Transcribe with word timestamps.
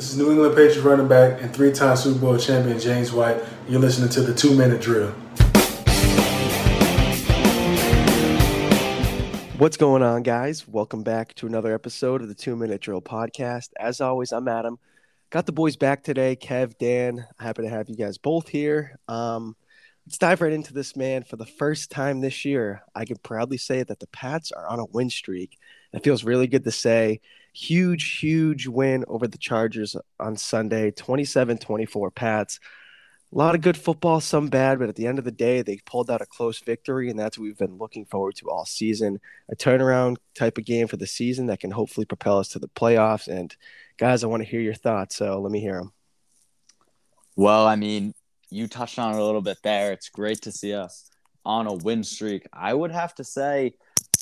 This 0.00 0.12
is 0.12 0.16
New 0.16 0.30
England 0.30 0.54
Patriots 0.54 0.78
running 0.78 1.08
back 1.08 1.42
and 1.42 1.54
three-time 1.54 1.94
Super 1.94 2.18
Bowl 2.18 2.38
champion 2.38 2.80
James 2.80 3.12
White. 3.12 3.38
You're 3.68 3.82
listening 3.82 4.08
to 4.08 4.22
the 4.22 4.32
two-minute 4.32 4.80
drill. 4.80 5.10
What's 9.58 9.76
going 9.76 10.02
on, 10.02 10.22
guys? 10.22 10.66
Welcome 10.66 11.02
back 11.02 11.34
to 11.34 11.46
another 11.46 11.74
episode 11.74 12.22
of 12.22 12.28
the 12.28 12.34
Two 12.34 12.56
Minute 12.56 12.80
Drill 12.80 13.02
podcast. 13.02 13.72
As 13.78 14.00
always, 14.00 14.32
I'm 14.32 14.48
Adam. 14.48 14.78
Got 15.28 15.44
the 15.44 15.52
boys 15.52 15.76
back 15.76 16.02
today, 16.02 16.34
Kev, 16.34 16.78
Dan. 16.78 17.26
Happy 17.38 17.64
to 17.64 17.68
have 17.68 17.90
you 17.90 17.96
guys 17.96 18.16
both 18.16 18.48
here. 18.48 18.98
Um, 19.06 19.54
let's 20.06 20.16
dive 20.16 20.40
right 20.40 20.50
into 20.54 20.72
this, 20.72 20.96
man. 20.96 21.24
For 21.24 21.36
the 21.36 21.44
first 21.44 21.90
time 21.90 22.22
this 22.22 22.46
year, 22.46 22.80
I 22.94 23.04
can 23.04 23.18
proudly 23.18 23.58
say 23.58 23.82
that 23.82 24.00
the 24.00 24.06
Pats 24.06 24.50
are 24.50 24.66
on 24.66 24.78
a 24.78 24.86
win 24.86 25.10
streak. 25.10 25.58
It 25.92 26.02
feels 26.02 26.24
really 26.24 26.46
good 26.46 26.64
to 26.64 26.72
say. 26.72 27.20
Huge, 27.52 28.18
huge 28.18 28.66
win 28.66 29.04
over 29.08 29.26
the 29.26 29.38
Chargers 29.38 29.96
on 30.18 30.36
Sunday, 30.36 30.90
27 30.90 31.58
24 31.58 32.10
Pats. 32.10 32.60
A 33.32 33.38
lot 33.38 33.54
of 33.54 33.60
good 33.60 33.76
football, 33.76 34.20
some 34.20 34.48
bad, 34.48 34.80
but 34.80 34.88
at 34.88 34.96
the 34.96 35.06
end 35.06 35.20
of 35.20 35.24
the 35.24 35.30
day, 35.30 35.62
they 35.62 35.78
pulled 35.86 36.10
out 36.10 36.20
a 36.20 36.26
close 36.26 36.58
victory, 36.58 37.10
and 37.10 37.18
that's 37.18 37.38
what 37.38 37.44
we've 37.44 37.56
been 37.56 37.78
looking 37.78 38.04
forward 38.04 38.34
to 38.36 38.50
all 38.50 38.64
season. 38.64 39.20
A 39.48 39.54
turnaround 39.54 40.16
type 40.34 40.58
of 40.58 40.64
game 40.64 40.88
for 40.88 40.96
the 40.96 41.06
season 41.06 41.46
that 41.46 41.60
can 41.60 41.70
hopefully 41.70 42.06
propel 42.06 42.38
us 42.38 42.48
to 42.48 42.58
the 42.58 42.66
playoffs. 42.68 43.28
And 43.28 43.54
guys, 43.98 44.24
I 44.24 44.26
want 44.26 44.42
to 44.42 44.48
hear 44.48 44.60
your 44.60 44.74
thoughts, 44.74 45.14
so 45.14 45.40
let 45.40 45.52
me 45.52 45.60
hear 45.60 45.78
them. 45.78 45.92
Well, 47.36 47.68
I 47.68 47.76
mean, 47.76 48.14
you 48.50 48.66
touched 48.66 48.98
on 48.98 49.14
it 49.14 49.20
a 49.20 49.24
little 49.24 49.42
bit 49.42 49.58
there. 49.62 49.92
It's 49.92 50.08
great 50.08 50.42
to 50.42 50.52
see 50.52 50.74
us 50.74 51.08
on 51.44 51.68
a 51.68 51.72
win 51.72 52.02
streak. 52.02 52.46
I 52.52 52.74
would 52.74 52.90
have 52.90 53.14
to 53.14 53.24
say 53.24 53.74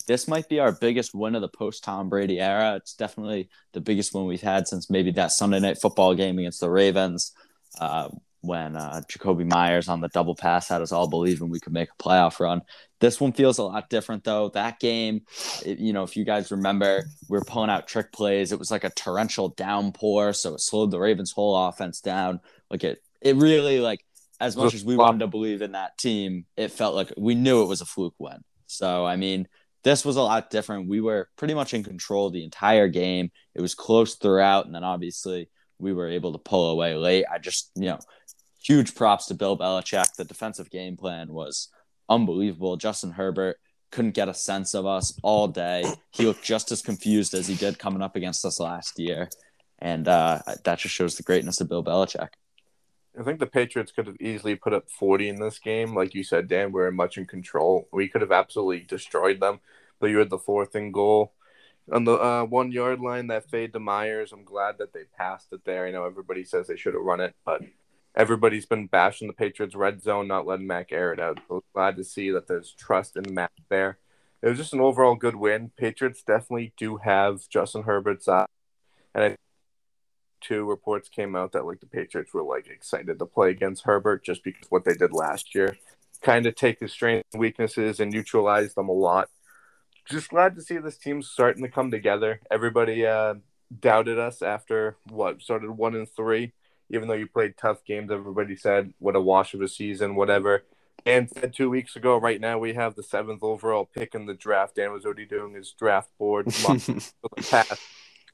this 0.09 0.27
might 0.27 0.49
be 0.49 0.59
our 0.59 0.73
biggest 0.73 1.15
win 1.15 1.35
of 1.35 1.43
the 1.43 1.49
post 1.49 1.85
Tom 1.85 2.09
Brady 2.09 2.41
era. 2.41 2.75
It's 2.77 2.95
definitely 2.95 3.51
the 3.75 3.81
biggest 3.81 4.15
one 4.15 4.27
we've 4.27 4.41
had 4.41 4.67
since 4.67 4.91
maybe 4.91 5.13
that 5.13 5.31
Sunday 5.31 5.61
night 5.61 5.81
football 5.81 6.15
game 6.15 6.39
against 6.39 6.61
the 6.61 6.71
Ravens. 6.71 7.33
Uh, 7.79 8.09
when 8.41 8.77
uh, 8.77 9.03
Jakobi 9.11 9.45
Meyers 9.45 9.89
on 9.89 10.01
the 10.01 10.09
double 10.09 10.35
pass 10.35 10.69
had 10.69 10.81
us 10.81 10.93
all 10.93 11.09
believing 11.09 11.51
we 11.51 11.61
could 11.61 11.73
make 11.73 11.89
a 11.91 12.03
playoff 12.03 12.39
run. 12.41 12.63
This 13.01 13.21
one 13.21 13.33
feels 13.33 13.59
a 13.59 13.65
lot 13.65 13.91
different 13.91 14.25
though. 14.25 14.49
That 14.51 14.81
game, 14.81 15.23
it, 15.67 15.79
you 15.79 15.93
know, 15.93 16.05
if 16.05 16.17
you 16.17 16.25
guys 16.25 16.51
remember, 16.51 17.05
we 17.29 17.37
were 17.37 17.45
pulling 17.45 17.69
out 17.69 17.89
trick 17.89 18.13
plays. 18.13 18.53
It 18.53 18.59
was 18.59 18.71
like 18.71 18.85
a 18.85 18.91
torrential 18.91 19.51
downpour, 19.51 20.33
so 20.33 20.55
it 20.55 20.61
slowed 20.61 20.93
the 20.93 21.01
Ravens' 21.01 21.33
whole 21.33 21.69
offense 21.69 22.01
down. 22.01 22.41
Like 22.71 22.85
it, 22.85 23.03
it 23.21 23.37
really 23.37 23.81
like 23.81 24.05
as 24.41 24.57
much 24.57 24.73
as 24.73 24.85
we 24.85 24.97
wanted 24.97 25.19
to 25.19 25.27
believe 25.27 25.61
in 25.61 25.73
that 25.73 25.99
team, 25.99 26.47
it 26.57 26.71
felt 26.71 26.95
like 26.95 27.13
we 27.17 27.35
knew 27.35 27.63
it 27.63 27.69
was 27.69 27.81
a 27.81 27.87
fluke 27.87 28.15
win. 28.19 28.39
So 28.67 29.05
I 29.05 29.17
mean, 29.17 29.49
this 29.89 30.05
was 30.05 30.17
a 30.17 30.23
lot 30.23 30.51
different. 30.51 30.87
We 30.87 31.01
were 31.01 31.31
pretty 31.37 31.55
much 31.55 31.73
in 31.73 31.83
control 31.83 32.29
the 32.29 32.45
entire 32.45 32.89
game. 32.89 33.31
It 33.55 33.63
was 33.63 33.75
close 33.75 34.17
throughout, 34.17 34.67
and 34.67 34.75
then 34.75 34.85
obviously 34.85 35.49
we 35.79 35.95
were 35.95 36.09
able 36.09 36.33
to 36.33 36.39
pull 36.39 36.71
away 36.71 36.95
late. 36.95 37.25
I 37.33 37.39
just, 37.39 37.71
you 37.75 37.87
know, 37.87 37.99
huge 38.63 38.95
props 38.95 39.27
to 39.27 39.35
Bill 39.35 39.57
Belichick. 39.57 40.15
The 40.15 40.27
defensive 40.27 40.69
game 40.69 40.99
plan 40.99 41.33
was 41.33 41.69
unbelievable. 42.07 42.77
Justin 42.77 43.13
Herbert 43.13 43.59
couldn't 43.91 44.15
get 44.15 44.29
a 44.29 44.35
sense 44.35 44.75
of 44.75 44.85
us 44.85 45.19
all 45.23 45.49
day. 45.49 45.85
He 46.11 46.27
looked 46.27 46.45
just 46.45 46.71
as 46.71 46.83
confused 46.83 47.33
as 47.33 47.47
he 47.47 47.55
did 47.55 47.79
coming 47.79 48.03
up 48.03 48.15
against 48.15 48.45
us 48.45 48.61
last 48.61 48.99
year. 48.99 49.31
And 49.79 50.07
uh, 50.07 50.41
that 50.65 50.81
just 50.81 50.95
shows 50.95 51.17
the 51.17 51.23
greatness 51.23 51.63
of 51.63 51.71
Bill 51.71 51.83
Belichick. 51.83 52.29
I 53.19 53.23
think 53.23 53.41
the 53.41 53.47
Patriots 53.47 53.91
could 53.91 54.07
have 54.07 54.21
easily 54.21 54.55
put 54.55 54.73
up 54.73 54.89
40 54.91 55.29
in 55.29 55.41
this 55.41 55.59
game. 55.59 55.95
Like 55.95 56.15
you 56.15 56.23
said, 56.23 56.47
Dan, 56.47 56.71
we 56.71 56.83
are 56.83 56.93
much 56.93 57.19
in 57.19 57.27
control. 57.27 57.89
We 57.93 58.09
could 58.09 58.21
have 58.21 58.31
absolutely 58.31 58.81
destroyed 58.81 59.41
them, 59.41 59.61
but 60.01 60.09
you 60.09 60.19
had 60.19 60.31
the 60.31 60.39
fourth 60.39 60.75
and 60.75 60.93
goal 60.93 61.33
on 61.91 62.05
the 62.05 62.13
uh, 62.13 62.45
one 62.45 62.73
yard 62.73 63.01
line 63.01 63.29
that 63.29 63.51
fade 63.51 63.73
to 63.73 63.81
Meyers. 63.81 64.33
I'm 64.33 64.45
glad 64.45 64.79
that 64.79 64.93
they 64.93 65.05
passed 65.17 65.53
it 65.53 65.65
there. 65.65 65.87
I 65.87 65.91
know 65.91 66.05
everybody 66.05 66.45
says 66.45 66.67
they 66.67 66.77
should 66.77 66.95
have 66.95 67.03
run 67.03 67.21
it, 67.21 67.35
but 67.45 67.63
everybody's 68.15 68.67
been 68.67 68.87
bashing 68.87 69.29
the 69.29 69.35
Patriots 69.35 69.75
red 69.75 70.03
zone, 70.03 70.29
not 70.29 70.47
letting 70.47 70.67
Mac 70.67 70.93
air 70.93 71.13
it 71.13 71.21
out. 71.21 71.41
So 71.49 71.63
glad 71.75 71.97
to 71.97 72.05
see 72.05 72.31
that 72.31 72.49
there's 72.49 72.73
trust 72.73 73.17
in 73.17 73.33
Mac 73.33 73.53
there. 73.69 73.99
It 74.43 74.49
was 74.49 74.59
just 74.59 74.75
an 74.75 74.81
overall 74.81 75.17
good 75.17 75.37
win. 75.37 75.73
Patriots 75.77 76.23
definitely 76.23 76.73
do 76.77 76.99
have 76.99 77.49
Justin 77.49 77.83
Herbert's 77.85 78.29
eye, 78.29 78.47
and 79.15 79.25
I 79.25 79.37
two 80.41 80.65
reports 80.65 81.09
came 81.09 81.35
out 81.35 81.53
that 81.53 81.67
like 81.67 81.81
the 81.81 81.87
Patriots 81.87 82.33
were 82.33 82.43
like 82.43 82.69
excited 82.69 83.19
to 83.19 83.27
play 83.27 83.51
against 83.51 83.85
Herbert 83.85 84.25
just 84.25 84.45
because 84.45 84.71
what 84.71 84.85
they 84.85 84.95
did 84.95 85.13
last 85.13 85.55
year. 85.55 85.77
Kind 86.23 86.47
of 86.47 86.55
take 86.55 86.81
his 86.81 86.93
strengths 86.93 87.29
and 87.33 87.41
weaknesses 87.41 88.01
and 88.01 88.13
neutralize 88.13 88.75
them 88.75 88.89
a 88.89 88.93
lot. 88.93 89.29
Just 90.11 90.31
glad 90.31 90.55
to 90.57 90.63
see 90.63 90.79
this 90.79 90.97
team 90.97 91.23
starting 91.23 91.63
to 91.63 91.69
come 91.69 91.91
together. 91.91 92.41
Everybody 92.51 93.07
uh, 93.07 93.35
doubted 93.81 94.19
us 94.19 94.43
after 94.43 94.97
what 95.09 95.43
started 95.43 95.71
one 95.71 95.95
and 95.95 96.09
three, 96.09 96.53
even 96.91 97.09
though 97.09 97.15
you 97.15 97.27
played 97.27 97.57
tough 97.57 97.85
games. 97.85 98.11
Everybody 98.11 98.57
said 98.57 98.95
what 98.99 99.17
a 99.17 99.21
wash 99.21 99.55
of 99.55 99.61
a 99.61 99.69
season, 99.69 100.15
whatever. 100.15 100.65
And 101.07 101.31
said 101.31 101.55
two 101.55 101.71
weeks 101.71 101.95
ago, 101.95 102.17
right 102.17 102.41
now 102.41 102.59
we 102.59 102.75
have 102.75 102.95
the 102.95 103.03
seventh 103.03 103.43
overall 103.43 103.85
pick 103.85 104.15
in 104.15 104.27
the 104.27 104.35
draft. 104.35 104.77
Dan 104.77 104.93
was 104.93 105.05
already 105.05 105.27
doing 105.27 105.55
his 105.55 105.73
draft 105.73 106.11
board 106.19 106.53
for 106.53 106.75
the 106.75 107.43
past 107.51 107.81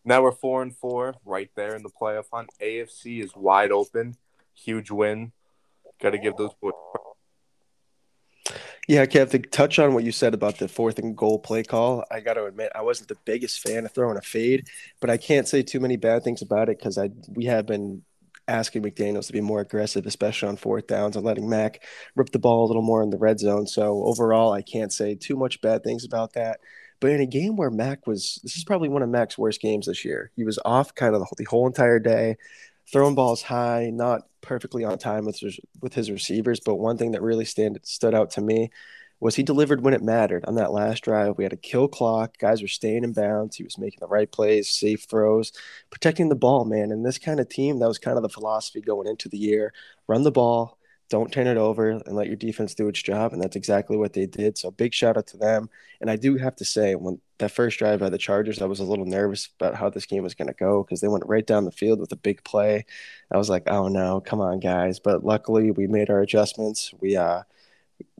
now 0.04 0.22
we're 0.22 0.32
four 0.32 0.62
and 0.62 0.76
four, 0.76 1.14
right 1.24 1.50
there 1.54 1.74
in 1.74 1.82
the 1.82 1.88
playoff 1.88 2.26
hunt. 2.32 2.50
AFC 2.60 3.22
is 3.22 3.34
wide 3.34 3.72
open, 3.72 4.16
huge 4.52 4.90
win. 4.90 5.32
Got 6.00 6.10
to 6.10 6.18
give 6.18 6.36
those 6.36 6.52
boys. 6.60 6.74
Yeah, 8.86 9.06
Kev, 9.06 9.30
to 9.30 9.38
touch 9.38 9.78
on 9.78 9.94
what 9.94 10.04
you 10.04 10.12
said 10.12 10.34
about 10.34 10.58
the 10.58 10.68
fourth 10.68 10.98
and 10.98 11.16
goal 11.16 11.38
play 11.38 11.62
call, 11.62 12.04
I 12.10 12.20
got 12.20 12.34
to 12.34 12.44
admit 12.44 12.70
I 12.74 12.82
wasn't 12.82 13.08
the 13.08 13.16
biggest 13.24 13.60
fan 13.60 13.86
of 13.86 13.92
throwing 13.92 14.18
a 14.18 14.20
fade, 14.20 14.68
but 15.00 15.08
I 15.08 15.16
can't 15.16 15.48
say 15.48 15.62
too 15.62 15.80
many 15.80 15.96
bad 15.96 16.22
things 16.22 16.42
about 16.42 16.68
it 16.68 16.78
because 16.78 16.98
I 16.98 17.10
we 17.28 17.46
have 17.46 17.64
been 17.66 18.02
asking 18.46 18.82
McDaniels 18.82 19.26
to 19.28 19.32
be 19.32 19.40
more 19.40 19.60
aggressive, 19.60 20.04
especially 20.04 20.50
on 20.50 20.56
fourth 20.56 20.86
downs 20.86 21.16
and 21.16 21.24
letting 21.24 21.48
Mac 21.48 21.82
rip 22.14 22.28
the 22.30 22.38
ball 22.38 22.66
a 22.66 22.68
little 22.68 22.82
more 22.82 23.02
in 23.02 23.08
the 23.08 23.16
red 23.16 23.40
zone. 23.40 23.66
So 23.66 24.04
overall, 24.04 24.52
I 24.52 24.60
can't 24.60 24.92
say 24.92 25.14
too 25.14 25.36
much 25.36 25.62
bad 25.62 25.82
things 25.82 26.04
about 26.04 26.34
that. 26.34 26.60
But 27.00 27.10
in 27.12 27.20
a 27.22 27.26
game 27.26 27.56
where 27.56 27.70
Mac 27.70 28.06
was, 28.06 28.38
this 28.42 28.56
is 28.56 28.64
probably 28.64 28.90
one 28.90 29.02
of 29.02 29.08
Mac's 29.08 29.38
worst 29.38 29.60
games 29.62 29.86
this 29.86 30.04
year. 30.04 30.30
He 30.36 30.44
was 30.44 30.58
off 30.64 30.94
kind 30.94 31.14
of 31.14 31.20
the 31.20 31.24
whole, 31.24 31.36
the 31.38 31.44
whole 31.44 31.66
entire 31.66 31.98
day, 31.98 32.36
throwing 32.92 33.14
balls 33.14 33.42
high, 33.42 33.90
not 33.92 34.22
perfectly 34.40 34.84
on 34.84 34.98
time 34.98 35.24
with 35.24 35.38
his, 35.38 35.58
with 35.80 35.94
his 35.94 36.10
receivers. 36.10 36.60
But 36.60 36.76
one 36.76 36.98
thing 36.98 37.12
that 37.12 37.22
really 37.22 37.44
stand, 37.44 37.78
stood 37.82 38.14
out 38.14 38.30
to 38.32 38.40
me 38.40 38.70
was 39.20 39.36
he 39.36 39.42
delivered 39.42 39.82
when 39.82 39.94
it 39.94 40.02
mattered 40.02 40.44
on 40.44 40.56
that 40.56 40.72
last 40.72 41.04
drive. 41.04 41.38
We 41.38 41.44
had 41.44 41.52
a 41.52 41.56
kill 41.56 41.88
clock. 41.88 42.36
Guys 42.38 42.60
were 42.60 42.68
staying 42.68 43.04
in 43.04 43.12
bounds. 43.12 43.56
He 43.56 43.64
was 43.64 43.78
making 43.78 44.00
the 44.00 44.06
right 44.06 44.30
plays, 44.30 44.68
safe 44.68 45.04
throws, 45.04 45.52
protecting 45.90 46.28
the 46.28 46.34
ball, 46.34 46.64
man. 46.64 46.90
And 46.92 47.06
this 47.06 47.18
kind 47.18 47.40
of 47.40 47.48
team, 47.48 47.78
that 47.78 47.88
was 47.88 47.98
kind 47.98 48.16
of 48.16 48.22
the 48.22 48.28
philosophy 48.28 48.80
going 48.80 49.06
into 49.06 49.28
the 49.28 49.38
year. 49.38 49.72
Run 50.06 50.24
the 50.24 50.30
ball, 50.30 50.78
don't 51.14 51.30
turn 51.30 51.46
it 51.46 51.56
over 51.56 51.90
and 51.90 52.16
let 52.16 52.26
your 52.26 52.34
defense 52.34 52.74
do 52.74 52.88
its 52.88 53.00
job. 53.00 53.32
And 53.32 53.40
that's 53.40 53.54
exactly 53.54 53.96
what 53.96 54.14
they 54.14 54.26
did. 54.26 54.58
So 54.58 54.72
big 54.72 54.92
shout 54.92 55.16
out 55.16 55.28
to 55.28 55.36
them. 55.36 55.70
And 56.00 56.10
I 56.10 56.16
do 56.16 56.36
have 56.36 56.56
to 56.56 56.64
say, 56.64 56.96
when 56.96 57.20
that 57.38 57.52
first 57.52 57.78
drive 57.78 58.00
by 58.00 58.10
the 58.10 58.18
Chargers, 58.18 58.60
I 58.60 58.64
was 58.64 58.80
a 58.80 58.84
little 58.84 59.04
nervous 59.04 59.48
about 59.60 59.76
how 59.76 59.88
this 59.90 60.06
game 60.06 60.24
was 60.24 60.34
going 60.34 60.48
to 60.48 60.54
go 60.54 60.82
because 60.82 61.00
they 61.00 61.06
went 61.06 61.24
right 61.26 61.46
down 61.46 61.66
the 61.66 61.70
field 61.70 62.00
with 62.00 62.10
a 62.10 62.16
big 62.16 62.42
play. 62.42 62.84
I 63.30 63.36
was 63.36 63.48
like, 63.48 63.62
oh 63.68 63.86
no, 63.86 64.20
come 64.20 64.40
on, 64.40 64.58
guys. 64.58 64.98
But 64.98 65.24
luckily, 65.24 65.70
we 65.70 65.86
made 65.86 66.10
our 66.10 66.20
adjustments. 66.20 66.92
We, 66.98 67.16
uh, 67.16 67.42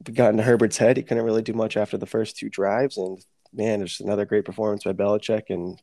we 0.07 0.15
got 0.15 0.31
into 0.31 0.45
Herbert's 0.45 0.79
head. 0.79 0.97
He 0.97 1.03
couldn't 1.03 1.25
really 1.25 1.43
do 1.43 1.53
much 1.53 1.77
after 1.77 1.99
the 1.99 2.07
first 2.07 2.37
two 2.37 2.49
drives. 2.49 2.97
And 2.97 3.19
man, 3.53 3.83
it's 3.83 3.99
another 3.99 4.25
great 4.25 4.45
performance 4.45 4.85
by 4.85 4.93
Belichick. 4.93 5.51
And 5.51 5.83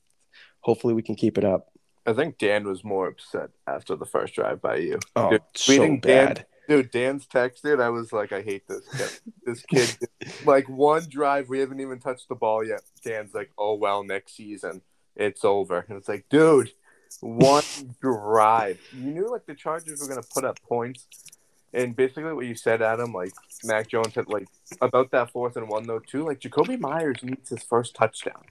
hopefully, 0.62 0.94
we 0.94 1.02
can 1.02 1.16
keep 1.16 1.38
it 1.38 1.44
up. 1.44 1.68
I 2.06 2.14
think 2.14 2.38
Dan 2.38 2.64
was 2.64 2.86
more 2.86 3.10
upset 3.10 3.50
after 3.68 3.98
the 3.98 4.06
first 4.06 4.34
drive 4.34 4.62
by 4.62 4.78
you. 4.78 5.00
Oh, 5.18 5.32
Dude, 5.32 5.42
so 5.56 5.98
bad. 5.98 6.36
Dan, 6.36 6.46
Dude, 6.72 6.90
Dan's 6.90 7.28
texted. 7.28 7.82
I 7.82 7.90
was 7.90 8.14
like, 8.14 8.32
I 8.32 8.42
hate 8.42 8.66
this 8.66 8.88
kid. 8.88 9.20
This 9.44 9.62
kid, 9.64 9.98
like 10.46 10.70
one 10.70 11.04
drive, 11.10 11.50
we 11.50 11.60
haven't 11.60 11.82
even 11.82 12.00
touched 12.00 12.30
the 12.30 12.36
ball 12.36 12.66
yet. 12.66 12.80
Dan's 13.04 13.34
like, 13.34 13.52
oh 13.58 13.74
well, 13.74 14.06
next 14.06 14.38
season 14.38 14.82
it's 15.18 15.44
over, 15.44 15.86
and 15.90 15.98
it's 15.98 16.08
like, 16.08 16.28
dude, 16.30 16.72
one 17.20 17.66
drive. 18.02 18.80
You 18.94 19.12
knew 19.12 19.30
like 19.30 19.46
the 19.46 19.54
Chargers 19.54 20.00
were 20.00 20.08
gonna 20.08 20.26
put 20.34 20.46
up 20.46 20.62
points, 20.62 21.08
and 21.74 21.94
basically 21.94 22.32
what 22.32 22.46
you 22.46 22.56
said, 22.56 22.82
Adam, 22.82 23.12
like 23.12 23.34
Mac 23.66 23.90
Jones 23.90 24.14
said, 24.14 24.30
like 24.30 24.48
about 24.82 25.12
that 25.12 25.30
fourth 25.30 25.58
and 25.58 25.68
one 25.68 25.86
though 25.86 26.00
too. 26.00 26.26
Like 26.26 26.40
Jakobi 26.40 26.80
Meyers 26.80 27.22
needs 27.22 27.50
his 27.50 27.64
first 27.64 27.96
touchdown. 27.96 28.46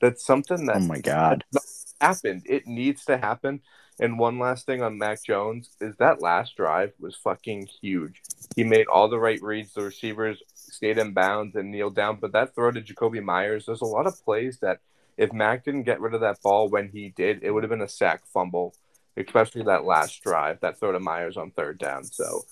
That's 0.00 0.24
something 0.24 0.64
that 0.66 0.76
oh 0.76 0.80
my 0.86 1.00
god 1.00 1.42
happened. 2.00 2.42
It 2.46 2.68
needs 2.68 3.04
to 3.06 3.16
happen. 3.16 3.62
And 4.00 4.18
one 4.18 4.38
last 4.38 4.66
thing 4.66 4.82
on 4.82 4.98
Mac 4.98 5.22
Jones 5.22 5.70
is 5.80 5.96
that 5.96 6.20
last 6.20 6.56
drive 6.56 6.92
was 6.98 7.14
fucking 7.14 7.68
huge. 7.80 8.22
He 8.56 8.64
made 8.64 8.86
all 8.88 9.08
the 9.08 9.18
right 9.18 9.40
reads. 9.40 9.72
The 9.72 9.82
receivers 9.82 10.42
stayed 10.54 10.98
in 10.98 11.12
bounds 11.12 11.54
and 11.54 11.70
kneeled 11.70 11.94
down. 11.94 12.18
But 12.20 12.32
that 12.32 12.54
throw 12.54 12.72
to 12.72 12.80
Jakobi 12.80 13.22
Meyers, 13.22 13.66
there's 13.66 13.82
a 13.82 13.86
lot 13.86 14.06
of 14.06 14.22
plays 14.24 14.58
that 14.60 14.80
if 15.16 15.32
Mac 15.32 15.64
didn't 15.64 15.84
get 15.84 16.00
rid 16.00 16.14
of 16.14 16.22
that 16.22 16.42
ball 16.42 16.68
when 16.68 16.88
he 16.88 17.10
did, 17.10 17.42
it 17.42 17.52
would 17.52 17.62
have 17.62 17.70
been 17.70 17.80
a 17.80 17.88
sack 17.88 18.26
fumble, 18.26 18.74
especially 19.16 19.62
that 19.62 19.84
last 19.84 20.22
drive, 20.22 20.60
that 20.60 20.78
throw 20.78 20.90
to 20.90 20.98
Meyers 20.98 21.36
on 21.36 21.52
third 21.52 21.78
down. 21.78 22.04
So 22.04 22.44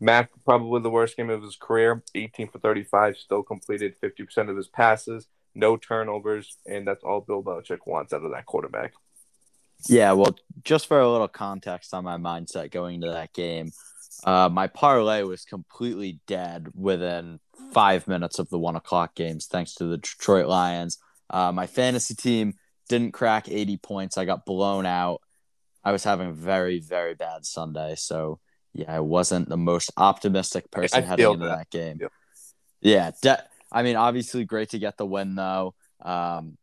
Mac, 0.00 0.30
probably 0.44 0.82
the 0.82 0.90
worst 0.90 1.16
game 1.16 1.30
of 1.30 1.42
his 1.42 1.56
career, 1.56 2.02
18 2.14 2.48
for 2.48 2.58
35, 2.58 3.16
still 3.16 3.42
completed 3.42 3.94
50% 4.02 4.50
of 4.50 4.56
his 4.56 4.68
passes, 4.68 5.28
no 5.54 5.76
turnovers, 5.76 6.58
and 6.66 6.86
that's 6.86 7.04
all 7.04 7.20
Bill 7.20 7.42
Belichick 7.42 7.86
wants 7.86 8.12
out 8.12 8.24
of 8.24 8.32
that 8.32 8.46
quarterback. 8.46 8.92
Yeah, 9.88 10.12
well, 10.12 10.36
just 10.64 10.86
for 10.86 11.00
a 11.00 11.10
little 11.10 11.28
context 11.28 11.94
on 11.94 12.04
my 12.04 12.16
mindset 12.16 12.70
going 12.70 12.96
into 12.96 13.10
that 13.10 13.32
game, 13.32 13.70
uh, 14.24 14.48
my 14.50 14.66
parlay 14.66 15.22
was 15.22 15.44
completely 15.44 16.20
dead 16.26 16.68
within 16.74 17.40
five 17.72 18.06
minutes 18.06 18.38
of 18.38 18.48
the 18.50 18.58
one 18.58 18.76
o'clock 18.76 19.14
games, 19.14 19.46
thanks 19.46 19.74
to 19.74 19.84
the 19.84 19.96
Detroit 19.96 20.46
Lions. 20.46 20.98
Uh, 21.30 21.52
my 21.52 21.66
fantasy 21.66 22.14
team 22.14 22.54
didn't 22.88 23.12
crack 23.12 23.48
80 23.48 23.76
points. 23.78 24.18
I 24.18 24.24
got 24.24 24.44
blown 24.44 24.84
out. 24.84 25.22
I 25.82 25.92
was 25.92 26.04
having 26.04 26.28
a 26.28 26.32
very, 26.32 26.80
very 26.80 27.14
bad 27.14 27.46
Sunday. 27.46 27.94
So, 27.96 28.40
yeah, 28.74 28.94
I 28.94 29.00
wasn't 29.00 29.48
the 29.48 29.56
most 29.56 29.90
optimistic 29.96 30.70
person 30.70 31.02
I 31.02 31.06
heading 31.06 31.32
into 31.32 31.46
that. 31.46 31.58
that, 31.58 31.70
game. 31.70 31.98
Yep. 32.00 32.12
Yeah. 32.82 33.10
De- 33.22 33.44
I 33.72 33.82
mean, 33.82 33.96
obviously, 33.96 34.44
great 34.44 34.70
to 34.70 34.78
get 34.78 34.96
the 34.96 35.06
win, 35.06 35.36
though. 35.36 35.74
Um, 36.02 36.58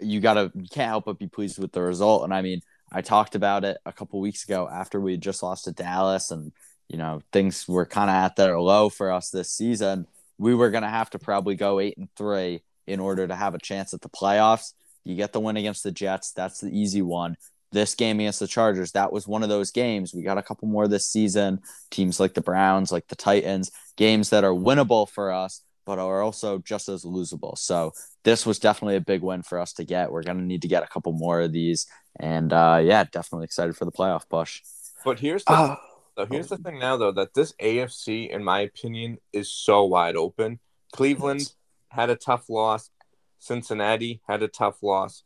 you 0.00 0.20
gotta, 0.20 0.50
you 0.54 0.68
can't 0.70 0.88
help 0.88 1.06
but 1.06 1.18
be 1.18 1.26
pleased 1.26 1.58
with 1.58 1.72
the 1.72 1.82
result. 1.82 2.24
And 2.24 2.34
I 2.34 2.42
mean, 2.42 2.60
I 2.90 3.02
talked 3.02 3.34
about 3.34 3.64
it 3.64 3.78
a 3.84 3.92
couple 3.92 4.20
weeks 4.20 4.44
ago 4.44 4.68
after 4.70 5.00
we 5.00 5.12
had 5.12 5.20
just 5.20 5.42
lost 5.42 5.64
to 5.64 5.72
Dallas, 5.72 6.30
and 6.30 6.52
you 6.88 6.96
know 6.96 7.20
things 7.32 7.68
were 7.68 7.86
kind 7.86 8.10
of 8.10 8.16
at 8.16 8.36
their 8.36 8.58
low 8.58 8.88
for 8.88 9.12
us 9.12 9.30
this 9.30 9.52
season. 9.52 10.06
We 10.38 10.54
were 10.54 10.70
gonna 10.70 10.88
have 10.88 11.10
to 11.10 11.18
probably 11.18 11.54
go 11.54 11.80
eight 11.80 11.98
and 11.98 12.08
three 12.16 12.62
in 12.86 13.00
order 13.00 13.26
to 13.28 13.34
have 13.34 13.54
a 13.54 13.58
chance 13.58 13.92
at 13.92 14.00
the 14.00 14.08
playoffs. 14.08 14.72
You 15.04 15.14
get 15.14 15.32
the 15.32 15.40
win 15.40 15.56
against 15.56 15.84
the 15.84 15.92
Jets, 15.92 16.32
that's 16.32 16.60
the 16.60 16.70
easy 16.70 17.02
one. 17.02 17.36
This 17.70 17.94
game 17.94 18.18
against 18.18 18.40
the 18.40 18.46
Chargers, 18.46 18.92
that 18.92 19.12
was 19.12 19.28
one 19.28 19.42
of 19.42 19.50
those 19.50 19.70
games. 19.70 20.14
We 20.14 20.22
got 20.22 20.38
a 20.38 20.42
couple 20.42 20.68
more 20.68 20.88
this 20.88 21.06
season. 21.06 21.60
Teams 21.90 22.18
like 22.18 22.32
the 22.32 22.40
Browns, 22.40 22.90
like 22.90 23.08
the 23.08 23.16
Titans, 23.16 23.70
games 23.96 24.30
that 24.30 24.44
are 24.44 24.52
winnable 24.52 25.06
for 25.06 25.30
us, 25.30 25.60
but 25.88 25.98
are 25.98 26.20
also 26.20 26.58
just 26.58 26.90
as 26.90 27.02
losable. 27.02 27.56
So 27.56 27.92
this 28.22 28.44
was 28.44 28.58
definitely 28.58 28.96
a 28.96 29.00
big 29.00 29.22
win 29.22 29.42
for 29.42 29.58
us 29.58 29.72
to 29.72 29.84
get. 29.84 30.12
We're 30.12 30.22
going 30.22 30.36
to 30.36 30.44
need 30.44 30.60
to 30.60 30.68
get 30.68 30.82
a 30.82 30.86
couple 30.86 31.12
more 31.12 31.40
of 31.40 31.50
these. 31.50 31.86
And 32.20 32.52
uh, 32.52 32.82
yeah, 32.84 33.04
definitely 33.04 33.46
excited 33.46 33.74
for 33.74 33.86
the 33.86 33.90
playoff 33.90 34.28
push. 34.28 34.60
But 35.02 35.18
here's 35.18 35.44
the 35.44 35.52
Ah, 35.54 35.80
So 36.18 36.26
here's 36.30 36.48
the 36.48 36.58
thing 36.58 36.78
now, 36.78 36.98
though, 36.98 37.12
that 37.12 37.32
this 37.32 37.54
AFC, 37.54 38.28
in 38.28 38.44
my 38.44 38.60
opinion, 38.60 39.16
is 39.32 39.50
so 39.50 39.86
wide 39.86 40.14
open. 40.14 40.60
Cleveland 40.92 41.54
had 41.88 42.10
a 42.10 42.16
tough 42.16 42.50
loss. 42.50 42.90
Cincinnati 43.38 44.20
had 44.28 44.42
a 44.42 44.48
tough 44.48 44.82
loss. 44.82 45.22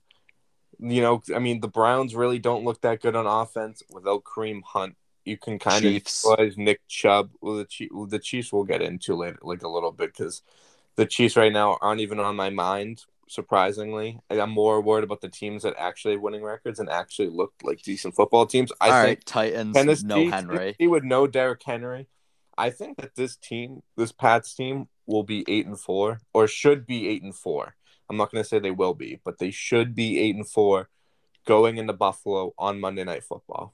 You 0.79 1.03
know, 1.03 1.23
I 1.35 1.41
mean, 1.41 1.61
the 1.61 1.67
Browns 1.67 2.15
really 2.15 2.39
don't 2.39 2.65
look 2.65 2.83
that 2.83 3.01
good 3.03 3.17
on 3.17 3.27
offense 3.27 3.83
without 3.91 4.23
Kareem 4.23 4.61
Hunt. 4.65 4.95
You 5.25 5.37
can 5.37 5.59
kind 5.59 5.83
Chiefs. 5.83 6.25
of 6.25 6.31
utilize 6.31 6.59
Nick 6.59 6.81
Chubb. 6.89 7.31
Well, 7.41 7.57
the, 7.57 7.65
Chief, 7.65 7.91
the 8.09 8.19
Chiefs 8.19 8.53
we'll 8.53 8.65
get 8.65 8.83
into 8.83 9.15
later, 9.15 9.39
like 9.43 9.63
a 9.63 9.69
little 9.69 9.93
bit, 9.93 10.13
because 10.17 10.43
the 10.97 11.07
Chiefs 11.07 11.37
right 11.37 11.53
now 11.53 11.79
aren't 11.81 12.01
even 12.01 12.21
on 12.21 12.37
my 12.37 12.51
mind. 12.51 13.05
Surprisingly, 13.29 14.21
I'm 14.29 14.51
more 14.51 14.83
worried 14.83 15.05
about 15.05 15.23
the 15.23 15.29
teams 15.29 15.63
that 15.63 15.75
actually 15.79 16.15
have 16.15 16.21
winning 16.21 16.43
records 16.43 16.81
and 16.81 16.91
actually 16.91 17.29
look 17.29 17.55
like 17.63 17.81
decent 17.83 18.15
football 18.15 18.45
teams. 18.47 18.73
I 18.81 18.91
All 18.91 18.93
think 19.05 19.07
right, 19.07 19.27
Titans, 19.27 19.75
Tennessee, 19.75 20.07
no 20.07 20.31
Henry. 20.31 20.77
He 20.79 20.87
would 20.87 21.05
know 21.05 21.27
Derrick 21.27 21.63
Henry. 21.65 22.09
I 22.59 22.69
think 22.69 22.99
that 22.99 23.15
this 23.15 23.37
team, 23.37 23.83
this 23.97 24.13
Pats 24.13 24.55
team, 24.55 24.89
will 25.07 25.23
be 25.23 25.45
eight 25.49 25.67
and 25.67 25.81
four, 25.81 26.21
or 26.35 26.47
should 26.47 26.87
be 26.87 27.09
eight 27.09 27.23
and 27.23 27.35
four. 27.35 27.75
I'm 28.11 28.19
not 28.19 28.31
going 28.31 28.43
to 28.43 28.49
say 28.49 28.59
they 28.59 28.71
will 28.71 28.95
be, 28.95 29.21
but 29.25 29.39
they 29.39 29.51
should 29.51 29.95
be 29.95 30.19
eight 30.19 30.37
and 30.37 30.47
four, 30.47 30.91
going 31.47 31.79
into 31.79 31.95
Buffalo 31.95 32.53
on 32.59 32.81
Monday 32.81 33.05
Night 33.05 33.25
Football. 33.25 33.73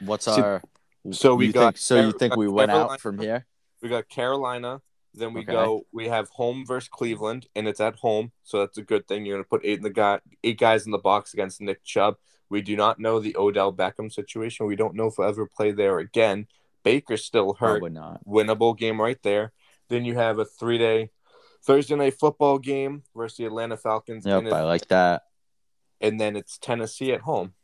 What's 0.00 0.24
So- 0.26 0.42
our? 0.42 0.62
so 1.10 1.34
we 1.34 1.46
you 1.46 1.52
got 1.52 1.74
think, 1.74 1.76
so 1.78 2.00
you 2.00 2.12
think 2.12 2.36
we 2.36 2.48
went 2.48 2.70
Carolina- 2.70 2.92
out 2.94 3.00
from 3.00 3.18
here? 3.18 3.46
We 3.82 3.88
got 3.88 4.08
Carolina. 4.08 4.80
Then 5.14 5.34
we 5.34 5.42
Okay. 5.42 5.52
go. 5.52 5.86
We 5.92 6.08
have 6.08 6.30
home 6.30 6.64
versus 6.66 6.88
Cleveland, 6.88 7.46
and 7.54 7.68
it's 7.68 7.80
at 7.80 7.96
home, 7.96 8.32
so 8.44 8.60
that's 8.60 8.78
a 8.78 8.82
good 8.82 9.06
thing. 9.06 9.26
You're 9.26 9.36
going 9.36 9.44
to 9.44 9.48
put 9.48 9.60
eight 9.64 9.76
in 9.78 9.82
the 9.82 9.90
guy, 9.90 10.20
eight 10.42 10.58
guys 10.58 10.86
in 10.86 10.92
the 10.92 10.98
box 10.98 11.34
against 11.34 11.60
Nick 11.60 11.84
Chubb. 11.84 12.16
We 12.48 12.62
do 12.62 12.76
not 12.76 12.98
know 12.98 13.18
the 13.20 13.36
Odell 13.36 13.72
Beckham 13.74 14.10
situation. 14.10 14.64
We 14.66 14.76
don't 14.76 14.94
know 14.94 15.08
if 15.08 15.18
we'll 15.18 15.28
ever 15.28 15.46
play 15.46 15.70
there 15.72 15.98
again. 15.98 16.46
Baker's 16.82 17.24
still 17.24 17.54
hurt. 17.54 17.80
Probably 17.80 17.90
not. 17.90 18.24
winnable 18.26 18.76
game 18.76 19.00
right 19.00 19.22
there. 19.22 19.52
Then 19.88 20.04
you 20.06 20.14
have 20.14 20.38
a 20.38 20.44
three 20.46 20.78
day 20.78 21.10
Thursday 21.62 21.94
night 21.94 22.14
football 22.18 22.58
game 22.58 23.02
versus 23.14 23.36
the 23.36 23.44
Atlanta 23.44 23.76
Falcons, 23.76 24.24
Yep, 24.26 24.46
I 24.52 24.62
like 24.64 24.88
that. 24.88 25.24
and 26.00 26.20
then 26.20 26.36
it's 26.36 26.56
Tennessee 26.58 27.12
at 27.12 27.20
home. 27.20 27.54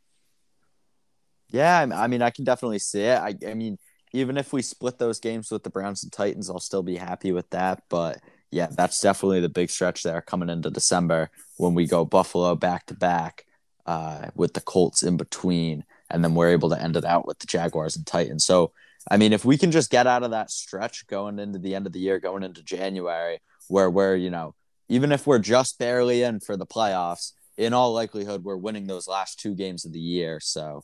Yeah, 1.51 1.87
I 1.93 2.07
mean, 2.07 2.21
I 2.21 2.29
can 2.29 2.45
definitely 2.45 2.79
see 2.79 3.01
it. 3.01 3.17
I, 3.17 3.33
I 3.47 3.53
mean, 3.53 3.77
even 4.13 4.37
if 4.37 4.53
we 4.53 4.61
split 4.61 4.97
those 4.97 5.19
games 5.19 5.51
with 5.51 5.63
the 5.63 5.69
Browns 5.69 6.03
and 6.03 6.11
Titans, 6.11 6.49
I'll 6.49 6.59
still 6.59 6.83
be 6.83 6.97
happy 6.97 7.31
with 7.31 7.49
that. 7.51 7.83
But 7.89 8.19
yeah, 8.51 8.67
that's 8.71 8.99
definitely 8.99 9.41
the 9.41 9.49
big 9.49 9.69
stretch 9.69 10.03
there 10.03 10.21
coming 10.21 10.49
into 10.49 10.69
December 10.69 11.29
when 11.57 11.73
we 11.73 11.85
go 11.85 12.05
Buffalo 12.05 12.55
back 12.55 12.85
to 12.87 12.93
back 12.93 13.45
uh, 13.85 14.27
with 14.35 14.53
the 14.53 14.61
Colts 14.61 15.03
in 15.03 15.17
between, 15.17 15.83
and 16.09 16.23
then 16.23 16.35
we're 16.35 16.49
able 16.49 16.69
to 16.69 16.81
end 16.81 16.95
it 16.95 17.05
out 17.05 17.27
with 17.27 17.39
the 17.39 17.47
Jaguars 17.47 17.95
and 17.95 18.05
Titans. 18.05 18.45
So, 18.45 18.71
I 19.09 19.17
mean, 19.17 19.33
if 19.33 19.45
we 19.45 19.57
can 19.57 19.71
just 19.71 19.89
get 19.89 20.07
out 20.07 20.23
of 20.23 20.31
that 20.31 20.51
stretch 20.51 21.07
going 21.07 21.39
into 21.39 21.59
the 21.59 21.75
end 21.75 21.87
of 21.87 21.93
the 21.93 21.99
year, 21.99 22.19
going 22.19 22.43
into 22.43 22.63
January, 22.63 23.39
where 23.67 23.89
we're, 23.89 24.15
you 24.15 24.29
know, 24.29 24.55
even 24.87 25.11
if 25.11 25.25
we're 25.25 25.39
just 25.39 25.79
barely 25.79 26.23
in 26.23 26.39
for 26.39 26.57
the 26.57 26.65
playoffs, 26.65 27.31
in 27.57 27.73
all 27.73 27.93
likelihood, 27.93 28.43
we're 28.43 28.55
winning 28.55 28.87
those 28.87 29.07
last 29.07 29.39
two 29.39 29.53
games 29.53 29.85
of 29.85 29.91
the 29.93 29.99
year. 29.99 30.39
So, 30.39 30.83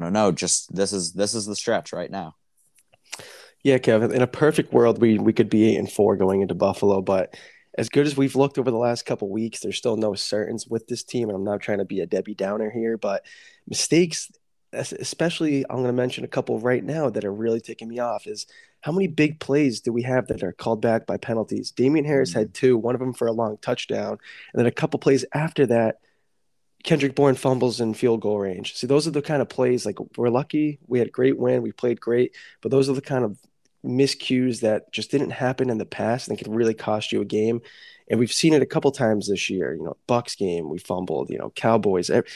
I 0.00 0.04
don't 0.04 0.12
know. 0.12 0.32
Just 0.32 0.74
this 0.74 0.92
is 0.92 1.12
this 1.12 1.34
is 1.34 1.46
the 1.46 1.56
stretch 1.56 1.92
right 1.92 2.10
now. 2.10 2.36
Yeah, 3.62 3.78
Kevin. 3.78 4.12
In 4.12 4.22
a 4.22 4.26
perfect 4.26 4.72
world, 4.72 5.00
we 5.00 5.18
we 5.18 5.32
could 5.32 5.50
be 5.50 5.70
eight 5.70 5.76
and 5.76 5.90
four 5.90 6.16
going 6.16 6.40
into 6.40 6.54
Buffalo, 6.54 7.02
but 7.02 7.36
as 7.76 7.88
good 7.88 8.06
as 8.06 8.16
we've 8.16 8.36
looked 8.36 8.58
over 8.58 8.70
the 8.70 8.76
last 8.76 9.06
couple 9.06 9.28
weeks, 9.28 9.60
there's 9.60 9.76
still 9.76 9.96
no 9.96 10.14
certains 10.14 10.66
with 10.66 10.86
this 10.88 11.04
team. 11.04 11.28
And 11.28 11.36
I'm 11.36 11.44
not 11.44 11.60
trying 11.60 11.78
to 11.78 11.84
be 11.84 12.00
a 12.00 12.06
Debbie 12.06 12.34
Downer 12.34 12.70
here, 12.70 12.96
but 12.96 13.24
mistakes, 13.68 14.30
especially 14.72 15.64
I'm 15.68 15.76
going 15.76 15.86
to 15.86 15.92
mention 15.92 16.24
a 16.24 16.28
couple 16.28 16.58
right 16.58 16.82
now 16.82 17.10
that 17.10 17.24
are 17.24 17.32
really 17.32 17.60
taking 17.60 17.88
me 17.88 17.98
off. 17.98 18.26
Is 18.26 18.46
how 18.80 18.92
many 18.92 19.06
big 19.06 19.38
plays 19.38 19.80
do 19.80 19.92
we 19.92 20.02
have 20.02 20.28
that 20.28 20.42
are 20.42 20.52
called 20.52 20.80
back 20.80 21.06
by 21.06 21.18
penalties? 21.18 21.70
Damien 21.70 22.04
Harris 22.04 22.32
had 22.32 22.48
mm. 22.48 22.54
two, 22.54 22.76
one 22.76 22.94
of 22.94 23.00
them 23.00 23.12
for 23.12 23.28
a 23.28 23.32
long 23.32 23.58
touchdown, 23.58 24.18
and 24.52 24.58
then 24.58 24.66
a 24.66 24.72
couple 24.72 24.98
plays 24.98 25.24
after 25.34 25.66
that. 25.66 26.00
Kendrick 26.82 27.14
Bourne 27.14 27.34
fumbles 27.34 27.80
in 27.80 27.94
field 27.94 28.20
goal 28.20 28.38
range. 28.38 28.74
See, 28.74 28.86
those 28.86 29.06
are 29.06 29.10
the 29.10 29.22
kind 29.22 29.42
of 29.42 29.48
plays 29.48 29.84
like 29.84 29.98
we're 30.16 30.30
lucky. 30.30 30.78
We 30.86 30.98
had 30.98 31.08
a 31.08 31.12
great 31.12 31.38
win. 31.38 31.62
We 31.62 31.72
played 31.72 32.00
great, 32.00 32.34
but 32.60 32.70
those 32.70 32.88
are 32.88 32.94
the 32.94 33.00
kind 33.00 33.24
of 33.24 33.38
miscues 33.84 34.60
that 34.60 34.92
just 34.92 35.10
didn't 35.10 35.30
happen 35.30 35.70
in 35.70 35.78
the 35.78 35.86
past 35.86 36.28
and 36.28 36.38
could 36.38 36.48
really 36.48 36.74
cost 36.74 37.12
you 37.12 37.20
a 37.20 37.26
game. 37.26 37.60
And 38.08 38.18
we've 38.18 38.32
seen 38.32 38.54
it 38.54 38.62
a 38.62 38.66
couple 38.66 38.90
times 38.90 39.28
this 39.28 39.48
year. 39.48 39.74
You 39.74 39.84
know, 39.84 39.96
Bucks 40.06 40.34
game 40.34 40.68
we 40.68 40.78
fumbled. 40.78 41.30
You 41.30 41.38
know, 41.38 41.50
Cowboys. 41.50 42.10
It, 42.10 42.26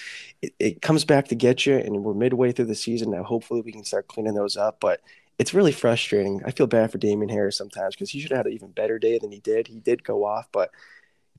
it 0.58 0.82
comes 0.82 1.04
back 1.04 1.28
to 1.28 1.34
get 1.34 1.66
you, 1.66 1.76
and 1.76 2.04
we're 2.04 2.14
midway 2.14 2.52
through 2.52 2.66
the 2.66 2.74
season 2.74 3.10
now. 3.10 3.24
Hopefully, 3.24 3.60
we 3.60 3.72
can 3.72 3.84
start 3.84 4.08
cleaning 4.08 4.34
those 4.34 4.56
up. 4.56 4.78
But 4.80 5.00
it's 5.38 5.54
really 5.54 5.72
frustrating. 5.72 6.42
I 6.44 6.52
feel 6.52 6.66
bad 6.66 6.92
for 6.92 6.98
Damien 6.98 7.28
Harris 7.28 7.58
sometimes 7.58 7.94
because 7.94 8.10
he 8.10 8.20
should 8.20 8.30
have 8.30 8.38
had 8.38 8.46
an 8.46 8.52
even 8.52 8.70
better 8.70 8.98
day 8.98 9.18
than 9.18 9.32
he 9.32 9.40
did. 9.40 9.66
He 9.66 9.80
did 9.80 10.04
go 10.04 10.24
off, 10.24 10.48
but 10.52 10.70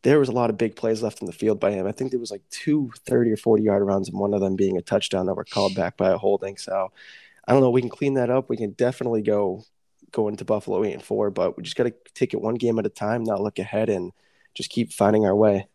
there 0.03 0.19
was 0.19 0.29
a 0.29 0.33
lot 0.33 0.49
of 0.49 0.57
big 0.57 0.75
plays 0.75 1.01
left 1.01 1.21
in 1.21 1.25
the 1.25 1.33
field 1.33 1.59
by 1.59 1.71
him. 1.71 1.87
I 1.87 1.91
think 1.91 2.11
there 2.11 2.19
was 2.19 2.31
like 2.31 2.43
two 2.49 2.91
30 3.07 3.31
or 3.31 3.37
40 3.37 3.63
yard 3.63 3.83
runs, 3.83 4.09
and 4.09 4.19
one 4.19 4.33
of 4.33 4.41
them 4.41 4.55
being 4.55 4.77
a 4.77 4.81
touchdown 4.81 5.25
that 5.25 5.35
were 5.35 5.45
called 5.45 5.75
back 5.75 5.97
by 5.97 6.09
a 6.09 6.17
holding. 6.17 6.57
So 6.57 6.91
I 7.47 7.51
don't 7.51 7.61
know. 7.61 7.69
We 7.69 7.81
can 7.81 7.89
clean 7.89 8.15
that 8.15 8.29
up. 8.29 8.49
We 8.49 8.57
can 8.57 8.71
definitely 8.71 9.21
go 9.21 9.63
go 10.11 10.27
into 10.27 10.45
Buffalo 10.45 10.83
eight 10.83 10.93
and 10.93 11.03
four, 11.03 11.29
but 11.31 11.57
we 11.57 11.63
just 11.63 11.75
got 11.75 11.85
to 11.85 11.93
take 12.13 12.33
it 12.33 12.41
one 12.41 12.55
game 12.55 12.79
at 12.79 12.85
a 12.85 12.89
time, 12.89 13.23
not 13.23 13.41
look 13.41 13.59
ahead, 13.59 13.89
and 13.89 14.11
just 14.53 14.69
keep 14.69 14.93
finding 14.93 15.25
our 15.25 15.35
way. 15.35 15.67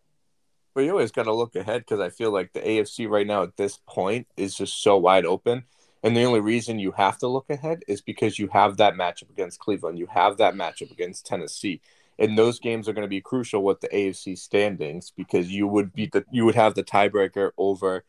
But 0.74 0.82
you 0.82 0.92
always 0.92 1.10
got 1.10 1.24
to 1.24 1.34
look 1.34 1.56
ahead 1.56 1.82
because 1.82 2.00
I 2.00 2.10
feel 2.10 2.32
like 2.32 2.52
the 2.52 2.60
AFC 2.60 3.08
right 3.08 3.26
now 3.26 3.42
at 3.42 3.56
this 3.56 3.78
point 3.86 4.28
is 4.36 4.54
just 4.54 4.82
so 4.82 4.96
wide 4.96 5.26
open. 5.26 5.64
And 6.02 6.16
the 6.16 6.22
only 6.22 6.40
reason 6.40 6.78
you 6.78 6.92
have 6.92 7.18
to 7.18 7.26
look 7.26 7.50
ahead 7.50 7.82
is 7.86 8.00
because 8.00 8.38
you 8.38 8.48
have 8.48 8.78
that 8.78 8.94
matchup 8.94 9.28
against 9.30 9.58
Cleveland. 9.58 9.98
You 9.98 10.06
have 10.06 10.38
that 10.38 10.54
matchup 10.54 10.90
against 10.90 11.26
Tennessee. 11.26 11.82
And 12.20 12.38
those 12.38 12.60
games 12.60 12.88
are 12.88 12.92
going 12.92 13.04
to 13.04 13.08
be 13.08 13.22
crucial 13.22 13.64
with 13.64 13.80
the 13.80 13.88
AFC 13.88 14.38
standings 14.38 15.10
because 15.16 15.50
you 15.50 15.66
would 15.66 15.94
beat 15.94 16.12
the 16.12 16.24
you 16.30 16.44
would 16.44 16.54
have 16.54 16.74
the 16.74 16.84
tiebreaker 16.84 17.50
over 17.56 18.04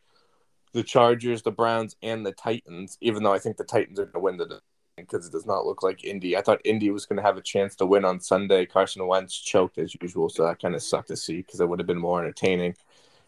the 0.72 0.82
Chargers, 0.82 1.42
the 1.42 1.50
Browns, 1.50 1.96
and 2.02 2.24
the 2.24 2.32
Titans, 2.32 2.98
even 3.00 3.22
though 3.22 3.32
I 3.32 3.38
think 3.38 3.56
the 3.56 3.64
Titans 3.64 3.98
are 3.98 4.04
going 4.04 4.12
to 4.12 4.20
win 4.20 4.36
the 4.36 4.60
because 4.96 5.26
it 5.26 5.32
does 5.32 5.46
not 5.46 5.64
look 5.64 5.82
like 5.82 6.04
Indy. 6.04 6.36
I 6.36 6.42
thought 6.42 6.60
Indy 6.64 6.90
was 6.90 7.06
going 7.06 7.16
to 7.16 7.22
have 7.22 7.38
a 7.38 7.42
chance 7.42 7.74
to 7.76 7.86
win 7.86 8.04
on 8.04 8.20
Sunday. 8.20 8.66
Carson 8.66 9.06
Wentz 9.06 9.34
choked 9.34 9.78
as 9.78 9.96
usual, 10.00 10.28
so 10.28 10.44
that 10.44 10.60
kind 10.60 10.74
of 10.74 10.82
sucked 10.82 11.08
to 11.08 11.16
see 11.16 11.38
because 11.38 11.60
it 11.60 11.68
would 11.68 11.78
have 11.78 11.86
been 11.86 11.98
more 11.98 12.20
entertaining. 12.20 12.76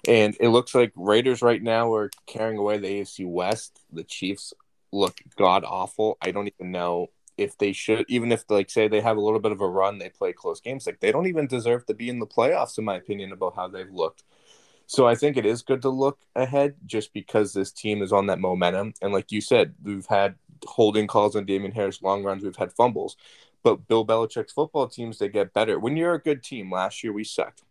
And 0.06 0.36
it 0.38 0.48
looks 0.48 0.74
like 0.74 0.92
Raiders 0.94 1.40
right 1.40 1.62
now 1.62 1.92
are 1.94 2.10
carrying 2.26 2.58
away 2.58 2.76
the 2.76 2.88
AFC 2.88 3.26
West. 3.26 3.80
The 3.90 4.04
Chiefs 4.04 4.52
look 4.92 5.20
god 5.36 5.64
awful. 5.64 6.18
I 6.20 6.30
don't 6.30 6.48
even 6.48 6.70
know 6.70 7.10
if 7.36 7.58
they 7.58 7.72
should, 7.72 8.04
even 8.08 8.32
if 8.32 8.44
like 8.48 8.70
say 8.70 8.88
they 8.88 9.00
have 9.00 9.16
a 9.16 9.20
little 9.20 9.40
bit 9.40 9.52
of 9.52 9.60
a 9.60 9.68
run, 9.68 9.98
they 9.98 10.08
play 10.08 10.32
close 10.32 10.60
games. 10.60 10.86
Like 10.86 11.00
they 11.00 11.12
don't 11.12 11.26
even 11.26 11.46
deserve 11.46 11.86
to 11.86 11.94
be 11.94 12.08
in 12.08 12.18
the 12.18 12.26
playoffs, 12.26 12.78
in 12.78 12.84
my 12.84 12.96
opinion, 12.96 13.32
about 13.32 13.56
how 13.56 13.68
they've 13.68 13.90
looked. 13.90 14.24
So 14.86 15.06
I 15.06 15.14
think 15.14 15.36
it 15.36 15.46
is 15.46 15.62
good 15.62 15.82
to 15.82 15.88
look 15.88 16.18
ahead 16.36 16.74
just 16.86 17.12
because 17.12 17.52
this 17.52 17.72
team 17.72 18.02
is 18.02 18.12
on 18.12 18.26
that 18.26 18.38
momentum. 18.38 18.94
And 19.00 19.12
like 19.12 19.32
you 19.32 19.40
said, 19.40 19.74
we've 19.82 20.06
had 20.06 20.34
holding 20.66 21.06
calls 21.06 21.36
on 21.36 21.46
Damien 21.46 21.72
Harris, 21.72 22.02
long 22.02 22.22
runs, 22.22 22.44
we've 22.44 22.56
had 22.56 22.72
fumbles. 22.72 23.16
But 23.62 23.88
Bill 23.88 24.06
Belichick's 24.06 24.52
football 24.52 24.88
teams, 24.88 25.18
they 25.18 25.28
get 25.28 25.54
better. 25.54 25.78
When 25.78 25.96
you're 25.96 26.14
a 26.14 26.22
good 26.22 26.42
team, 26.42 26.70
last 26.70 27.02
year 27.02 27.12
we 27.12 27.24
sucked. 27.24 27.62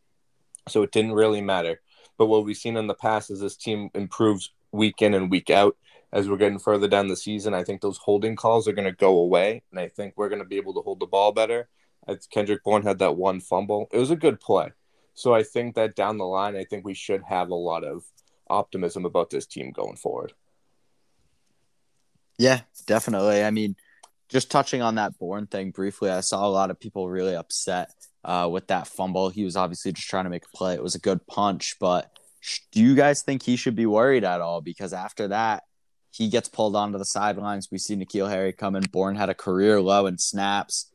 So 0.68 0.82
it 0.82 0.92
didn't 0.92 1.14
really 1.14 1.42
matter. 1.42 1.82
But 2.18 2.28
what 2.28 2.46
we've 2.46 2.58
seen 2.58 2.78
in 2.78 2.88
the 2.88 2.94
past 2.96 3.30
is 3.30 3.40
this 3.40 3.56
team 3.56 3.90
improves 3.94 4.52
week 4.72 5.02
in 5.02 5.14
and 5.14 5.30
week 5.30 5.50
out. 5.50 5.78
As 6.14 6.30
we're 6.30 6.38
getting 6.38 6.60
further 6.60 6.88
down 6.88 7.08
the 7.08 7.18
season, 7.18 7.56
I 7.56 7.64
think 7.64 7.82
those 7.82 7.98
holding 7.98 8.36
calls 8.36 8.68
are 8.68 8.72
going 8.72 8.86
to 8.86 8.92
go 8.92 9.18
away, 9.18 9.64
and 9.72 9.80
I 9.80 9.88
think 9.88 10.14
we're 10.16 10.30
going 10.30 10.44
to 10.44 10.48
be 10.48 10.58
able 10.58 10.76
to 10.76 10.82
hold 10.82 11.00
the 11.00 11.08
ball 11.08 11.32
better. 11.32 11.68
Kendrick 12.30 12.64
Bourne 12.64 12.84
had 12.84 13.00
that 13.00 13.18
one 13.18 13.40
fumble, 13.40 13.88
it 13.92 13.98
was 13.98 14.12
a 14.12 14.16
good 14.16 14.40
play. 14.40 14.72
So 15.16 15.34
I 15.34 15.42
think 15.42 15.76
that 15.76 15.96
down 15.96 16.18
the 16.18 16.26
line, 16.26 16.56
I 16.56 16.66
think 16.66 16.86
we 16.86 16.94
should 16.94 17.24
have 17.24 17.50
a 17.50 17.56
lot 17.56 17.84
of 17.84 18.04
optimism 18.50 19.06
about 19.06 19.32
this 19.32 19.48
team 19.48 19.72
going 19.72 19.96
forward. 19.96 20.34
Yeah, 22.38 22.62
definitely. 22.86 23.44
I 23.44 23.52
mean, 23.52 23.76
just 24.30 24.52
touching 24.52 24.82
on 24.82 24.96
that 24.96 25.18
Bourne 25.18 25.48
thing 25.48 25.72
briefly, 25.72 26.10
I 26.10 26.20
saw 26.22 26.46
a 26.46 26.50
lot 26.50 26.72
of 26.72 26.80
people 26.80 27.10
really 27.10 27.36
upset 27.36 27.92
uh, 28.24 28.50
with 28.52 28.68
that 28.68 28.88
fumble. 28.88 29.30
He 29.30 29.44
was 29.44 29.56
obviously 29.56 29.94
just 29.94 30.10
trying 30.10 30.26
to 30.26 30.30
make 30.30 30.46
a 30.46 30.58
play. 30.58 30.74
It 30.74 30.84
was 30.84 30.96
a 30.96 31.00
good 31.00 31.26
punch, 31.28 31.78
but 31.80 32.12
do 32.72 32.82
you 32.82 32.96
guys 32.96 33.22
think 33.22 33.44
he 33.44 33.56
should 33.56 33.76
be 33.76 33.86
worried 33.86 34.24
at 34.24 34.42
all? 34.42 34.62
Because 34.62 34.94
after 34.94 35.30
that, 35.30 35.64
he 36.14 36.28
gets 36.28 36.48
pulled 36.48 36.76
onto 36.76 37.00
the 37.00 37.06
sidelines. 37.06 37.70
We 37.72 37.80
see 37.80 37.96
N'Keal 37.96 38.30
Harry 38.30 38.54
coming. 38.54 38.84
Bourne 38.92 39.16
had 39.16 39.30
a 39.30 39.34
career 39.34 39.82
low 39.82 40.06
in 40.06 40.20
snaps. 40.20 40.92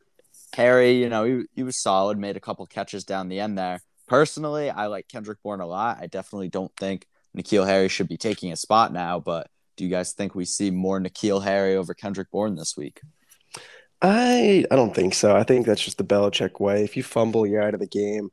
Harry, 0.55 0.93
you 0.93 1.09
know, 1.09 1.25
he, 1.25 1.43
he 1.57 1.63
was 1.65 1.83
solid, 1.83 2.19
made 2.19 2.37
a 2.37 2.41
couple 2.41 2.65
catches 2.67 3.03
down 3.03 3.29
the 3.29 3.41
end 3.41 3.59
there. 3.59 3.81
Personally, 4.07 4.71
I 4.71 4.87
like 4.87 5.09
Kendrick 5.09 5.43
Bourne 5.43 5.61
a 5.61 5.67
lot. 5.67 5.99
I 6.01 6.07
definitely 6.07 6.49
don't 6.49 6.73
think 6.77 7.05
N'Keal 7.37 7.67
Harry 7.67 7.89
should 7.89 8.09
be 8.09 8.17
taking 8.17 8.53
a 8.53 8.57
spot 8.57 8.93
now, 8.93 9.19
but 9.19 9.49
do 9.77 9.85
you 9.85 9.91
guys 9.91 10.13
think 10.13 10.37
we 10.37 10.45
see 10.45 10.71
more 10.71 11.01
N'Keal 11.01 11.43
Harry 11.43 11.75
over 11.75 11.95
Kendrick 11.95 12.31
Bourne 12.31 12.55
this 12.55 12.77
week? 12.77 13.01
I 14.01 14.65
I 14.71 14.77
don't 14.77 14.95
think 14.95 15.15
so. 15.15 15.35
I 15.37 15.43
think 15.43 15.67
that's 15.67 15.83
just 15.83 15.99
the 15.99 16.05
Belichick 16.05 16.61
way. 16.61 16.85
If 16.85 16.97
you 16.97 17.03
fumble, 17.03 17.45
you're 17.45 17.63
out 17.63 17.75
of 17.75 17.81
the 17.81 17.89
game. 17.89 18.31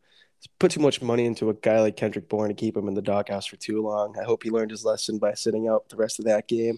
Put 0.60 0.72
too 0.72 0.80
much 0.80 1.02
money 1.02 1.26
into 1.26 1.50
a 1.50 1.54
guy 1.54 1.82
like 1.82 1.98
Kendrick 1.98 2.30
Bourne 2.30 2.50
to 2.50 2.54
keep 2.54 2.78
him 2.78 2.88
in 2.88 2.94
the 2.94 3.02
doghouse 3.02 3.46
for 3.48 3.56
too 3.56 3.82
long. 3.82 4.16
I 4.20 4.24
hope 4.24 4.44
he 4.44 4.52
learned 4.52 4.72
his 4.72 4.86
lesson 4.86 5.18
by 5.18 5.34
sitting 5.34 5.68
out 5.68 5.90
the 5.90 5.98
rest 5.98 6.20
of 6.20 6.26
that 6.26 6.48
game. 6.48 6.78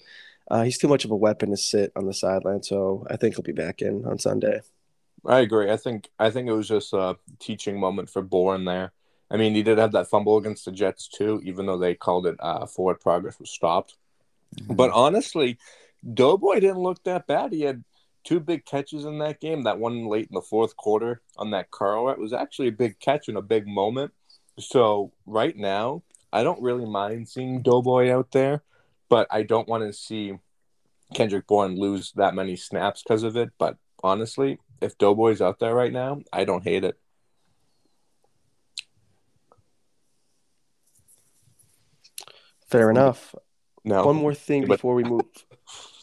Uh, 0.50 0.64
he's 0.64 0.78
too 0.78 0.88
much 0.88 1.04
of 1.04 1.12
a 1.12 1.16
weapon 1.16 1.50
to 1.52 1.58
sit 1.58 1.92
on 1.96 2.06
the 2.06 2.14
sideline, 2.14 2.64
so 2.64 3.06
I 3.10 3.18
think 3.18 3.36
he'll 3.36 3.44
be 3.44 3.52
back 3.52 3.82
in 3.82 4.06
on 4.06 4.18
Sunday. 4.18 4.62
I 5.26 5.40
agree. 5.40 5.70
I 5.70 5.78
think 5.78 6.10
I 6.18 6.30
think 6.30 6.48
it 6.48 6.54
was 6.54 6.68
just 6.68 6.94
a 6.94 7.18
teaching 7.40 7.80
moment 7.80 8.10
for 8.10 8.22
Bourne 8.22 8.64
there. 8.66 8.94
I 9.30 9.36
mean, 9.36 9.54
he 9.54 9.64
did 9.64 9.78
have 9.78 9.92
that 9.92 10.08
fumble 10.08 10.38
against 10.38 10.64
the 10.66 10.72
Jets 10.72 11.10
too, 11.10 11.42
even 11.44 11.66
though 11.66 11.78
they 11.78 11.96
called 11.96 12.28
it 12.28 12.38
uh, 12.40 12.66
forward 12.66 13.02
progress 13.02 13.40
was 13.40 13.50
stopped. 13.50 13.98
Mm-hmm. 14.56 14.76
But 14.76 14.92
honestly, 14.92 15.58
Doughboy 16.14 16.62
didn't 16.62 16.80
look 16.80 17.04
that 17.04 17.28
bad. 17.28 17.52
He 17.52 17.62
had 17.62 17.84
two 18.28 18.40
big 18.42 18.66
catches 18.66 19.06
in 19.06 19.20
that 19.20 19.40
game. 19.40 19.64
That 19.64 19.80
one 19.80 20.06
late 20.06 20.28
in 20.30 20.36
the 20.36 20.42
fourth 20.42 20.76
quarter 20.76 21.22
on 21.38 21.52
that 21.52 21.72
curl 21.72 22.10
it 22.10 22.20
was 22.20 22.34
actually 22.34 22.68
a 22.68 22.74
big 22.74 23.00
catch 23.00 23.30
and 23.30 23.38
a 23.38 23.42
big 23.42 23.66
moment. 23.66 24.12
So 24.60 25.14
right 25.26 25.56
now, 25.56 26.04
I 26.34 26.44
don't 26.44 26.62
really 26.62 26.86
mind 26.86 27.30
seeing 27.30 27.62
Doughboy 27.62 28.12
out 28.12 28.32
there, 28.32 28.64
but 29.08 29.28
I 29.32 29.44
don't 29.44 29.70
want 29.70 29.84
to 29.84 29.94
see 29.94 30.34
Kendrick 31.14 31.48
Bourne 31.48 31.80
lose 31.80 32.12
that 32.18 32.36
many 32.36 32.58
snaps 32.58 33.02
because 33.02 33.24
of 33.24 33.38
it. 33.38 33.52
But 33.58 33.78
honestly, 34.04 34.60
if 34.82 34.98
Doughboy's 34.98 35.42
out 35.42 35.60
there 35.60 35.74
right 35.74 35.94
now, 35.94 36.22
I 36.34 36.44
don't 36.44 36.66
hate 36.66 36.84
it. 36.84 37.00
Fair 42.66 42.92
enough. 42.92 43.34
No. 43.86 44.06
One 44.06 44.18
more 44.18 44.34
thing 44.34 44.68
before 44.68 44.96
we 44.96 45.06
move 45.06 45.22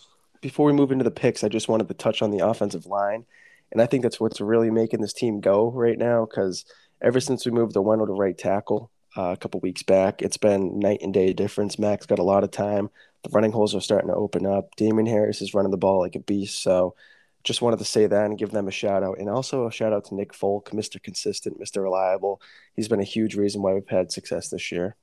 before 0.45 0.67
we 0.67 0.75
move 0.75 0.93
into 0.93 1.05
the 1.05 1.11
picks, 1.11 1.43
I 1.43 1.49
just 1.49 1.71
wanted 1.71 1.89
to 1.89 1.95
touch 1.95 2.21
on 2.21 2.31
the 2.31 2.47
offensive 2.47 2.85
line, 2.85 3.25
and 3.73 3.81
I 3.81 3.87
think 3.87 4.03
that's 4.03 4.21
what's 4.21 4.43
really 4.43 4.71
making 4.71 5.01
this 5.01 5.15
team 5.15 5.41
go 5.41 5.71
right 5.71 5.97
now. 5.97 6.27
Because 6.27 6.67
ever 7.01 7.19
since 7.19 7.47
we 7.47 7.51
moved 7.51 7.73
the 7.73 7.81
Wendell 7.81 8.09
to 8.09 8.13
right 8.13 8.37
tackle 8.37 8.91
uh, 9.17 9.31
a 9.31 9.39
couple 9.39 9.61
weeks 9.61 9.83
back, 9.83 10.21
it's 10.21 10.37
been 10.37 10.79
night 10.79 10.99
and 11.01 11.15
day 11.15 11.33
difference. 11.33 11.79
Max 11.79 12.05
got 12.05 12.19
a 12.19 12.23
lot 12.23 12.45
of 12.45 12.51
time. 12.51 12.91
The 13.23 13.31
running 13.31 13.53
holes 13.53 13.75
are 13.75 13.81
starting 13.81 14.11
to 14.11 14.15
open 14.15 14.45
up. 14.45 14.77
Damien 14.77 15.07
Harris 15.07 15.41
is 15.41 15.55
running 15.55 15.71
the 15.71 15.79
ball 15.79 16.01
like 16.01 16.15
a 16.15 16.21
beast. 16.21 16.63
So 16.63 16.95
just 17.43 17.63
wanted 17.63 17.79
to 17.79 17.87
say 17.87 18.07
that 18.07 18.27
and 18.27 18.37
give 18.37 18.51
them 18.51 18.69
a 18.69 18.71
shout 18.71 19.03
out. 19.03 19.19
And 19.19 19.31
also 19.31 19.67
a 19.67 19.73
shout 19.73 19.95
out 19.95 20.05
to 20.07 20.15
Nick 20.15 20.35
Folk, 20.35 20.73
Mr. 20.73 21.03
Consistent, 21.03 21.59
Mr. 21.59 21.83
Reliable. 21.83 22.43
He's 22.77 22.89
been 22.89 23.01
a 23.01 23.05
huge 23.05 23.35
reason 23.35 23.63
why 23.63 23.73
we've 23.73 23.89
had 23.89 24.13
success 24.13 24.51
this 24.51 24.71
year. 24.71 24.97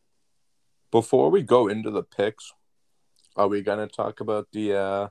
Before 0.91 1.31
we 1.31 1.41
go 1.41 1.67
into 1.67 1.89
the 1.89 2.03
picks, 2.03 2.53
are 3.35 3.47
we 3.47 3.63
gonna 3.63 3.87
talk 3.87 4.19
about 4.19 4.47
the 4.51 4.77
uh 4.77 5.07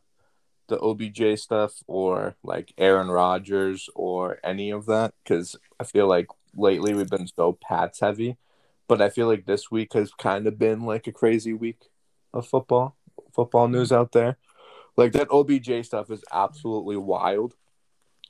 the 0.71 0.81
OBJ 0.81 1.39
stuff 1.39 1.83
or 1.87 2.37
like 2.43 2.73
Aaron 2.79 3.09
Rodgers 3.09 3.91
or 3.95 4.39
any 4.43 4.71
of 4.71 4.87
that 4.87 5.13
because 5.23 5.57
I 5.79 5.85
feel 5.85 6.07
like 6.07 6.29
lately 6.55 6.95
we've 6.95 7.11
been 7.11 7.27
so 7.27 7.53
Pats 7.53 8.01
heavy, 8.01 8.39
but 8.89 9.03
I 9.03 9.11
feel 9.11 9.27
like 9.27 9.45
this 9.45 9.71
week 9.71 9.93
has 9.93 10.13
kind 10.13 10.47
of 10.47 10.59
been 10.59 10.87
like 10.87 11.07
a 11.07 11.13
crazy 11.13 11.53
week 11.53 11.91
of 12.33 12.47
football 12.47 12.97
football 13.35 13.67
mm-hmm. 13.67 13.75
news 13.75 13.93
out 13.93 14.13
there. 14.13 14.39
Like 14.97 15.13
that 15.13 15.31
OBJ 15.31 15.85
stuff 15.85 16.11
is 16.11 16.25
absolutely 16.33 16.97
wild. 16.97 17.55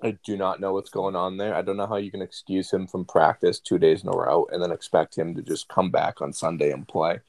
I 0.03 0.17
do 0.25 0.37
not 0.37 0.61
know 0.61 0.73
what's 0.73 0.91
going 0.91 1.15
on 1.15 1.37
there. 1.37 1.55
I 1.55 1.63
don't 1.63 1.77
know 1.77 1.87
how 1.87 1.97
you 1.97 2.11
can 2.11 2.23
excuse 2.23 2.73
him 2.73 2.87
from 2.87 3.05
practice 3.05 3.61
two 3.61 3.79
days 3.79 4.03
in 4.03 4.09
a 4.09 4.13
row 4.13 4.47
and 4.51 4.63
then 4.63 4.73
expect 4.73 5.17
him 5.17 5.35
to 5.35 5.43
just 5.43 5.69
come 5.69 5.91
back 5.91 6.23
on 6.23 6.33
Sunday 6.33 6.71
and 6.71 6.89
play. 6.89 7.21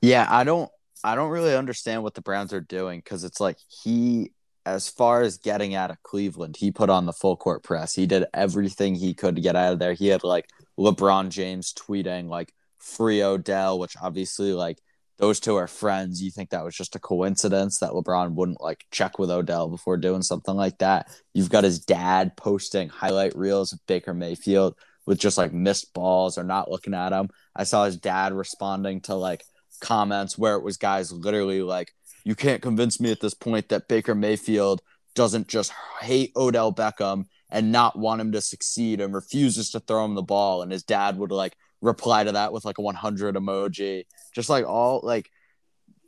Yeah, 0.00 0.26
I 0.28 0.42
don't 0.42 0.70
I 1.04 1.14
don't 1.14 1.30
really 1.30 1.54
understand 1.54 2.02
what 2.02 2.14
the 2.14 2.22
Browns 2.22 2.52
are 2.52 2.60
doing 2.60 3.00
because 3.00 3.24
it's 3.24 3.40
like 3.40 3.58
he, 3.82 4.32
as 4.64 4.88
far 4.88 5.22
as 5.22 5.38
getting 5.38 5.74
out 5.74 5.90
of 5.90 6.02
Cleveland, 6.02 6.56
he 6.56 6.70
put 6.70 6.90
on 6.90 7.06
the 7.06 7.12
full 7.12 7.36
court 7.36 7.62
press. 7.62 7.94
He 7.94 8.06
did 8.06 8.26
everything 8.32 8.94
he 8.94 9.14
could 9.14 9.36
to 9.36 9.42
get 9.42 9.56
out 9.56 9.72
of 9.72 9.78
there. 9.78 9.94
He 9.94 10.08
had 10.08 10.22
like 10.22 10.48
LeBron 10.78 11.30
James 11.30 11.72
tweeting 11.72 12.28
like 12.28 12.52
free 12.78 13.22
Odell, 13.22 13.78
which 13.78 13.96
obviously 14.00 14.52
like 14.52 14.78
those 15.18 15.40
two 15.40 15.56
are 15.56 15.68
friends. 15.68 16.22
You 16.22 16.30
think 16.30 16.50
that 16.50 16.64
was 16.64 16.74
just 16.74 16.96
a 16.96 17.00
coincidence 17.00 17.78
that 17.78 17.92
LeBron 17.92 18.34
wouldn't 18.34 18.60
like 18.60 18.84
check 18.90 19.18
with 19.18 19.30
Odell 19.30 19.68
before 19.68 19.96
doing 19.96 20.22
something 20.22 20.54
like 20.54 20.78
that? 20.78 21.08
You've 21.34 21.50
got 21.50 21.64
his 21.64 21.78
dad 21.78 22.36
posting 22.36 22.88
highlight 22.88 23.36
reels 23.36 23.72
of 23.72 23.84
Baker 23.86 24.14
Mayfield 24.14 24.74
with 25.06 25.18
just 25.18 25.38
like 25.38 25.52
missed 25.52 25.92
balls 25.94 26.38
or 26.38 26.44
not 26.44 26.70
looking 26.70 26.94
at 26.94 27.12
him. 27.12 27.28
I 27.54 27.64
saw 27.64 27.84
his 27.84 27.96
dad 27.96 28.32
responding 28.32 29.00
to 29.02 29.14
like 29.14 29.44
comments 29.82 30.38
where 30.38 30.56
it 30.56 30.62
was 30.62 30.78
guys 30.78 31.12
literally 31.12 31.60
like, 31.60 31.92
you 32.24 32.34
can't 32.34 32.62
convince 32.62 33.00
me 33.00 33.10
at 33.10 33.20
this 33.20 33.34
point 33.34 33.68
that 33.68 33.88
Baker 33.88 34.14
Mayfield 34.14 34.80
doesn't 35.14 35.48
just 35.48 35.72
hate 36.00 36.32
Odell 36.36 36.72
Beckham 36.72 37.26
and 37.50 37.70
not 37.70 37.98
want 37.98 38.20
him 38.20 38.32
to 38.32 38.40
succeed 38.40 39.00
and 39.00 39.12
refuses 39.12 39.70
to 39.70 39.80
throw 39.80 40.04
him 40.06 40.14
the 40.14 40.22
ball. 40.22 40.62
And 40.62 40.72
his 40.72 40.84
dad 40.84 41.18
would 41.18 41.32
like 41.32 41.54
reply 41.82 42.24
to 42.24 42.32
that 42.32 42.52
with 42.52 42.64
like 42.64 42.78
a 42.78 42.82
100 42.82 43.34
emoji, 43.34 44.04
just 44.34 44.48
like 44.48 44.64
all 44.66 45.00
like, 45.02 45.30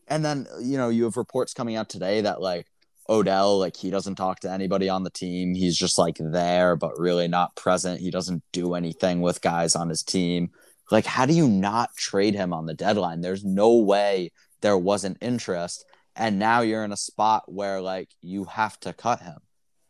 and 0.08 0.24
then, 0.24 0.46
you 0.62 0.78
know, 0.78 0.88
you 0.88 1.04
have 1.04 1.16
reports 1.16 1.52
coming 1.52 1.76
out 1.76 1.88
today 1.90 2.22
that 2.22 2.40
like 2.40 2.66
Odell, 3.08 3.58
like 3.58 3.76
he 3.76 3.90
doesn't 3.90 4.14
talk 4.14 4.40
to 4.40 4.50
anybody 4.50 4.88
on 4.88 5.02
the 5.02 5.10
team. 5.10 5.54
He's 5.54 5.76
just 5.76 5.98
like 5.98 6.16
there, 6.18 6.76
but 6.76 6.98
really 6.98 7.28
not 7.28 7.56
present. 7.56 8.00
He 8.00 8.10
doesn't 8.10 8.42
do 8.52 8.74
anything 8.74 9.20
with 9.20 9.42
guys 9.42 9.74
on 9.74 9.88
his 9.88 10.02
team. 10.02 10.50
Like, 10.90 11.06
how 11.06 11.26
do 11.26 11.32
you 11.32 11.48
not 11.48 11.94
trade 11.96 12.34
him 12.34 12.52
on 12.52 12.66
the 12.66 12.74
deadline? 12.74 13.20
There's 13.20 13.44
no 13.44 13.76
way 13.76 14.32
there 14.60 14.78
wasn't 14.78 15.18
interest. 15.20 15.84
And 16.16 16.38
now 16.38 16.60
you're 16.60 16.84
in 16.84 16.92
a 16.92 16.96
spot 16.96 17.44
where 17.52 17.80
like 17.80 18.10
you 18.20 18.44
have 18.44 18.78
to 18.80 18.92
cut 18.92 19.20
him. 19.20 19.38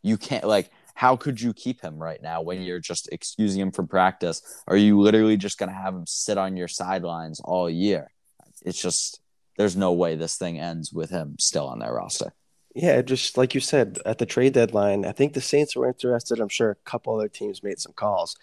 You 0.01 0.17
can't 0.17 0.45
like 0.45 0.71
how 0.95 1.17
could 1.17 1.41
you 1.41 1.53
keep 1.53 1.81
him 1.81 1.97
right 1.97 2.21
now 2.21 2.41
when 2.41 2.61
you're 2.61 2.79
just 2.79 3.09
excusing 3.11 3.61
him 3.61 3.71
from 3.71 3.87
practice? 3.87 4.41
Are 4.67 4.77
you 4.77 4.99
literally 4.99 5.37
just 5.37 5.57
gonna 5.57 5.73
have 5.73 5.93
him 5.93 6.05
sit 6.07 6.37
on 6.37 6.57
your 6.57 6.69
sidelines 6.69 7.41
all 7.41 7.69
year? 7.69 8.11
It's 8.63 8.81
just 8.81 9.19
there's 9.57 9.75
no 9.75 9.93
way 9.93 10.15
this 10.15 10.37
thing 10.37 10.59
ends 10.59 10.91
with 10.91 11.09
him 11.09 11.35
still 11.39 11.67
on 11.67 11.79
their 11.79 11.93
roster. 11.93 12.33
Yeah, 12.73 13.01
just 13.01 13.37
like 13.37 13.55
you 13.55 13.61
said 13.61 13.99
at 14.05 14.17
the 14.17 14.25
trade 14.25 14.53
deadline, 14.53 15.05
I 15.05 15.13
think 15.13 15.33
the 15.33 15.41
Saints 15.41 15.75
were 15.75 15.87
interested. 15.87 16.39
I'm 16.39 16.49
sure 16.49 16.71
a 16.71 16.89
couple 16.89 17.15
other 17.15 17.29
teams 17.29 17.63
made 17.63 17.79
some 17.79 17.93
calls. 17.93 18.35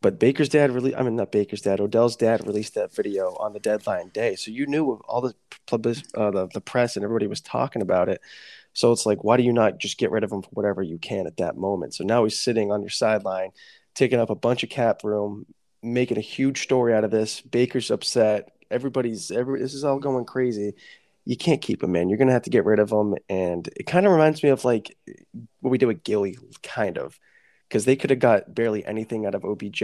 But 0.00 0.20
Baker's 0.20 0.48
dad 0.48 0.70
really, 0.70 0.94
I 0.94 1.02
mean, 1.02 1.16
not 1.16 1.32
Baker's 1.32 1.62
dad, 1.62 1.80
Odell's 1.80 2.16
dad 2.16 2.46
released 2.46 2.74
that 2.74 2.94
video 2.94 3.36
on 3.40 3.52
the 3.52 3.58
deadline 3.58 4.10
day. 4.10 4.36
So 4.36 4.50
you 4.52 4.66
knew 4.66 5.00
all 5.08 5.20
the, 5.20 5.34
uh, 5.72 6.30
the, 6.30 6.48
the 6.54 6.60
press 6.60 6.94
and 6.94 7.04
everybody 7.04 7.26
was 7.26 7.40
talking 7.40 7.82
about 7.82 8.08
it. 8.08 8.20
So 8.74 8.92
it's 8.92 9.06
like, 9.06 9.24
why 9.24 9.36
do 9.36 9.42
you 9.42 9.52
not 9.52 9.78
just 9.78 9.98
get 9.98 10.12
rid 10.12 10.22
of 10.22 10.30
him 10.30 10.42
for 10.42 10.50
whatever 10.50 10.82
you 10.82 10.98
can 10.98 11.26
at 11.26 11.38
that 11.38 11.56
moment? 11.56 11.94
So 11.94 12.04
now 12.04 12.22
he's 12.22 12.38
sitting 12.38 12.70
on 12.70 12.80
your 12.80 12.90
sideline, 12.90 13.50
taking 13.94 14.20
up 14.20 14.30
a 14.30 14.36
bunch 14.36 14.62
of 14.62 14.70
cap 14.70 15.02
room, 15.02 15.46
making 15.82 16.16
a 16.16 16.20
huge 16.20 16.62
story 16.62 16.94
out 16.94 17.02
of 17.02 17.10
this. 17.10 17.40
Baker's 17.40 17.90
upset. 17.90 18.52
Everybody's, 18.70 19.32
every, 19.32 19.60
this 19.60 19.74
is 19.74 19.82
all 19.82 19.98
going 19.98 20.26
crazy. 20.26 20.74
You 21.24 21.36
can't 21.36 21.60
keep 21.60 21.82
him, 21.82 21.90
man. 21.90 22.08
You're 22.08 22.18
going 22.18 22.28
to 22.28 22.34
have 22.34 22.42
to 22.42 22.50
get 22.50 22.64
rid 22.64 22.78
of 22.78 22.92
him. 22.92 23.16
And 23.28 23.68
it 23.74 23.88
kind 23.88 24.06
of 24.06 24.12
reminds 24.12 24.44
me 24.44 24.50
of 24.50 24.64
like 24.64 24.96
what 25.60 25.70
we 25.70 25.78
did 25.78 25.86
with 25.86 26.04
Gilly, 26.04 26.38
kind 26.62 26.98
of 26.98 27.18
because 27.68 27.84
they 27.84 27.96
could 27.96 28.10
have 28.10 28.18
got 28.18 28.54
barely 28.54 28.84
anything 28.86 29.26
out 29.26 29.34
of 29.34 29.44
OBJ. 29.44 29.82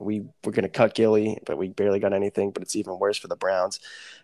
We 0.00 0.20
were 0.42 0.52
going 0.52 0.62
to 0.62 0.68
cut 0.68 0.94
Gilly, 0.94 1.38
but 1.44 1.58
we 1.58 1.68
barely 1.68 2.00
got 2.00 2.14
anything. 2.14 2.50
But 2.50 2.62
it's 2.62 2.76
even 2.76 2.98
worse 2.98 3.18
for 3.18 3.28
the 3.28 3.36
Browns. 3.36 3.78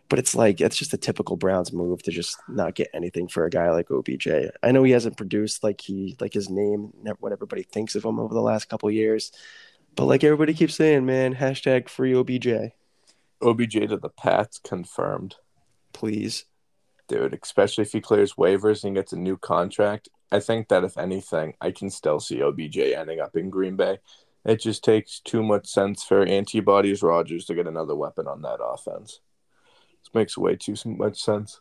But 0.08 0.18
it's 0.18 0.34
like 0.34 0.60
it's 0.60 0.76
just 0.76 0.94
a 0.94 0.98
typical 0.98 1.36
Browns 1.36 1.72
move 1.72 2.02
to 2.04 2.10
just 2.10 2.38
not 2.48 2.74
get 2.74 2.88
anything 2.94 3.28
for 3.28 3.44
a 3.44 3.50
guy 3.50 3.70
like 3.70 3.90
OBJ. 3.90 4.28
I 4.62 4.72
know 4.72 4.82
he 4.82 4.92
hasn't 4.92 5.18
produced 5.18 5.62
like 5.62 5.80
he 5.80 6.16
like 6.20 6.32
his 6.32 6.48
name, 6.48 6.92
what 7.20 7.32
everybody 7.32 7.62
thinks 7.64 7.94
of 7.94 8.04
him 8.04 8.18
over 8.18 8.32
the 8.32 8.40
last 8.40 8.68
couple 8.68 8.90
years. 8.90 9.30
But 9.94 10.06
like 10.06 10.24
everybody 10.24 10.54
keeps 10.54 10.74
saying, 10.74 11.04
man, 11.04 11.34
hashtag 11.34 11.88
free 11.90 12.14
OBJ. 12.14 12.72
OBJ 13.42 13.88
to 13.88 13.98
the 13.98 14.08
Pats 14.08 14.58
confirmed. 14.58 15.36
Please. 15.92 16.46
dude, 17.08 17.38
especially 17.42 17.82
if 17.82 17.92
he 17.92 18.00
clears 18.00 18.34
waivers 18.34 18.84
and 18.84 18.94
gets 18.96 19.12
a 19.12 19.18
new 19.18 19.36
contract. 19.36 20.08
I 20.32 20.40
think 20.40 20.68
that 20.68 20.82
if 20.82 20.96
anything, 20.96 21.54
I 21.60 21.70
can 21.70 21.90
still 21.90 22.18
see 22.18 22.42
OBJ 22.42 22.78
ending 22.78 23.20
up 23.20 23.36
in 23.36 23.50
Green 23.50 23.76
Bay. 23.76 23.98
It 24.46 24.60
just 24.60 24.82
takes 24.82 25.20
too 25.20 25.42
much 25.42 25.66
sense 25.66 26.02
for 26.02 26.24
antibodies 26.24 27.02
Rodgers 27.02 27.44
to 27.44 27.54
get 27.54 27.68
another 27.68 27.94
weapon 27.94 28.26
on 28.26 28.40
that 28.42 28.58
offense. 28.60 29.20
This 30.02 30.14
makes 30.14 30.38
way 30.38 30.56
too 30.56 30.74
much 30.86 31.22
sense. 31.22 31.60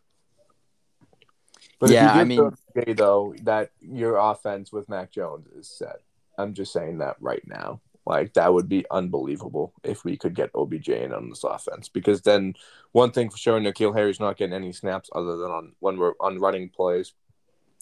But 1.80 1.90
Yeah, 1.90 2.10
if 2.12 2.16
you 2.16 2.22
I 2.22 2.24
mean- 2.24 2.40
OBJ, 2.40 2.96
though, 2.96 3.36
that 3.44 3.72
your 3.82 4.16
offense 4.16 4.72
with 4.72 4.88
Mac 4.88 5.12
Jones 5.12 5.48
is 5.56 5.68
set. 5.68 6.02
I'm 6.38 6.54
just 6.54 6.72
saying 6.72 7.00
that 7.00 7.18
right 7.20 7.46
now. 7.46 7.82
Like 8.06 8.34
that 8.34 8.52
would 8.54 8.68
be 8.68 8.86
unbelievable 8.90 9.74
if 9.84 10.04
we 10.04 10.18
could 10.18 10.34
get 10.34 10.50
OBJ 10.56 10.90
in 10.90 11.14
on 11.14 11.30
this 11.30 11.44
offense. 11.44 11.88
Because 11.88 12.22
then 12.22 12.56
one 12.94 13.12
thing 13.12 13.30
for 13.30 13.38
sure, 13.38 13.60
N'Keal 13.60 13.96
Harry's 13.96 14.20
not 14.20 14.38
getting 14.38 14.56
any 14.56 14.72
snaps 14.72 15.10
other 15.14 15.38
than 15.38 15.52
on 15.52 15.74
when 15.80 15.98
we're 15.98 16.14
on 16.20 16.40
running 16.40 16.70
plays. 16.70 17.14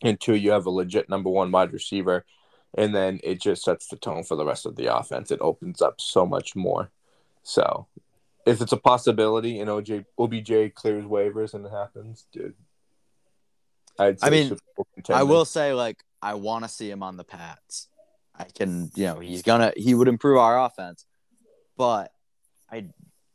And 0.04 0.20
two, 0.20 0.36
you 0.36 0.52
have 0.52 0.66
a 0.66 0.70
legit 0.70 1.10
number 1.10 1.30
one 1.30 1.52
wide 1.52 1.74
receiver. 1.74 2.26
And 2.78 2.96
then 2.96 3.20
it 3.24 3.42
just 3.42 3.64
sets 3.64 3.88
the 3.88 3.96
tone 3.96 4.24
for 4.24 4.36
the 4.36 4.46
rest 4.46 4.66
of 4.66 4.76
the 4.76 4.96
offense. 4.96 5.32
It 5.32 5.42
opens 5.42 5.82
up 5.82 6.00
so 6.00 6.26
much 6.26 6.56
more. 6.56 6.92
So 7.44 7.88
if 8.46 8.62
it's 8.62 8.72
a 8.72 8.78
possibility 8.78 9.60
and 9.60 9.70
OJ 9.70 10.06
OBJ 10.18 10.74
clears 10.74 11.06
waivers 11.06 11.54
and 11.54 11.66
it 11.66 11.72
happens, 11.72 12.26
dude. 12.32 12.56
I'd 13.98 14.20
say 14.20 14.28
I 14.28 14.30
mean, 14.30 14.58
I 15.10 15.24
will 15.24 15.46
say, 15.46 15.74
like, 15.74 16.04
I 16.22 16.36
want 16.36 16.64
to 16.64 16.70
see 16.70 16.90
him 16.90 17.04
on 17.04 17.18
the 17.18 17.24
Pats. 17.26 17.88
I 18.34 18.46
can, 18.46 18.90
you 18.96 19.06
know, 19.06 19.20
he's 19.20 19.42
gonna, 19.42 19.74
he 19.76 19.94
would 19.94 20.08
improve 20.08 20.38
our 20.38 20.64
offense, 20.64 21.06
but 21.76 22.14
I, 22.72 22.86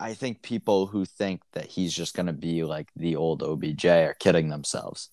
I 0.00 0.14
think 0.14 0.40
people 0.40 0.87
who 0.87 1.04
think 1.04 1.42
that 1.52 1.66
he's 1.66 1.92
just 1.92 2.14
gonna 2.14 2.33
be 2.33 2.64
like 2.64 2.88
the 2.97 3.16
old 3.16 3.42
OBJ 3.42 3.85
are 3.85 4.14
kidding 4.14 4.49
themselves. 4.49 5.11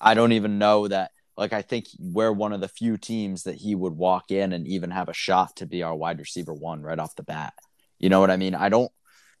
I 0.00 0.14
don't 0.14 0.32
even 0.32 0.58
know 0.58 0.88
that. 0.88 1.12
Like, 1.36 1.52
I 1.52 1.62
think 1.62 1.86
we're 2.00 2.32
one 2.32 2.52
of 2.52 2.60
the 2.60 2.68
few 2.68 2.96
teams 2.96 3.44
that 3.44 3.54
he 3.54 3.74
would 3.74 3.92
walk 3.92 4.32
in 4.32 4.52
and 4.52 4.66
even 4.66 4.90
have 4.90 5.08
a 5.08 5.14
shot 5.14 5.56
to 5.56 5.66
be 5.66 5.84
our 5.84 5.94
wide 5.94 6.18
receiver 6.18 6.52
one 6.52 6.82
right 6.82 6.98
off 6.98 7.14
the 7.14 7.22
bat. 7.22 7.54
You 8.00 8.08
know 8.08 8.18
what 8.18 8.30
I 8.30 8.36
mean? 8.36 8.56
I 8.56 8.68
don't. 8.68 8.90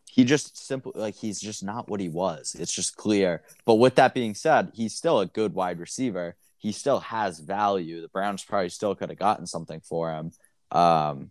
He 0.08 0.24
just 0.24 0.56
simply 0.56 0.92
like 0.94 1.16
he's 1.16 1.40
just 1.40 1.62
not 1.62 1.88
what 1.88 2.00
he 2.00 2.08
was. 2.08 2.56
It's 2.58 2.72
just 2.72 2.96
clear. 2.96 3.42
But 3.64 3.74
with 3.74 3.96
that 3.96 4.14
being 4.14 4.34
said, 4.34 4.70
he's 4.74 4.94
still 4.94 5.20
a 5.20 5.26
good 5.26 5.54
wide 5.54 5.80
receiver 5.80 6.36
he 6.58 6.72
still 6.72 7.00
has 7.00 7.38
value. 7.38 8.02
The 8.02 8.08
Browns 8.08 8.44
probably 8.44 8.68
still 8.68 8.94
could 8.94 9.10
have 9.10 9.18
gotten 9.18 9.46
something 9.46 9.80
for 9.80 10.12
him 10.12 10.32
um, 10.72 11.30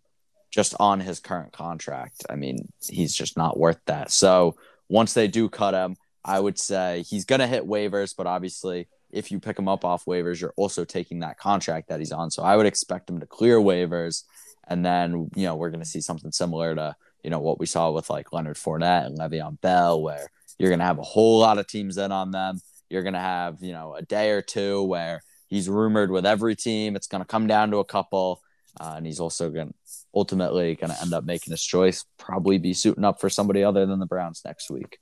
just 0.50 0.74
on 0.80 1.00
his 1.00 1.20
current 1.20 1.52
contract. 1.52 2.26
I 2.30 2.36
mean, 2.36 2.72
he's 2.90 3.14
just 3.14 3.38
not 3.38 3.60
worth 3.60 3.80
that. 3.86 4.10
So 4.12 4.56
once 4.88 5.14
they 5.14 5.28
do 5.28 5.50
cut 5.50 5.74
him, 5.74 5.98
I 6.24 6.40
would 6.40 6.58
say 6.58 7.04
he's 7.08 7.26
going 7.26 7.40
to 7.40 7.48
hit 7.48 7.68
waivers, 7.68 8.16
but 8.16 8.28
obviously, 8.28 8.88
if 9.18 9.32
you 9.32 9.40
pick 9.40 9.58
him 9.58 9.68
up 9.68 9.84
off 9.84 10.06
waivers, 10.06 10.40
you're 10.40 10.54
also 10.56 10.86
taking 10.86 11.20
that 11.20 11.38
contract 11.38 11.90
that 11.90 12.00
he's 12.00 12.12
on. 12.12 12.30
So 12.32 12.44
I 12.44 12.56
would 12.56 12.66
expect 12.66 13.10
him 13.10 13.20
to 13.20 13.26
clear 13.26 13.58
waivers. 13.58 14.24
And 14.68 14.86
then, 14.86 15.30
you 15.36 15.46
know, 15.46 15.56
we're 15.56 15.70
going 15.70 15.84
to 15.84 15.90
see 15.90 16.02
something 16.02 16.32
similar 16.32 16.76
to, 16.76 16.96
you 17.24 17.30
know, 17.30 17.40
what 17.40 17.60
we 17.60 17.66
saw 17.66 17.92
with 17.92 18.10
like 18.10 18.34
Leonard 18.34 18.58
Fournette 18.58 19.08
and 19.08 19.18
Le'Veon 19.18 19.60
Bell, 19.62 20.02
where 20.02 20.30
you're 20.60 20.70
going 20.70 20.80
to 20.80 20.86
have 20.86 21.00
a 21.00 21.04
whole 21.04 21.40
lot 21.40 21.58
of 21.58 21.68
teams 21.68 21.98
in 21.98 22.12
on 22.12 22.32
them. 22.32 22.62
You're 22.90 23.04
going 23.04 23.14
to 23.14 23.20
have, 23.20 23.58
you 23.62 23.74
know, 23.74 23.96
a 23.96 24.02
day 24.02 24.32
or 24.32 24.42
two 24.42 24.84
where 24.84 25.22
he's 25.48 25.70
rumored 25.70 26.12
with 26.12 26.26
every 26.26 26.56
team. 26.56 26.96
It's 26.96 27.08
going 27.08 27.24
to 27.24 27.28
come 27.28 27.48
down 27.48 27.72
to 27.72 27.78
a 27.78 27.86
couple. 27.86 28.42
Uh, 28.80 28.94
and 28.98 29.06
he's 29.06 29.20
also 29.20 29.50
going 29.50 29.70
to 29.70 29.74
ultimately 30.14 30.76
going 30.76 30.92
to 30.92 31.02
end 31.02 31.14
up 31.14 31.24
making 31.24 31.52
his 31.52 31.64
choice, 31.64 32.06
probably 32.18 32.58
be 32.58 32.74
suiting 32.74 33.04
up 33.04 33.20
for 33.20 33.30
somebody 33.30 33.64
other 33.64 33.86
than 33.86 34.00
the 34.00 34.06
Browns 34.06 34.42
next 34.46 34.70
week. 34.70 35.00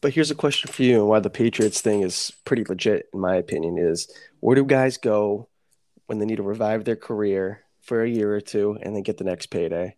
But 0.00 0.14
here's 0.14 0.30
a 0.30 0.34
question 0.34 0.70
for 0.72 0.82
you, 0.82 1.00
and 1.00 1.08
why 1.08 1.20
the 1.20 1.28
Patriots 1.28 1.80
thing 1.80 2.02
is 2.02 2.32
pretty 2.44 2.64
legit, 2.64 3.08
in 3.12 3.20
my 3.20 3.36
opinion, 3.36 3.76
is 3.78 4.10
where 4.40 4.56
do 4.56 4.64
guys 4.64 4.96
go 4.96 5.48
when 6.06 6.18
they 6.18 6.24
need 6.24 6.36
to 6.36 6.42
revive 6.42 6.84
their 6.84 6.96
career 6.96 7.62
for 7.82 8.02
a 8.02 8.08
year 8.08 8.34
or 8.34 8.40
two 8.40 8.78
and 8.80 8.96
then 8.96 9.02
get 9.02 9.18
the 9.18 9.24
next 9.24 9.46
payday? 9.46 9.96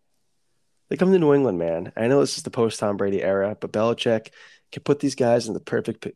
They 0.88 0.96
come 0.96 1.12
to 1.12 1.18
New 1.18 1.32
England, 1.32 1.58
man. 1.58 1.92
I 1.96 2.08
know 2.08 2.20
this 2.20 2.36
is 2.36 2.42
the 2.42 2.50
post 2.50 2.80
Tom 2.80 2.96
Brady 2.96 3.22
era, 3.22 3.56
but 3.58 3.72
Belichick 3.72 4.28
can 4.72 4.82
put 4.82 5.00
these 5.00 5.14
guys 5.14 5.46
in 5.46 5.54
the 5.54 5.60
perfect 5.60 6.06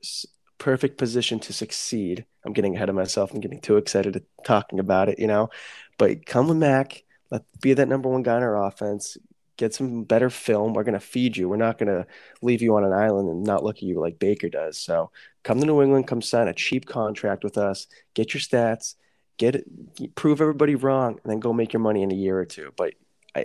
perfect 0.59 0.99
position 0.99 1.39
to 1.41 1.53
succeed. 1.53 2.25
I'm 2.45 2.53
getting 2.53 2.75
ahead 2.75 2.89
of 2.89 2.95
myself. 2.95 3.33
I'm 3.33 3.41
getting 3.41 3.61
too 3.61 3.77
excited 3.77 4.25
talking 4.45 4.81
about 4.81 5.09
it, 5.09 5.19
you 5.19 5.27
know. 5.27 5.51
But 5.99 6.27
come 6.27 6.49
with 6.49 6.59
Mac, 6.59 7.05
let 7.31 7.45
be 7.61 7.75
that 7.75 7.89
number 7.89 8.09
one 8.09 8.23
guy 8.23 8.37
in 8.37 8.43
our 8.43 8.67
offense. 8.67 9.17
Get 9.57 9.75
some 9.75 10.05
better 10.05 10.31
film. 10.31 10.75
We're 10.75 10.85
gonna 10.85 11.01
feed 11.01 11.37
you. 11.37 11.49
We're 11.49 11.57
not 11.57 11.79
gonna 11.79 12.07
leave 12.43 12.63
you 12.63 12.77
on 12.77 12.85
an 12.85 12.93
island 12.93 13.29
and 13.29 13.43
not 13.43 13.65
look 13.65 13.77
at 13.77 13.83
you 13.83 14.01
like 14.01 14.19
Baker 14.19 14.49
does. 14.49 14.79
So 14.79 15.11
come 15.43 15.61
to 15.61 15.67
New 15.67 15.83
England. 15.83 16.07
Come 16.07 16.23
sign 16.23 16.49
a 16.49 16.55
cheap 16.55 16.87
contract 16.87 17.45
with 17.45 17.57
us. 17.57 17.87
Get 18.15 18.35
your 18.35 18.41
stats. 18.41 18.97
Get 19.39 19.57
it. 19.57 20.15
Prove 20.15 20.41
everybody 20.41 20.75
wrong, 20.75 21.19
and 21.23 21.33
then 21.33 21.41
go 21.41 21.53
make 21.53 21.73
your 21.73 21.81
money 21.81 22.03
in 22.03 22.11
a 22.11 22.15
year 22.15 22.39
or 22.39 22.47
two. 22.47 22.73
But 22.77 22.95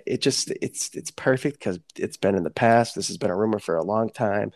it 0.05 0.21
just 0.21 0.51
it's 0.61 0.93
it's 0.95 1.11
perfect 1.11 1.59
because 1.59 1.79
it's 1.97 2.17
been 2.17 2.35
in 2.35 2.43
the 2.43 2.49
past. 2.49 2.95
This 2.95 3.07
has 3.07 3.17
been 3.17 3.31
a 3.31 3.35
rumor 3.35 3.59
for 3.59 3.75
a 3.75 3.83
long 3.83 4.09
time. 4.09 4.51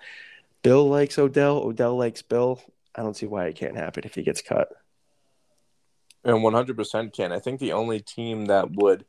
Bill 0.62 0.88
likes 0.88 1.20
Odell. 1.20 1.58
Odell 1.58 1.96
likes 1.96 2.22
Bill. 2.22 2.62
I 2.96 3.04
don't 3.04 3.16
see 3.16 3.26
why 3.26 3.46
it 3.46 3.56
can't 3.56 3.76
happen 3.76 4.04
if 4.06 4.16
he 4.16 4.24
gets 4.24 4.42
cut. 4.42 4.70
And 6.24 6.38
100% 6.38 7.14
can. 7.14 7.32
I 7.32 7.40
think 7.40 7.60
the 7.60 7.74
only 7.74 8.00
team 8.00 8.46
that 8.46 8.72
would 8.72 9.06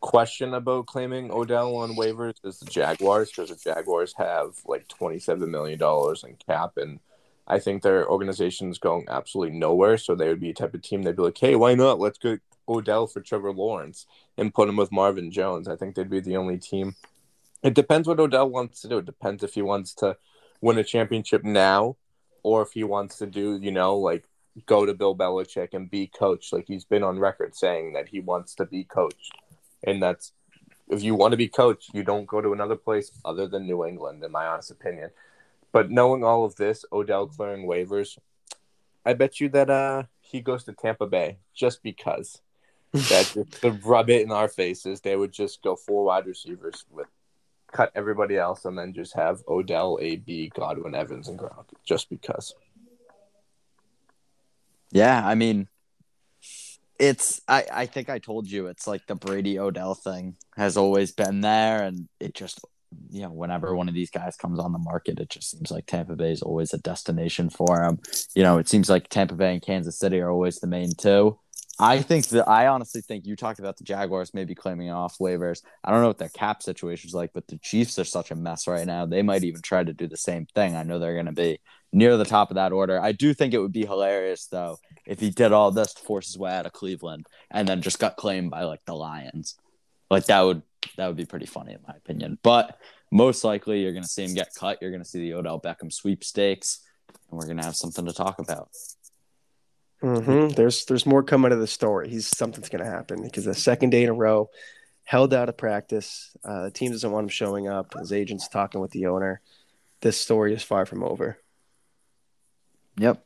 question 0.00 0.54
about 0.54 0.86
claiming 0.86 1.30
Odell 1.30 1.76
on 1.76 1.96
waivers 1.96 2.34
is 2.44 2.58
the 2.60 2.66
Jaguars 2.66 3.30
because 3.30 3.50
the 3.50 3.56
Jaguars 3.56 4.14
have 4.16 4.56
like 4.66 4.88
$27 4.88 5.48
million 5.48 5.80
in 5.82 6.36
cap. 6.36 6.76
And 6.76 7.00
I 7.46 7.58
think 7.58 7.82
their 7.82 8.08
organization 8.08 8.70
is 8.70 8.78
going 8.78 9.06
absolutely 9.08 9.58
nowhere. 9.58 9.98
So 9.98 10.14
they 10.14 10.28
would 10.28 10.40
be 10.40 10.50
a 10.50 10.54
type 10.54 10.74
of 10.74 10.82
team 10.82 11.02
they'd 11.02 11.16
be 11.16 11.22
like, 11.22 11.38
hey, 11.38 11.56
why 11.56 11.74
not? 11.74 11.98
Let's 11.98 12.18
get 12.18 12.40
Odell 12.68 13.06
for 13.06 13.20
Trevor 13.20 13.52
Lawrence 13.52 14.06
and 14.36 14.54
put 14.54 14.68
him 14.68 14.76
with 14.76 14.92
Marvin 14.92 15.30
Jones. 15.30 15.68
I 15.68 15.76
think 15.76 15.94
they'd 15.94 16.10
be 16.10 16.20
the 16.20 16.36
only 16.36 16.58
team. 16.58 16.94
It 17.62 17.74
depends 17.74 18.06
what 18.06 18.20
Odell 18.20 18.48
wants 18.48 18.82
to 18.82 18.88
do. 18.88 18.98
It 18.98 19.06
depends 19.06 19.42
if 19.42 19.54
he 19.54 19.62
wants 19.62 19.94
to 19.94 20.16
win 20.60 20.78
a 20.78 20.84
championship 20.84 21.44
now 21.44 21.96
or 22.42 22.62
if 22.62 22.72
he 22.72 22.84
wants 22.84 23.18
to 23.18 23.26
do, 23.26 23.58
you 23.60 23.72
know, 23.72 23.96
like 23.96 24.24
go 24.66 24.86
to 24.86 24.94
Bill 24.94 25.16
Belichick 25.16 25.74
and 25.74 25.90
be 25.90 26.06
coached. 26.06 26.52
Like 26.52 26.66
he's 26.66 26.84
been 26.84 27.02
on 27.02 27.18
record 27.18 27.56
saying 27.56 27.94
that 27.94 28.08
he 28.08 28.20
wants 28.20 28.54
to 28.56 28.66
be 28.66 28.84
coached. 28.84 29.32
And 29.84 30.02
that's 30.02 30.32
if 30.88 31.02
you 31.02 31.14
want 31.14 31.32
to 31.32 31.36
be 31.36 31.48
coached, 31.48 31.90
you 31.92 32.02
don't 32.02 32.26
go 32.26 32.40
to 32.40 32.52
another 32.52 32.76
place 32.76 33.10
other 33.24 33.46
than 33.46 33.66
New 33.66 33.84
England, 33.84 34.24
in 34.24 34.32
my 34.32 34.46
honest 34.46 34.70
opinion. 34.70 35.10
But 35.72 35.90
knowing 35.90 36.24
all 36.24 36.44
of 36.44 36.56
this, 36.56 36.84
Odell 36.92 37.26
clearing 37.26 37.66
waivers, 37.66 38.18
I 39.04 39.12
bet 39.14 39.40
you 39.40 39.48
that 39.50 39.70
uh 39.70 40.04
he 40.20 40.40
goes 40.40 40.64
to 40.64 40.72
Tampa 40.72 41.06
Bay 41.06 41.38
just 41.54 41.82
because. 41.82 42.40
that 42.92 43.30
just 43.34 43.60
to 43.60 43.70
rub 43.84 44.08
it 44.08 44.22
in 44.22 44.32
our 44.32 44.48
faces, 44.48 45.02
they 45.02 45.14
would 45.14 45.30
just 45.30 45.62
go 45.62 45.76
four 45.76 46.04
wide 46.04 46.26
receivers 46.26 46.86
with 46.90 47.06
cut 47.70 47.92
everybody 47.94 48.36
else 48.36 48.64
and 48.64 48.78
then 48.78 48.92
just 48.94 49.14
have 49.14 49.42
Odell, 49.46 49.98
AB, 50.00 50.50
Godwin, 50.54 50.94
Evans, 50.94 51.28
and 51.28 51.38
Gronk 51.38 51.66
just 51.84 52.08
because. 52.08 52.54
Yeah, 54.90 55.26
I 55.26 55.34
mean, 55.34 55.68
it's 56.98 57.40
I 57.48 57.64
I 57.72 57.86
think 57.86 58.08
I 58.08 58.18
told 58.18 58.50
you 58.50 58.66
it's 58.66 58.86
like 58.86 59.06
the 59.06 59.14
Brady 59.14 59.58
Odell 59.58 59.94
thing 59.94 60.36
has 60.56 60.76
always 60.76 61.12
been 61.12 61.40
there, 61.40 61.82
and 61.82 62.08
it 62.20 62.34
just 62.34 62.60
you 63.10 63.22
know 63.22 63.30
whenever 63.30 63.74
one 63.74 63.88
of 63.88 63.94
these 63.94 64.10
guys 64.10 64.36
comes 64.36 64.58
on 64.58 64.72
the 64.72 64.78
market, 64.78 65.20
it 65.20 65.30
just 65.30 65.50
seems 65.50 65.70
like 65.70 65.86
Tampa 65.86 66.16
Bay 66.16 66.32
is 66.32 66.42
always 66.42 66.74
a 66.74 66.78
destination 66.78 67.50
for 67.50 67.82
him. 67.82 67.98
You 68.34 68.42
know, 68.42 68.58
it 68.58 68.68
seems 68.68 68.88
like 68.90 69.08
Tampa 69.08 69.34
Bay 69.34 69.52
and 69.52 69.62
Kansas 69.62 69.98
City 69.98 70.20
are 70.20 70.30
always 70.30 70.58
the 70.58 70.66
main 70.66 70.90
two. 70.96 71.38
I 71.80 72.02
think 72.02 72.26
that 72.28 72.48
I 72.48 72.66
honestly 72.66 73.00
think 73.00 73.24
you 73.24 73.36
talked 73.36 73.60
about 73.60 73.76
the 73.76 73.84
Jaguars 73.84 74.34
maybe 74.34 74.54
claiming 74.54 74.90
off 74.90 75.18
waivers. 75.18 75.62
I 75.84 75.92
don't 75.92 76.00
know 76.00 76.08
what 76.08 76.18
their 76.18 76.28
cap 76.28 76.62
situation 76.62 77.08
is 77.08 77.14
like, 77.14 77.30
but 77.32 77.46
the 77.46 77.58
Chiefs 77.58 77.98
are 78.00 78.04
such 78.04 78.32
a 78.32 78.34
mess 78.34 78.66
right 78.66 78.86
now. 78.86 79.06
They 79.06 79.22
might 79.22 79.44
even 79.44 79.62
try 79.62 79.84
to 79.84 79.92
do 79.92 80.08
the 80.08 80.16
same 80.16 80.46
thing. 80.46 80.74
I 80.74 80.82
know 80.82 80.98
they're 80.98 81.14
going 81.14 81.26
to 81.26 81.32
be 81.32 81.60
near 81.92 82.16
the 82.16 82.24
top 82.24 82.50
of 82.50 82.56
that 82.56 82.72
order. 82.72 83.00
I 83.00 83.12
do 83.12 83.32
think 83.32 83.54
it 83.54 83.60
would 83.60 83.72
be 83.72 83.86
hilarious 83.86 84.46
though 84.46 84.78
if 85.06 85.20
he 85.20 85.30
did 85.30 85.52
all 85.52 85.70
this 85.70 85.94
to 85.94 86.02
force 86.02 86.26
his 86.26 86.38
way 86.38 86.52
out 86.52 86.66
of 86.66 86.72
Cleveland 86.72 87.26
and 87.50 87.66
then 87.68 87.80
just 87.80 88.00
got 88.00 88.16
claimed 88.16 88.50
by 88.50 88.64
like 88.64 88.84
the 88.84 88.94
Lions. 88.94 89.54
Like 90.10 90.26
that 90.26 90.42
would 90.42 90.62
that 90.96 91.06
would 91.06 91.16
be 91.16 91.26
pretty 91.26 91.46
funny 91.46 91.74
in 91.74 91.80
my 91.86 91.94
opinion. 91.94 92.38
But 92.42 92.76
most 93.10 93.44
likely 93.44 93.82
you're 93.82 93.92
going 93.92 94.02
to 94.02 94.08
see 94.08 94.24
him 94.24 94.34
get 94.34 94.54
cut. 94.54 94.78
You're 94.80 94.90
going 94.90 95.02
to 95.02 95.08
see 95.08 95.20
the 95.20 95.34
Odell 95.34 95.60
Beckham 95.60 95.92
sweepstakes, 95.92 96.80
and 97.30 97.38
we're 97.38 97.46
going 97.46 97.58
to 97.58 97.64
have 97.64 97.76
something 97.76 98.04
to 98.04 98.12
talk 98.12 98.38
about. 98.38 98.68
Mm-hmm. 100.02 100.54
There's 100.54 100.84
there's 100.84 101.06
more 101.06 101.22
coming 101.22 101.50
to 101.50 101.56
the 101.56 101.66
story. 101.66 102.08
He's 102.08 102.28
something's 102.28 102.68
going 102.68 102.84
to 102.84 102.90
happen 102.90 103.22
because 103.22 103.44
the 103.44 103.54
second 103.54 103.90
day 103.90 104.04
in 104.04 104.08
a 104.08 104.14
row, 104.14 104.48
held 105.04 105.34
out 105.34 105.48
of 105.48 105.56
practice. 105.56 106.36
Uh, 106.44 106.64
the 106.64 106.70
team 106.70 106.92
doesn't 106.92 107.10
want 107.10 107.24
him 107.24 107.28
showing 107.30 107.66
up. 107.66 107.94
His 107.98 108.12
agent's 108.12 108.46
talking 108.48 108.80
with 108.80 108.90
the 108.92 109.06
owner. 109.06 109.40
This 110.00 110.20
story 110.20 110.54
is 110.54 110.62
far 110.62 110.86
from 110.86 111.02
over. 111.02 111.38
Yep. 112.98 113.24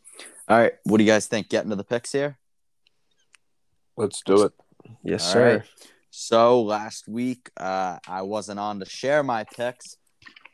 All 0.49 0.59
right. 0.59 0.73
What 0.85 0.99
do 0.99 1.05
you 1.05 1.11
guys 1.11 1.27
think? 1.27 1.49
Getting 1.49 1.71
to 1.71 1.77
the 1.77 1.85
picks 1.85 2.13
here. 2.13 2.39
Let's 3.97 4.23
do 4.23 4.45
it. 4.45 4.53
Yes, 5.03 5.27
All 5.27 5.33
sir. 5.33 5.57
right. 5.57 5.63
So 6.11 6.63
last 6.63 7.09
week, 7.09 7.51
uh, 7.57 7.99
I 8.07 8.23
wasn't 8.23 8.61
on 8.61 8.81
to 8.81 8.87
share 8.87 9.23
my 9.23 9.45
picks, 9.45 9.97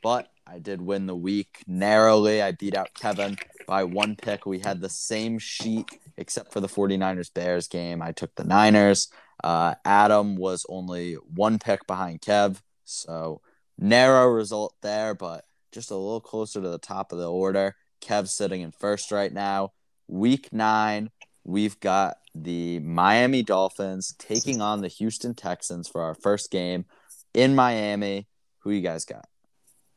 but 0.02 0.28
I 0.50 0.58
did 0.58 0.80
win 0.80 1.06
the 1.06 1.16
week 1.16 1.62
narrowly. 1.66 2.40
I 2.40 2.52
beat 2.52 2.74
out 2.74 2.94
Kevin 2.94 3.36
by 3.66 3.84
one 3.84 4.16
pick. 4.16 4.46
We 4.46 4.60
had 4.60 4.80
the 4.80 4.88
same 4.88 5.38
sheet 5.38 5.86
except 6.16 6.52
for 6.52 6.60
the 6.60 6.68
49ers 6.68 7.32
Bears 7.32 7.68
game. 7.68 8.00
I 8.00 8.12
took 8.12 8.34
the 8.34 8.44
Niners. 8.44 9.08
Uh, 9.44 9.74
Adam 9.84 10.36
was 10.36 10.64
only 10.68 11.14
one 11.14 11.58
pick 11.58 11.86
behind 11.86 12.22
Kev. 12.22 12.60
So 12.84 13.42
narrow 13.78 14.26
result 14.26 14.74
there, 14.80 15.14
but 15.14 15.44
just 15.70 15.90
a 15.90 15.96
little 15.96 16.20
closer 16.20 16.62
to 16.62 16.68
the 16.68 16.78
top 16.78 17.12
of 17.12 17.18
the 17.18 17.30
order. 17.30 17.76
Kev's 18.00 18.34
sitting 18.34 18.62
in 18.62 18.72
first 18.72 19.12
right 19.12 19.32
now. 19.32 19.72
Week 20.08 20.48
nine, 20.50 21.10
we've 21.44 21.78
got 21.80 22.16
the 22.34 22.78
Miami 22.78 23.42
Dolphins 23.42 24.14
taking 24.18 24.62
on 24.62 24.80
the 24.80 24.88
Houston 24.88 25.34
Texans 25.34 25.88
for 25.88 26.00
our 26.00 26.14
first 26.14 26.50
game 26.50 26.86
in 27.34 27.54
Miami. 27.54 28.28
Who 28.60 28.70
you 28.70 28.80
guys 28.80 29.04
got? 29.04 29.26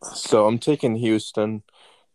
So 0.04 0.48
I'm 0.48 0.60
taking 0.60 0.96
Houston. 0.96 1.64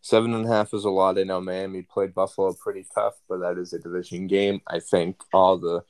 Seven 0.00 0.34
and 0.34 0.46
a 0.46 0.48
half 0.48 0.72
is 0.72 0.84
a 0.84 0.90
lot. 0.90 1.18
I 1.18 1.24
know 1.24 1.40
Miami 1.40 1.82
played 1.82 2.14
Buffalo 2.14 2.52
pretty 2.52 2.86
tough, 2.94 3.14
but 3.28 3.38
that 3.38 3.58
is 3.58 3.72
a 3.72 3.78
division 3.78 4.26
game. 4.26 4.60
I 4.66 4.78
think 4.78 5.20
all 5.32 5.58
the 5.58 5.84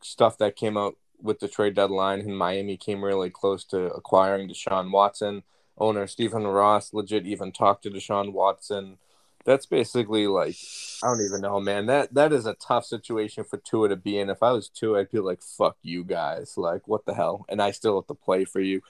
stuff 0.00 0.38
that 0.38 0.56
came 0.56 0.76
out 0.76 0.96
with 1.20 1.40
the 1.40 1.48
trade 1.48 1.74
deadline 1.74 2.20
and 2.20 2.36
Miami 2.36 2.76
came 2.76 3.04
really 3.04 3.30
close 3.30 3.64
to 3.64 3.86
acquiring 3.86 4.48
Deshaun 4.48 4.92
Watson. 4.92 5.42
Owner 5.78 6.06
Stephen 6.06 6.46
Ross 6.46 6.92
legit 6.92 7.26
even 7.26 7.52
talked 7.52 7.82
to 7.82 7.90
Deshaun 7.90 8.32
Watson. 8.32 8.98
That's 9.44 9.66
basically 9.66 10.26
like 10.26 10.56
I 11.02 11.08
don't 11.08 11.24
even 11.24 11.40
know, 11.40 11.60
man. 11.60 11.86
That 11.86 12.14
that 12.14 12.32
is 12.32 12.46
a 12.46 12.54
tough 12.54 12.84
situation 12.84 13.44
for 13.44 13.58
Tua 13.58 13.88
to 13.90 13.96
be 13.96 14.18
in. 14.18 14.30
If 14.30 14.42
I 14.42 14.52
was 14.52 14.68
Tua, 14.68 15.00
I'd 15.00 15.10
be 15.10 15.20
like, 15.20 15.40
"Fuck 15.40 15.76
you 15.82 16.02
guys!" 16.02 16.54
Like, 16.56 16.88
what 16.88 17.04
the 17.06 17.14
hell? 17.14 17.44
And 17.48 17.62
I 17.62 17.70
still 17.70 18.00
have 18.00 18.08
to 18.08 18.14
play 18.14 18.44
for 18.44 18.60
you. 18.60 18.80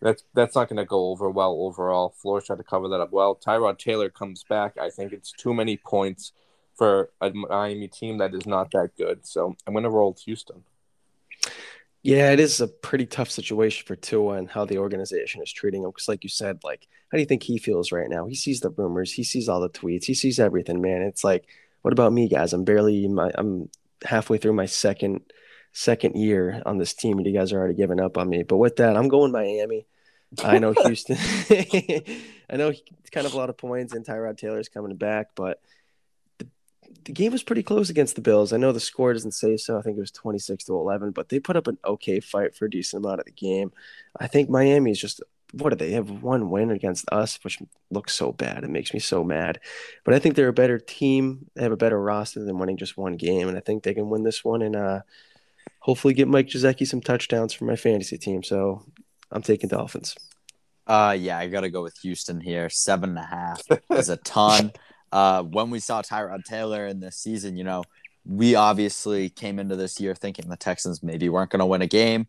That's 0.00 0.24
that's 0.34 0.54
not 0.54 0.68
going 0.68 0.76
to 0.76 0.84
go 0.84 1.08
over 1.08 1.30
well 1.30 1.56
overall. 1.60 2.14
Flores 2.16 2.44
tried 2.44 2.58
to 2.58 2.64
cover 2.64 2.88
that 2.88 3.00
up 3.00 3.12
well. 3.12 3.34
Tyrod 3.34 3.78
Taylor 3.78 4.10
comes 4.10 4.44
back. 4.44 4.76
I 4.78 4.90
think 4.90 5.12
it's 5.12 5.32
too 5.32 5.54
many 5.54 5.76
points 5.76 6.32
for 6.74 7.10
a 7.20 7.30
Miami 7.30 7.88
team 7.88 8.18
that 8.18 8.34
is 8.34 8.46
not 8.46 8.70
that 8.72 8.96
good. 8.96 9.26
So 9.26 9.56
I'm 9.66 9.72
going 9.72 9.84
to 9.84 9.90
roll 9.90 10.14
Houston. 10.24 10.64
Yeah, 12.02 12.30
it 12.30 12.38
is 12.38 12.60
a 12.60 12.68
pretty 12.68 13.06
tough 13.06 13.30
situation 13.30 13.84
for 13.86 13.96
Tua 13.96 14.34
and 14.34 14.48
how 14.48 14.64
the 14.64 14.78
organization 14.78 15.42
is 15.42 15.50
treating 15.50 15.82
him. 15.82 15.90
Because, 15.90 16.08
like 16.08 16.22
you 16.22 16.30
said, 16.30 16.62
like 16.62 16.86
how 17.10 17.16
do 17.16 17.20
you 17.20 17.26
think 17.26 17.42
he 17.42 17.58
feels 17.58 17.92
right 17.92 18.08
now? 18.08 18.26
He 18.26 18.34
sees 18.34 18.60
the 18.60 18.70
rumors, 18.70 19.12
he 19.12 19.24
sees 19.24 19.48
all 19.48 19.60
the 19.60 19.68
tweets, 19.68 20.04
he 20.04 20.14
sees 20.14 20.38
everything. 20.38 20.80
Man, 20.80 21.02
it's 21.02 21.24
like, 21.24 21.46
what 21.82 21.92
about 21.92 22.12
me, 22.12 22.28
guys? 22.28 22.52
I'm 22.52 22.64
barely 22.64 23.08
my 23.08 23.30
I'm 23.34 23.70
halfway 24.04 24.38
through 24.38 24.52
my 24.52 24.66
second 24.66 25.20
second 25.76 26.16
year 26.16 26.62
on 26.64 26.78
this 26.78 26.94
team, 26.94 27.18
and 27.18 27.26
you 27.26 27.34
guys 27.34 27.52
are 27.52 27.58
already 27.58 27.74
giving 27.74 28.00
up 28.00 28.16
on 28.16 28.30
me. 28.30 28.42
But 28.42 28.56
with 28.56 28.76
that, 28.76 28.96
I'm 28.96 29.08
going 29.08 29.30
Miami. 29.30 29.86
I 30.42 30.58
know 30.58 30.72
Houston. 30.84 31.18
I 32.48 32.56
know 32.56 32.70
it's 32.70 33.10
kind 33.12 33.26
of 33.26 33.34
a 33.34 33.36
lot 33.36 33.50
of 33.50 33.58
points, 33.58 33.92
and 33.92 34.04
Tyrod 34.04 34.38
Taylor's 34.38 34.70
coming 34.70 34.96
back, 34.96 35.28
but 35.34 35.60
the, 36.38 36.46
the 37.04 37.12
game 37.12 37.32
was 37.32 37.42
pretty 37.42 37.62
close 37.62 37.90
against 37.90 38.14
the 38.14 38.22
Bills. 38.22 38.54
I 38.54 38.56
know 38.56 38.72
the 38.72 38.80
score 38.80 39.12
doesn't 39.12 39.32
say 39.32 39.58
so. 39.58 39.78
I 39.78 39.82
think 39.82 39.98
it 39.98 40.00
was 40.00 40.10
26 40.12 40.64
to 40.64 40.74
11, 40.74 41.10
but 41.10 41.28
they 41.28 41.40
put 41.40 41.56
up 41.56 41.66
an 41.66 41.76
okay 41.84 42.20
fight 42.20 42.54
for 42.54 42.64
a 42.64 42.70
decent 42.70 43.04
amount 43.04 43.20
of 43.20 43.26
the 43.26 43.32
game. 43.32 43.70
I 44.18 44.28
think 44.28 44.48
Miami 44.48 44.92
is 44.92 45.00
just 45.00 45.22
what 45.52 45.70
do 45.70 45.76
they 45.76 45.92
have 45.92 46.10
one 46.10 46.50
win 46.50 46.70
against 46.70 47.04
us, 47.12 47.38
which 47.44 47.58
looks 47.90 48.14
so 48.14 48.32
bad. 48.32 48.64
It 48.64 48.70
makes 48.70 48.94
me 48.94 48.98
so 48.98 49.22
mad. 49.22 49.60
But 50.04 50.14
I 50.14 50.18
think 50.18 50.34
they're 50.34 50.48
a 50.48 50.54
better 50.54 50.78
team. 50.78 51.50
They 51.54 51.62
have 51.62 51.72
a 51.72 51.76
better 51.76 52.00
roster 52.00 52.42
than 52.42 52.58
winning 52.58 52.78
just 52.78 52.96
one 52.96 53.16
game, 53.16 53.48
and 53.48 53.58
I 53.58 53.60
think 53.60 53.82
they 53.82 53.94
can 53.94 54.08
win 54.08 54.22
this 54.22 54.42
one 54.42 54.62
and 54.62 54.74
uh, 54.74 55.00
hopefully 55.86 56.14
get 56.14 56.26
Mike 56.26 56.48
Gesicki 56.48 56.84
some 56.84 57.00
touchdowns 57.00 57.52
for 57.52 57.64
my 57.64 57.76
fantasy 57.76 58.18
team. 58.18 58.42
So 58.42 58.82
I'm 59.30 59.40
taking 59.40 59.68
Dolphins. 59.68 60.16
Uh, 60.84 61.16
yeah, 61.16 61.38
I 61.38 61.46
got 61.46 61.60
to 61.60 61.70
go 61.70 61.80
with 61.80 61.96
Houston 61.98 62.40
here. 62.40 62.68
Seven 62.68 63.10
and 63.10 63.18
a 63.20 63.22
half 63.22 63.62
is 63.90 64.08
a 64.08 64.16
ton. 64.16 64.72
uh, 65.12 65.44
when 65.44 65.70
we 65.70 65.78
saw 65.78 66.02
Tyrod 66.02 66.44
Taylor 66.44 66.88
in 66.88 66.98
this 66.98 67.16
season, 67.16 67.56
you 67.56 67.62
know, 67.62 67.84
we 68.24 68.56
obviously 68.56 69.30
came 69.30 69.60
into 69.60 69.76
this 69.76 70.00
year 70.00 70.16
thinking 70.16 70.48
the 70.48 70.56
Texans 70.56 71.04
maybe 71.04 71.28
weren't 71.28 71.50
going 71.50 71.60
to 71.60 71.66
win 71.66 71.82
a 71.82 71.86
game. 71.86 72.26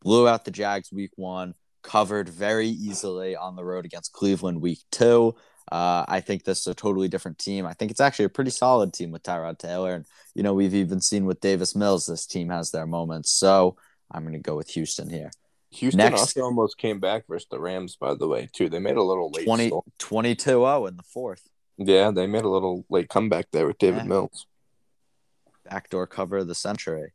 Blew 0.00 0.28
out 0.28 0.44
the 0.44 0.52
Jags 0.52 0.92
week 0.92 1.10
one, 1.16 1.54
covered 1.82 2.28
very 2.28 2.68
easily 2.68 3.34
on 3.34 3.56
the 3.56 3.64
road 3.64 3.84
against 3.84 4.12
Cleveland 4.12 4.60
week 4.60 4.78
two. 4.92 5.34
Uh, 5.70 6.04
I 6.08 6.20
think 6.20 6.44
this 6.44 6.60
is 6.60 6.66
a 6.66 6.74
totally 6.74 7.08
different 7.08 7.38
team. 7.38 7.66
I 7.66 7.72
think 7.72 7.90
it's 7.90 8.00
actually 8.00 8.26
a 8.26 8.30
pretty 8.30 8.50
solid 8.50 8.92
team 8.92 9.10
with 9.10 9.22
Tyrod 9.22 9.58
Taylor. 9.58 9.94
And, 9.94 10.06
you 10.34 10.42
know, 10.42 10.54
we've 10.54 10.74
even 10.74 11.00
seen 11.00 11.24
with 11.24 11.40
Davis 11.40 11.76
Mills, 11.76 12.06
this 12.06 12.26
team 12.26 12.48
has 12.50 12.70
their 12.70 12.86
moments. 12.86 13.30
So 13.30 13.76
I'm 14.10 14.22
going 14.22 14.34
to 14.34 14.38
go 14.40 14.56
with 14.56 14.70
Houston 14.70 15.08
here. 15.08 15.30
Houston 15.70 15.98
Next. 15.98 16.20
also 16.20 16.42
almost 16.42 16.76
came 16.76 17.00
back 17.00 17.26
versus 17.26 17.48
the 17.50 17.58
Rams, 17.58 17.96
by 17.96 18.14
the 18.14 18.28
way, 18.28 18.48
too. 18.52 18.68
They 18.68 18.78
made 18.78 18.96
a 18.96 19.02
little 19.02 19.30
late. 19.30 19.46
20, 19.46 19.70
22-0 19.98 20.88
in 20.88 20.96
the 20.96 21.02
fourth. 21.02 21.48
Yeah, 21.78 22.10
they 22.10 22.26
made 22.26 22.44
a 22.44 22.48
little 22.48 22.84
late 22.90 23.08
comeback 23.08 23.46
there 23.52 23.66
with 23.66 23.78
David 23.78 24.02
Yeah. 24.02 24.08
Mills. 24.08 24.46
Backdoor 25.64 26.06
cover 26.08 26.38
of 26.38 26.48
the 26.48 26.54
century. 26.54 27.12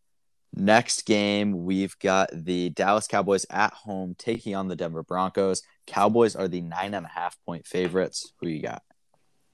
Next 0.56 1.06
game, 1.06 1.66
we've 1.66 1.98
got 2.00 2.30
the 2.34 2.70
Dallas 2.70 3.06
Cowboys 3.08 3.46
at 3.50 3.74
home 3.74 4.16
taking 4.18 4.56
on 4.56 4.68
the 4.70 4.76
Denver 4.76 5.04
Broncos. 5.04 5.62
Cowboys 5.88 6.36
are 6.36 6.47
the 6.47 6.62
nine 6.62 6.93
and 6.93 7.06
a 7.06 7.10
half 7.10 7.38
point 7.45 7.65
favorites. 7.65 8.34
Who 8.39 8.47
you 8.47 8.62
got? 8.62 8.84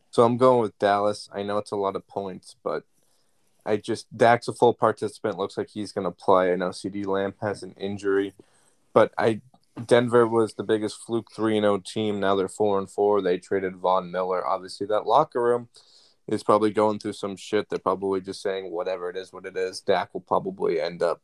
So 0.10 0.24
I'm 0.24 0.38
going 0.38 0.62
with 0.62 0.78
Dallas. 0.80 1.30
I 1.34 1.44
know 1.44 1.58
it's 1.58 1.72
a 1.72 1.78
lot 1.78 1.96
of 1.96 2.08
points, 2.08 2.56
but 2.64 2.84
I 3.66 3.78
just 3.78 4.16
Dak's 4.16 4.48
a 4.48 4.54
full 4.54 4.74
participant. 4.74 5.38
Looks 5.38 5.58
like 5.58 5.70
he's 5.70 5.92
going 5.92 6.06
to 6.06 6.12
play. 6.12 6.52
I 6.52 6.56
know 6.56 6.70
CeeDee 6.70 7.06
Lamb 7.06 7.34
has 7.42 7.64
an 7.64 7.74
injury, 7.80 8.34
but 8.94 9.14
I 9.18 9.42
Denver 9.86 10.28
was 10.28 10.54
the 10.54 10.64
biggest 10.64 11.02
fluke 11.02 11.32
three 11.32 11.58
and 11.58 11.64
zero 11.64 11.78
team. 11.78 12.20
Now 12.20 12.36
they're 12.36 12.48
four 12.48 12.78
and 12.78 12.90
four. 12.90 13.22
They 13.22 13.38
traded 13.38 13.78
Von 13.78 14.12
Miller. 14.12 14.46
Obviously, 14.46 14.86
that 14.88 15.08
locker 15.08 15.42
room 15.42 15.70
is 16.28 16.44
probably 16.44 16.72
going 16.72 17.00
through 17.00 17.14
some 17.14 17.36
shit. 17.36 17.70
They're 17.70 17.80
probably 17.80 18.22
just 18.22 18.42
saying 18.42 18.72
whatever 18.72 19.10
it 19.10 19.18
is, 19.18 19.34
what 19.34 19.46
it 19.46 19.58
is. 19.58 19.82
Dak 19.82 20.14
will 20.14 20.22
probably 20.22 20.80
end 20.80 21.02
up 21.02 21.22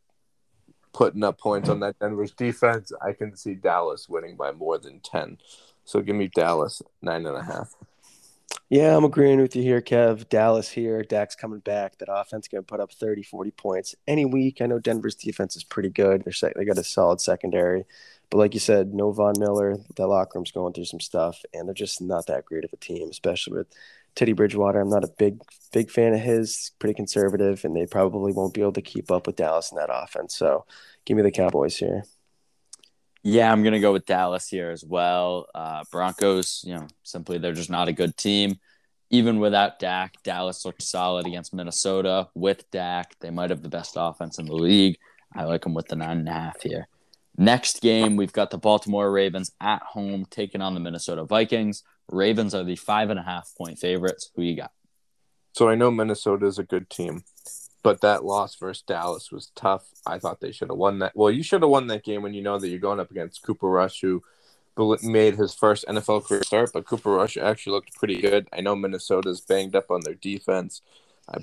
putting 0.94 1.24
up 1.24 1.40
points 1.40 1.70
on 1.70 1.80
that 1.82 2.00
Denver's 2.00 2.32
defense. 2.32 2.92
I 3.02 3.14
can 3.14 3.36
see 3.36 3.56
Dallas 3.56 4.08
winning 4.10 4.36
by 4.36 4.52
more 4.52 4.78
than 4.78 5.00
ten. 5.02 5.38
So 5.86 6.02
give 6.02 6.16
me 6.16 6.30
Dallas 6.34 6.82
nine 7.02 7.26
and 7.26 7.38
a 7.38 7.44
half. 7.44 7.76
Yeah, 8.70 8.96
I'm 8.96 9.04
agreeing 9.04 9.42
with 9.42 9.56
you 9.56 9.64
here, 9.64 9.82
Kev. 9.82 10.30
Dallas 10.30 10.70
here. 10.70 11.02
Dak's 11.02 11.36
coming 11.36 11.60
back. 11.60 11.98
That 11.98 12.14
offense 12.14 12.48
going 12.48 12.64
to 12.64 12.68
put 12.68 12.80
up 12.80 12.92
30, 12.92 13.24
40 13.24 13.50
points 13.52 13.96
any 14.08 14.26
week. 14.26 14.62
I 14.62 14.68
know 14.68 14.78
Denver's 14.78 15.16
defense 15.16 15.56
is 15.56 15.64
pretty 15.64 15.90
good. 15.90 16.24
They're 16.24 16.34
sec- 16.34 16.54
they 16.54 16.66
got 16.66 16.78
a 16.78 16.84
solid 16.84 17.20
secondary. 17.20 17.86
But 18.30 18.38
like 18.38 18.54
you 18.54 18.60
said, 18.60 18.94
no 18.94 19.12
Von 19.12 19.34
Miller. 19.40 19.78
That 19.96 20.08
locker 20.08 20.38
room's 20.38 20.52
going 20.52 20.74
through 20.74 20.86
some 20.86 21.00
stuff, 21.00 21.42
and 21.52 21.68
they're 21.68 21.74
just 21.74 22.00
not 22.00 22.28
that 22.28 22.46
great 22.46 22.64
of 22.64 22.72
a 22.72 22.78
team, 22.78 23.10
especially 23.10 23.58
with 23.58 23.68
Teddy 24.16 24.34
Bridgewater. 24.34 24.80
I'm 24.80 24.90
not 24.90 25.04
a 25.04 25.14
big, 25.18 25.40
big 25.72 25.90
fan 25.90 26.14
of 26.14 26.20
his. 26.20 26.72
Pretty 26.80 26.94
conservative, 26.94 27.64
and 27.64 27.76
they 27.76 27.86
probably 27.86 28.32
won't 28.32 28.54
be 28.54 28.62
able 28.62 28.74
to 28.74 28.82
keep 28.82 29.12
up 29.12 29.28
with 29.28 29.36
Dallas 29.36 29.72
in 29.72 29.78
that 29.78 29.90
offense. 29.92 30.36
So 30.36 30.66
give 31.06 31.18
me 31.18 31.24
the 31.24 31.32
Cowboys 31.32 31.78
here. 31.78 32.04
Yeah, 33.24 33.52
I'm 33.52 33.64
gonna 33.64 33.82
go 33.82 33.92
with 33.92 34.06
Dallas 34.06 34.48
here 34.48 34.72
as 34.72 34.84
well. 34.84 35.48
Uh, 35.54 35.84
Broncos, 35.92 36.64
you 36.66 36.76
know, 36.76 36.88
simply 37.04 37.38
they're 37.38 37.54
just 37.54 37.70
not 37.70 37.90
a 37.90 37.94
good 37.94 38.16
team. 38.16 38.60
Even 39.10 39.40
without 39.40 39.80
Dak, 39.80 40.22
Dallas 40.24 40.64
looked 40.66 40.84
solid 40.84 41.26
against 41.26 41.54
Minnesota. 41.54 42.30
With 42.36 42.70
Dak, 42.72 43.16
they 43.20 43.32
might 43.32 43.50
have 43.50 43.64
the 43.64 43.70
best 43.70 43.96
offense 43.98 44.38
in 44.38 44.46
the 44.46 44.54
league. 44.54 44.98
I 45.34 45.44
like 45.44 45.64
them 45.64 45.74
with 45.74 45.88
the 45.88 45.96
nine 45.96 46.20
and 46.20 46.30
a 46.30 46.34
half 46.34 46.62
here. 46.62 46.88
Next 47.38 47.82
game, 47.82 48.18
we've 48.18 48.34
got 48.34 48.52
the 48.52 48.58
Baltimore 48.58 49.12
Ravens 49.12 49.52
at 49.62 49.82
home 49.82 50.26
taking 50.30 50.62
on 50.62 50.74
the 50.74 50.80
Minnesota 50.80 51.24
Vikings. 51.24 51.84
Ravens 52.12 52.54
are 52.56 52.64
the 52.64 52.76
five 52.76 53.10
and 53.10 53.20
a 53.20 53.24
half 53.24 53.52
point 53.58 53.80
favorites. 53.80 54.32
Who 54.36 54.42
you 54.42 54.56
got? 54.56 54.72
So 55.54 55.70
I 55.70 55.76
know 55.76 55.92
Minnesota 55.92 56.46
is 56.46 56.60
a 56.60 56.64
good 56.64 56.90
team, 56.90 57.24
but 57.84 58.02
that 58.02 58.24
loss 58.24 58.56
versus 58.56 58.84
Dallas 58.84 59.32
was 59.32 59.52
tough. 59.56 59.86
I 60.06 60.20
thought 60.20 60.42
they 60.42 60.52
should 60.52 60.70
have 60.70 60.78
won 60.78 61.00
that. 61.00 61.16
Well, 61.16 61.32
you 61.32 61.44
should 61.44 61.62
have 61.62 61.72
won 61.72 61.88
that 61.88 62.04
game 62.04 62.22
when 62.22 62.34
you 62.34 62.42
know 62.42 62.60
that 62.60 62.68
you're 62.70 62.80
going 62.80 63.00
up 63.00 63.12
against 63.12 63.44
Cooper 63.44 63.70
Rush, 63.70 64.02
who 64.02 64.24
made 65.04 65.36
his 65.36 65.54
first 65.54 65.86
NFL 65.88 66.26
career 66.26 66.44
start, 66.44 66.72
but 66.74 66.86
Cooper 66.86 67.12
Rush 67.12 67.36
actually 67.36 67.74
looked 67.74 67.96
pretty 67.96 68.22
good. 68.22 68.48
I 68.54 68.62
know 68.62 68.76
Minnesota's 68.76 69.42
banged 69.42 69.76
up 69.76 69.92
on 69.92 70.02
their 70.02 70.14
defense. 70.14 70.82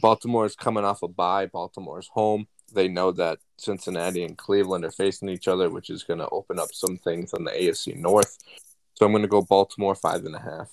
Baltimore 0.01 0.47
is 0.47 0.57
coming 0.57 0.85
off 0.85 1.03
a 1.03 1.09
bye. 1.09 1.47
Baltimore's 1.47 2.09
home. 2.09 2.49
They 2.73 2.89
know 2.89 3.13
that 3.13 3.39
Cincinnati 3.59 4.25
and 4.25 4.37
Cleveland 4.37 4.85
are 4.85 4.91
facing 4.91 5.29
each 5.29 5.47
other, 5.47 5.71
which 5.71 5.91
is 5.91 6.03
going 6.03 6.19
to 6.19 6.29
open 6.31 6.59
up 6.59 6.73
some 6.73 6.97
things 6.97 7.33
on 7.33 7.45
the 7.45 7.53
AFC 7.53 7.97
North. 7.97 8.39
So 8.97 9.07
I'm 9.07 9.13
going 9.13 9.23
to 9.23 9.29
go 9.29 9.43
Baltimore 9.43 9.95
five 9.95 10.25
and 10.25 10.35
a 10.35 10.41
half. 10.41 10.71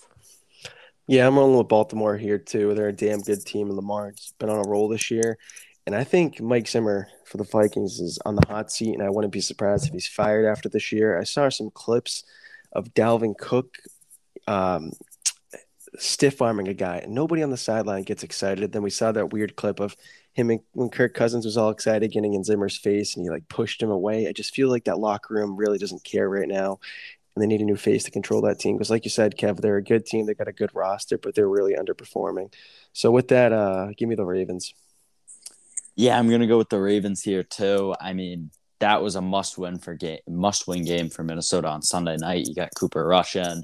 Yeah, 1.08 1.28
I'm 1.28 1.38
rolling 1.38 1.58
with 1.58 1.68
Baltimore 1.68 2.18
here 2.18 2.38
too. 2.38 2.74
They're 2.74 2.88
a 2.88 2.94
damn 2.94 3.22
good 3.22 3.46
team, 3.46 3.70
Lamar's 3.70 4.34
been 4.40 4.50
on 4.50 4.66
a 4.66 4.70
roll 4.70 4.88
this 4.88 5.12
year. 5.12 5.38
And 5.86 5.94
I 5.94 6.06
think 6.06 6.40
Mike 6.40 6.68
Zimmer 6.68 7.10
for 7.26 7.36
the 7.36 7.44
Vikings 7.44 8.00
is 8.00 8.18
on 8.26 8.36
the 8.36 8.48
hot 8.48 8.72
seat, 8.72 8.94
and 8.94 9.04
I 9.04 9.10
wouldn't 9.10 9.34
be 9.34 9.42
surprised 9.42 9.86
if 9.86 9.94
he's 9.94 10.08
fired 10.08 10.46
after 10.46 10.70
this 10.70 10.94
year. 10.94 11.20
I 11.20 11.26
saw 11.26 11.50
some 11.50 11.72
clips 11.72 12.24
of 12.72 12.94
Dalvin 12.94 13.38
Cook 13.38 13.80
um, 14.48 14.94
stiff 15.98 16.42
arming 16.42 16.70
a 16.70 16.74
guy, 16.74 17.00
and 17.00 17.14
nobody 17.14 17.44
on 17.44 17.50
the 17.50 17.58
sideline 17.58 18.04
gets 18.04 18.24
excited. 18.24 18.72
Then 18.72 18.82
we 18.82 18.90
saw 18.90 19.12
that 19.12 19.34
weird 19.34 19.58
clip 19.58 19.82
of 19.82 19.98
him 20.32 20.50
and, 20.50 20.62
when 20.72 20.90
Kirk 20.90 21.14
Cousins 21.14 21.46
was 21.46 21.58
all 21.58 21.70
excited 21.70 22.12
getting 22.12 22.34
in 22.34 22.46
Zimmer's 22.46 22.78
face, 22.78 23.16
and 23.16 23.26
he 23.26 23.30
like 23.30 23.48
pushed 23.50 23.82
him 23.82 23.92
away. 23.92 24.28
I 24.28 24.32
just 24.32 24.56
feel 24.56 24.70
like 24.70 24.86
that 24.86 25.00
locker 25.00 25.34
room 25.34 25.58
really 25.58 25.78
doesn't 25.78 26.06
care 26.06 26.30
right 26.30 26.48
now. 26.48 26.80
And 27.36 27.42
they 27.42 27.48
need 27.48 27.62
a 27.62 27.66
new 27.66 27.76
face 27.76 28.04
to 28.04 28.12
control 28.12 28.42
that 28.42 28.60
team. 28.60 28.76
Because, 28.76 28.90
like 28.90 29.06
you 29.06 29.10
said, 29.10 29.38
Kev, 29.38 29.60
they're 29.60 29.78
a 29.78 29.84
good 29.84 30.06
team. 30.06 30.26
They 30.26 30.34
got 30.34 30.48
a 30.48 30.54
good 30.54 30.72
roster, 30.74 31.18
but 31.18 31.36
they're 31.36 31.50
really 31.50 31.76
underperforming. 31.76 32.54
So, 32.94 33.12
with 33.12 33.30
that, 33.30 33.52
uh, 33.52 33.90
give 33.98 34.10
me 34.10 34.16
the 34.16 34.26
Ravens. 34.26 34.74
Yeah, 35.96 36.18
I'm 36.18 36.30
gonna 36.30 36.48
go 36.48 36.58
with 36.58 36.70
the 36.70 36.82
Ravens 36.82 37.22
here 37.22 37.44
too. 37.44 37.96
I 38.02 38.14
mean, 38.14 38.52
that 38.80 39.02
was 39.02 39.16
a 39.16 39.22
must-win 39.22 39.78
for 39.78 39.94
game, 39.94 40.20
must-win 40.28 40.86
game 40.86 41.10
for 41.10 41.24
Minnesota 41.24 41.68
on 41.68 41.82
Sunday 41.82 42.18
night. 42.18 42.48
You 42.48 42.56
got 42.56 42.74
Cooper 42.76 43.06
Rush 43.06 43.36
and 43.36 43.64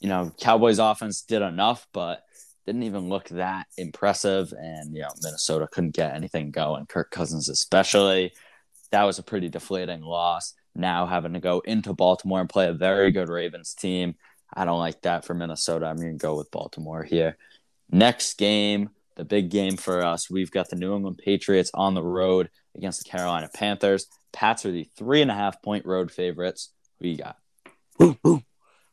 you 0.00 0.08
know, 0.08 0.32
Cowboys 0.38 0.78
offense 0.78 1.22
did 1.22 1.40
enough, 1.40 1.86
but 1.94 2.24
didn't 2.66 2.82
even 2.82 3.08
look 3.08 3.28
that 3.30 3.66
impressive. 3.78 4.52
And 4.52 4.94
you 4.94 5.02
know, 5.02 5.08
Minnesota 5.22 5.66
couldn't 5.70 5.94
get 5.94 6.14
anything 6.14 6.50
going. 6.50 6.86
Kirk 6.86 7.10
Cousins, 7.10 7.48
especially, 7.48 8.32
that 8.90 9.04
was 9.04 9.18
a 9.18 9.22
pretty 9.22 9.48
deflating 9.48 10.02
loss. 10.02 10.54
Now 10.74 11.06
having 11.06 11.34
to 11.34 11.40
go 11.40 11.60
into 11.60 11.92
Baltimore 11.92 12.40
and 12.40 12.48
play 12.48 12.68
a 12.68 12.72
very 12.72 13.10
good 13.10 13.28
Ravens 13.28 13.74
team, 13.74 14.16
I 14.52 14.64
don't 14.64 14.78
like 14.78 15.02
that 15.02 15.24
for 15.24 15.34
Minnesota. 15.34 15.86
I'm 15.86 15.96
going 15.96 16.18
to 16.18 16.22
go 16.22 16.36
with 16.36 16.50
Baltimore 16.50 17.02
here. 17.02 17.36
Next 17.90 18.38
game, 18.38 18.90
the 19.16 19.24
big 19.24 19.50
game 19.50 19.76
for 19.76 20.04
us, 20.04 20.30
we've 20.30 20.50
got 20.50 20.70
the 20.70 20.76
New 20.76 20.94
England 20.94 21.20
Patriots 21.24 21.70
on 21.74 21.94
the 21.94 22.02
road 22.02 22.50
against 22.76 23.04
the 23.04 23.10
Carolina 23.10 23.48
Panthers. 23.52 24.06
Pats 24.32 24.66
are 24.66 24.72
the 24.72 24.88
three 24.96 25.22
and 25.22 25.30
a 25.30 25.34
half 25.34 25.62
point 25.62 25.86
road 25.86 26.10
favorites. 26.10 26.72
Who 27.00 27.08
you 27.08 27.18
got? 27.18 27.36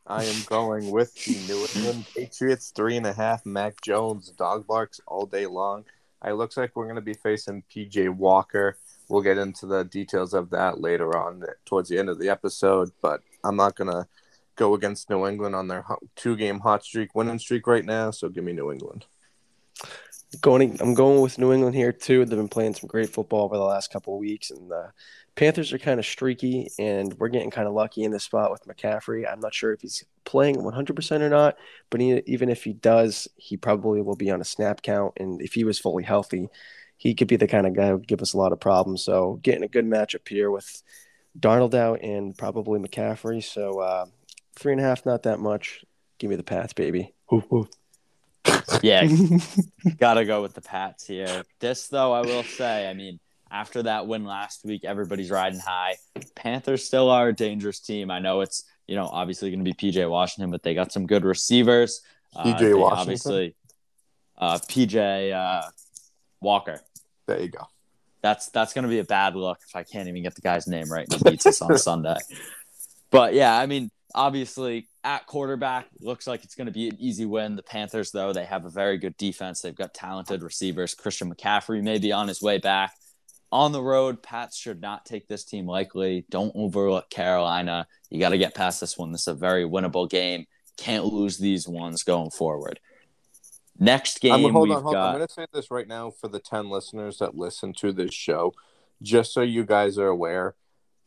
I 0.07 0.25
am 0.25 0.43
going 0.45 0.91
with 0.91 1.13
the 1.15 1.35
New 1.47 1.65
England 1.75 2.05
Patriots 2.15 2.71
three 2.75 2.97
and 2.97 3.05
a 3.05 3.13
half. 3.13 3.45
Mac 3.45 3.81
Jones 3.81 4.29
dog 4.29 4.67
barks 4.67 4.99
all 5.07 5.25
day 5.25 5.45
long. 5.45 5.85
It 6.23 6.33
looks 6.33 6.57
like 6.57 6.75
we're 6.75 6.85
going 6.85 6.95
to 6.95 7.01
be 7.01 7.13
facing 7.13 7.63
PJ 7.73 8.09
Walker. 8.09 8.77
We'll 9.11 9.21
get 9.21 9.37
into 9.37 9.65
the 9.65 9.83
details 9.83 10.33
of 10.33 10.51
that 10.51 10.79
later 10.79 11.17
on 11.17 11.43
towards 11.65 11.89
the 11.89 11.99
end 11.99 12.07
of 12.07 12.17
the 12.17 12.29
episode, 12.29 12.91
but 13.01 13.19
I'm 13.43 13.57
not 13.57 13.75
to 13.75 14.07
go 14.55 14.73
against 14.73 15.09
New 15.09 15.27
England 15.27 15.53
on 15.53 15.67
their 15.67 15.83
two 16.15 16.37
game 16.37 16.61
hot 16.61 16.85
streak 16.85 17.13
winning 17.13 17.37
streak 17.37 17.67
right 17.67 17.83
now, 17.83 18.11
so 18.11 18.29
give 18.29 18.45
me 18.45 18.53
New 18.53 18.71
England. 18.71 19.05
Going, 20.39 20.77
I'm 20.79 20.93
going 20.93 21.19
with 21.19 21.37
New 21.37 21.51
England 21.51 21.75
here 21.75 21.91
too. 21.91 22.23
They've 22.23 22.37
been 22.37 22.47
playing 22.47 22.75
some 22.75 22.87
great 22.87 23.09
football 23.09 23.43
over 23.43 23.57
the 23.57 23.63
last 23.63 23.91
couple 23.91 24.13
of 24.13 24.21
weeks, 24.21 24.49
and 24.49 24.71
the 24.71 24.93
Panthers 25.35 25.73
are 25.73 25.77
kind 25.77 25.99
of 25.99 26.05
streaky, 26.05 26.69
and 26.79 27.13
we're 27.19 27.27
getting 27.27 27.51
kind 27.51 27.67
of 27.67 27.73
lucky 27.73 28.05
in 28.05 28.11
this 28.11 28.23
spot 28.23 28.49
with 28.49 28.63
McCaffrey. 28.65 29.29
I'm 29.29 29.41
not 29.41 29.53
sure 29.53 29.73
if 29.73 29.81
he's 29.81 30.05
playing 30.23 30.55
100% 30.55 31.19
or 31.19 31.29
not, 31.29 31.57
but 31.89 31.99
he, 31.99 32.21
even 32.27 32.47
if 32.47 32.63
he 32.63 32.71
does, 32.71 33.27
he 33.35 33.57
probably 33.57 34.01
will 34.01 34.15
be 34.15 34.31
on 34.31 34.39
a 34.39 34.45
snap 34.45 34.81
count, 34.81 35.15
and 35.17 35.41
if 35.41 35.53
he 35.53 35.65
was 35.65 35.79
fully 35.79 36.03
healthy, 36.03 36.47
he 37.01 37.15
could 37.15 37.27
be 37.27 37.35
the 37.35 37.47
kind 37.47 37.65
of 37.65 37.73
guy 37.73 37.87
who 37.87 37.93
would 37.93 38.07
give 38.07 38.21
us 38.21 38.33
a 38.33 38.37
lot 38.37 38.53
of 38.53 38.59
problems. 38.59 39.03
So 39.03 39.39
getting 39.41 39.63
a 39.63 39.67
good 39.67 39.87
matchup 39.87 40.27
here 40.27 40.51
with 40.51 40.83
Darnold 41.37 41.73
out 41.73 42.03
and 42.03 42.37
probably 42.37 42.79
McCaffrey. 42.79 43.43
So 43.43 43.79
uh, 43.79 44.05
three 44.55 44.73
and 44.73 44.79
a 44.79 44.83
half, 44.83 45.03
not 45.03 45.23
that 45.23 45.39
much. 45.39 45.83
Give 46.19 46.29
me 46.29 46.35
the 46.35 46.43
Pats, 46.43 46.73
baby. 46.73 47.15
Ooh, 47.33 47.43
ooh. 47.51 47.69
Yeah, 48.83 49.07
gotta 49.97 50.25
go 50.25 50.43
with 50.43 50.53
the 50.53 50.61
Pats 50.61 51.07
here. 51.07 51.43
This 51.59 51.87
though, 51.87 52.13
I 52.13 52.21
will 52.21 52.43
say, 52.43 52.87
I 52.87 52.93
mean, 52.93 53.19
after 53.49 53.81
that 53.81 54.05
win 54.05 54.23
last 54.23 54.63
week, 54.63 54.85
everybody's 54.85 55.31
riding 55.31 55.59
high. 55.59 55.95
Panthers 56.35 56.85
still 56.85 57.09
are 57.09 57.29
a 57.29 57.33
dangerous 57.33 57.79
team. 57.79 58.11
I 58.11 58.19
know 58.19 58.41
it's 58.41 58.63
you 58.85 58.95
know 58.95 59.07
obviously 59.07 59.49
going 59.49 59.65
to 59.65 59.73
be 59.73 59.73
PJ 59.73 60.07
Washington, 60.07 60.51
but 60.51 60.61
they 60.61 60.75
got 60.75 60.91
some 60.91 61.07
good 61.07 61.25
receivers. 61.25 62.01
PJ 62.35 62.73
uh, 62.73 62.77
Washington, 62.77 62.99
obviously. 62.99 63.55
Uh, 64.37 64.59
PJ 64.59 65.33
uh, 65.33 65.67
Walker. 66.41 66.79
There 67.27 67.39
you 67.39 67.49
go. 67.49 67.67
That's 68.21 68.49
that's 68.49 68.73
going 68.73 68.83
to 68.83 68.89
be 68.89 68.99
a 68.99 69.03
bad 69.03 69.35
look 69.35 69.59
if 69.67 69.75
I 69.75 69.83
can't 69.83 70.07
even 70.07 70.21
get 70.23 70.35
the 70.35 70.41
guy's 70.41 70.67
name 70.67 70.91
right 70.91 71.07
and 71.11 71.13
he 71.13 71.31
beats 71.31 71.45
us 71.45 71.61
on 71.61 71.77
Sunday. 71.77 72.17
But 73.09 73.33
yeah, 73.33 73.57
I 73.57 73.65
mean, 73.65 73.89
obviously 74.13 74.87
at 75.03 75.25
quarterback 75.25 75.87
looks 75.99 76.27
like 76.27 76.43
it's 76.43 76.55
going 76.55 76.67
to 76.67 76.71
be 76.71 76.89
an 76.89 76.97
easy 76.99 77.25
win. 77.25 77.55
The 77.55 77.63
Panthers, 77.63 78.11
though, 78.11 78.33
they 78.33 78.45
have 78.45 78.65
a 78.65 78.69
very 78.69 78.97
good 78.97 79.17
defense. 79.17 79.61
They've 79.61 79.75
got 79.75 79.93
talented 79.93 80.43
receivers. 80.43 80.93
Christian 80.93 81.33
McCaffrey 81.33 81.81
may 81.81 81.97
be 81.97 82.11
on 82.11 82.27
his 82.27 82.41
way 82.41 82.57
back. 82.57 82.93
On 83.51 83.71
the 83.71 83.81
road, 83.81 84.23
Pats 84.23 84.57
should 84.57 84.81
not 84.81 85.05
take 85.05 85.27
this 85.27 85.43
team 85.43 85.65
likely. 85.65 86.25
Don't 86.29 86.53
overlook 86.55 87.09
Carolina. 87.09 87.85
You 88.09 88.19
got 88.19 88.29
to 88.29 88.37
get 88.37 88.55
past 88.55 88.79
this 88.79 88.97
one. 88.97 89.11
This 89.11 89.21
is 89.21 89.27
a 89.27 89.33
very 89.33 89.65
winnable 89.65 90.09
game. 90.09 90.45
Can't 90.77 91.05
lose 91.05 91.37
these 91.37 91.67
ones 91.67 92.03
going 92.03 92.29
forward. 92.29 92.79
Next 93.81 94.21
game, 94.21 94.45
I'm, 94.45 94.53
hold 94.53 94.69
on, 94.69 94.83
hold 94.83 94.93
got... 94.93 95.09
I'm 95.09 95.15
going 95.15 95.27
to 95.27 95.33
say 95.33 95.47
this 95.51 95.71
right 95.71 95.87
now 95.87 96.11
for 96.11 96.27
the 96.27 96.39
10 96.39 96.69
listeners 96.69 97.17
that 97.17 97.35
listen 97.35 97.73
to 97.79 97.91
this 97.91 98.13
show, 98.13 98.53
just 99.01 99.33
so 99.33 99.41
you 99.41 99.65
guys 99.65 99.97
are 99.97 100.07
aware 100.07 100.55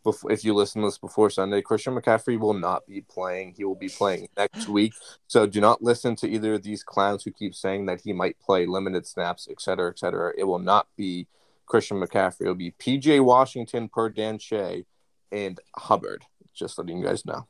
before, 0.02 0.32
if 0.32 0.44
you 0.44 0.54
listen 0.54 0.82
to 0.82 0.88
this 0.88 0.98
before 0.98 1.30
Sunday, 1.30 1.62
Christian 1.62 1.94
McCaffrey 1.94 2.36
will 2.36 2.52
not 2.52 2.84
be 2.86 3.00
playing. 3.00 3.54
He 3.56 3.64
will 3.64 3.76
be 3.76 3.88
playing 3.88 4.28
next 4.36 4.68
week. 4.68 4.92
So 5.28 5.46
do 5.46 5.60
not 5.60 5.82
listen 5.82 6.16
to 6.16 6.28
either 6.28 6.54
of 6.54 6.64
these 6.64 6.82
clowns 6.82 7.22
who 7.22 7.30
keep 7.30 7.54
saying 7.54 7.86
that 7.86 8.00
he 8.02 8.12
might 8.12 8.38
play 8.40 8.66
limited 8.66 9.06
snaps, 9.06 9.46
et 9.48 9.60
cetera, 9.60 9.90
et 9.90 9.98
cetera. 10.00 10.32
It 10.36 10.44
will 10.44 10.58
not 10.58 10.88
be 10.96 11.28
Christian 11.66 12.00
McCaffrey. 12.00 12.42
It'll 12.42 12.56
be 12.56 12.72
PJ 12.72 13.24
Washington 13.24 13.88
per 13.88 14.08
Dan 14.08 14.38
Shea 14.38 14.84
and 15.32 15.60
Hubbard. 15.76 16.24
Just 16.52 16.76
letting 16.76 16.98
you 16.98 17.04
guys 17.04 17.24
know. 17.24 17.46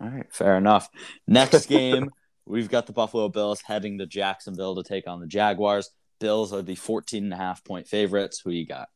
All 0.00 0.08
right, 0.08 0.26
fair 0.32 0.56
enough. 0.56 0.88
Next 1.26 1.66
game, 1.68 2.10
we've 2.46 2.68
got 2.68 2.86
the 2.86 2.92
Buffalo 2.92 3.28
Bills 3.28 3.62
heading 3.62 3.98
to 3.98 4.06
Jacksonville 4.06 4.74
to 4.76 4.82
take 4.82 5.06
on 5.06 5.20
the 5.20 5.26
Jaguars. 5.26 5.90
Bills 6.18 6.52
are 6.52 6.62
the 6.62 6.74
14 6.74 7.24
and 7.24 7.32
a 7.32 7.36
half 7.36 7.64
point 7.64 7.88
favorites. 7.88 8.40
Who 8.44 8.50
you 8.50 8.66
got? 8.66 8.88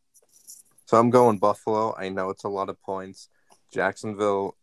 So 0.87 0.99
I'm 0.99 1.11
going 1.11 1.39
Buffalo. 1.39 1.95
I 1.97 2.09
know 2.09 2.31
it's 2.31 2.45
a 2.45 2.49
lot 2.49 2.69
of 2.69 2.81
points. 2.81 3.29
Jacksonville 3.73 4.57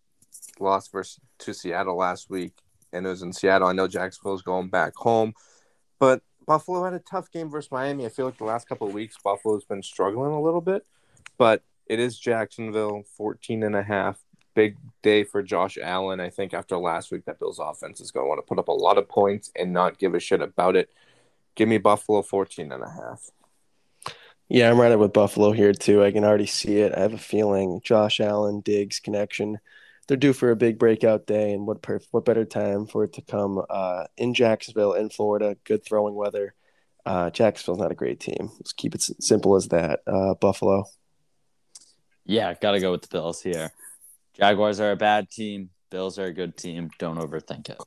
lost 0.60 0.92
versus 0.92 1.20
to 1.40 1.54
Seattle 1.54 1.98
last 1.98 2.30
week, 2.30 2.54
and 2.94 3.06
it 3.06 3.10
was 3.10 3.22
in 3.22 3.34
Seattle. 3.34 3.68
I 3.68 3.74
know 3.74 3.88
Jacksonville's 3.88 4.42
going 4.42 4.70
back 4.70 4.96
home, 4.96 5.34
but 6.00 6.22
Buffalo 6.46 6.84
had 6.86 6.94
a 6.94 7.00
tough 7.00 7.32
game 7.32 7.50
versus 7.50 7.72
Miami. 7.72 8.06
I 8.06 8.10
feel 8.10 8.26
like 8.26 8.38
the 8.38 8.46
last 8.46 8.68
couple 8.68 8.88
of 8.88 8.94
weeks 8.94 9.18
Buffalo's 9.24 9.66
been 9.66 9.84
struggling 9.84 10.32
a 10.32 10.42
little 10.42 10.62
bit, 10.62 10.86
but 11.38 11.64
it 11.88 12.00
is 12.00 12.18
Jacksonville 12.18 13.04
14 13.18 13.64
and 13.64 13.76
a 13.76 13.84
half. 13.84 14.23
Big 14.56 14.78
day 15.02 15.24
for 15.24 15.42
Josh 15.42 15.78
Allen. 15.82 16.20
I 16.20 16.30
think 16.30 16.54
after 16.54 16.78
last 16.78 17.12
week 17.12 17.26
that 17.26 17.40
Bills 17.40 17.60
offense 17.60 18.00
is 18.00 18.12
going 18.12 18.26
to 18.26 18.30
want 18.30 18.40
to 18.40 18.48
put 18.48 18.60
up 18.60 18.68
a 18.68 18.72
lot 18.72 18.98
of 18.98 19.10
points 19.10 19.52
and 19.56 19.74
not 19.74 19.98
give 19.98 20.14
a 20.14 20.20
shit 20.20 20.42
about 20.42 20.76
it. 20.76 20.90
Give 21.56 21.68
me 21.68 21.78
Buffalo 21.78 22.22
14 22.22 22.72
and 22.72 22.84
a 22.84 22.90
half. 22.90 23.30
Yeah, 24.50 24.70
I'm 24.70 24.80
right 24.80 24.92
up 24.92 25.00
with 25.00 25.14
Buffalo 25.14 25.52
here 25.52 25.74
too. 25.74 26.04
I 26.04 26.12
can 26.12 26.24
already 26.24 26.46
see 26.46 26.78
it. 26.78 26.94
I 26.96 27.00
have 27.02 27.14
a 27.14 27.18
feeling 27.18 27.82
Josh 27.84 28.20
Allen, 28.20 28.62
Diggs 28.62 29.00
connection. 29.00 29.60
They're 30.08 30.18
due 30.18 30.34
for 30.34 30.52
a 30.52 30.56
big 30.56 30.78
breakout 30.78 31.26
day, 31.26 31.54
and 31.54 31.66
what 31.66 31.82
perf- 31.82 32.08
what 32.12 32.26
better 32.26 32.44
time 32.44 32.86
for 32.86 33.06
it 33.06 33.14
to 33.14 33.22
come 33.22 33.64
uh, 33.70 34.06
in 34.18 34.34
Jacksonville, 34.34 34.94
in 34.94 35.10
Florida? 35.10 35.56
Good 35.64 35.86
throwing 35.86 36.14
weather. 36.14 36.54
Uh, 37.06 37.30
Jacksonville's 37.30 37.80
not 37.80 37.92
a 37.92 37.96
great 37.96 38.20
team. 38.20 38.50
Let's 38.60 38.74
keep 38.74 38.94
it 38.96 39.02
s- 39.02 39.12
simple 39.20 39.56
as 39.56 39.70
that. 39.70 40.02
Uh, 40.06 40.34
Buffalo. 40.36 40.86
Yeah, 42.26 42.54
gotta 42.54 42.80
go 42.82 42.92
with 42.92 43.04
the 43.04 43.08
Bills 43.08 43.42
here. 43.42 43.72
Jaguars 44.34 44.80
are 44.80 44.92
a 44.92 44.96
bad 44.96 45.30
team. 45.30 45.70
Bills 45.90 46.18
are 46.18 46.26
a 46.26 46.34
good 46.34 46.58
team. 46.58 46.90
Don't 46.98 47.20
overthink 47.20 47.70
it. 47.70 47.78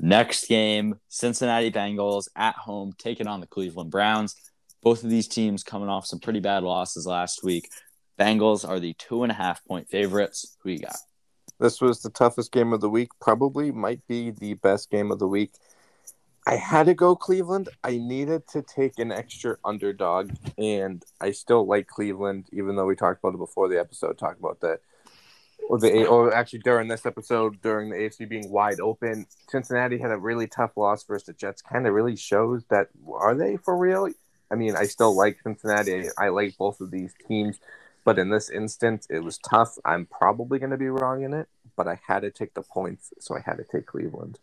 Next 0.00 0.48
game, 0.48 0.98
Cincinnati 1.08 1.70
Bengals 1.70 2.28
at 2.34 2.56
home 2.56 2.92
taking 2.98 3.26
on 3.26 3.40
the 3.40 3.46
Cleveland 3.46 3.90
Browns. 3.90 4.34
Both 4.82 5.04
of 5.04 5.10
these 5.10 5.28
teams 5.28 5.62
coming 5.62 5.88
off 5.88 6.06
some 6.06 6.18
pretty 6.18 6.40
bad 6.40 6.64
losses 6.64 7.06
last 7.06 7.44
week. 7.44 7.68
Bengals 8.18 8.68
are 8.68 8.80
the 8.80 8.94
two 8.94 9.22
and 9.22 9.30
a 9.30 9.34
half 9.34 9.64
point 9.64 9.88
favorites. 9.88 10.56
Who 10.62 10.70
you 10.70 10.80
got? 10.80 10.96
This 11.60 11.80
was 11.80 12.02
the 12.02 12.10
toughest 12.10 12.50
game 12.50 12.72
of 12.72 12.80
the 12.80 12.90
week. 12.90 13.10
Probably 13.20 13.70
might 13.70 14.04
be 14.08 14.30
the 14.30 14.54
best 14.54 14.90
game 14.90 15.12
of 15.12 15.20
the 15.20 15.28
week. 15.28 15.52
I 16.46 16.56
had 16.56 16.86
to 16.86 16.94
go 16.94 17.14
Cleveland. 17.14 17.68
I 17.84 17.98
needed 17.98 18.48
to 18.48 18.62
take 18.62 18.98
an 18.98 19.12
extra 19.12 19.56
underdog, 19.64 20.32
and 20.58 21.04
I 21.20 21.30
still 21.30 21.64
like 21.64 21.86
Cleveland, 21.86 22.48
even 22.52 22.74
though 22.74 22.86
we 22.86 22.96
talked 22.96 23.20
about 23.22 23.34
it 23.34 23.38
before 23.38 23.68
the 23.68 23.78
episode. 23.78 24.18
Talk 24.18 24.38
about 24.40 24.60
that, 24.60 24.80
or 25.68 25.78
the 25.78 26.06
or 26.06 26.34
actually 26.34 26.60
during 26.60 26.88
this 26.88 27.06
episode, 27.06 27.60
during 27.62 27.90
the 27.90 27.96
AFC 27.96 28.28
being 28.28 28.50
wide 28.50 28.80
open, 28.80 29.26
Cincinnati 29.48 29.98
had 29.98 30.10
a 30.10 30.18
really 30.18 30.46
tough 30.46 30.76
loss 30.76 31.04
versus 31.04 31.26
the 31.26 31.32
Jets. 31.32 31.62
Kind 31.62 31.86
of 31.86 31.94
really 31.94 32.16
shows 32.16 32.64
that 32.68 32.88
are 33.12 33.34
they 33.34 33.56
for 33.56 33.76
real? 33.76 34.08
I 34.50 34.54
mean, 34.54 34.76
I 34.76 34.84
still 34.84 35.16
like 35.16 35.38
Cincinnati. 35.42 36.08
I 36.18 36.28
like 36.28 36.56
both 36.58 36.80
of 36.80 36.90
these 36.90 37.14
teams, 37.26 37.58
but 38.04 38.18
in 38.18 38.30
this 38.30 38.50
instance, 38.50 39.06
it 39.08 39.20
was 39.20 39.38
tough. 39.38 39.78
I'm 39.84 40.06
probably 40.06 40.58
going 40.58 40.70
to 40.72 40.76
be 40.76 40.88
wrong 40.88 41.22
in 41.22 41.32
it, 41.32 41.48
but 41.74 41.88
I 41.88 42.00
had 42.06 42.20
to 42.20 42.30
take 42.30 42.52
the 42.52 42.62
points, 42.62 43.14
so 43.18 43.34
I 43.34 43.40
had 43.40 43.56
to 43.56 43.64
take 43.64 43.86
Cleveland. 43.86 44.38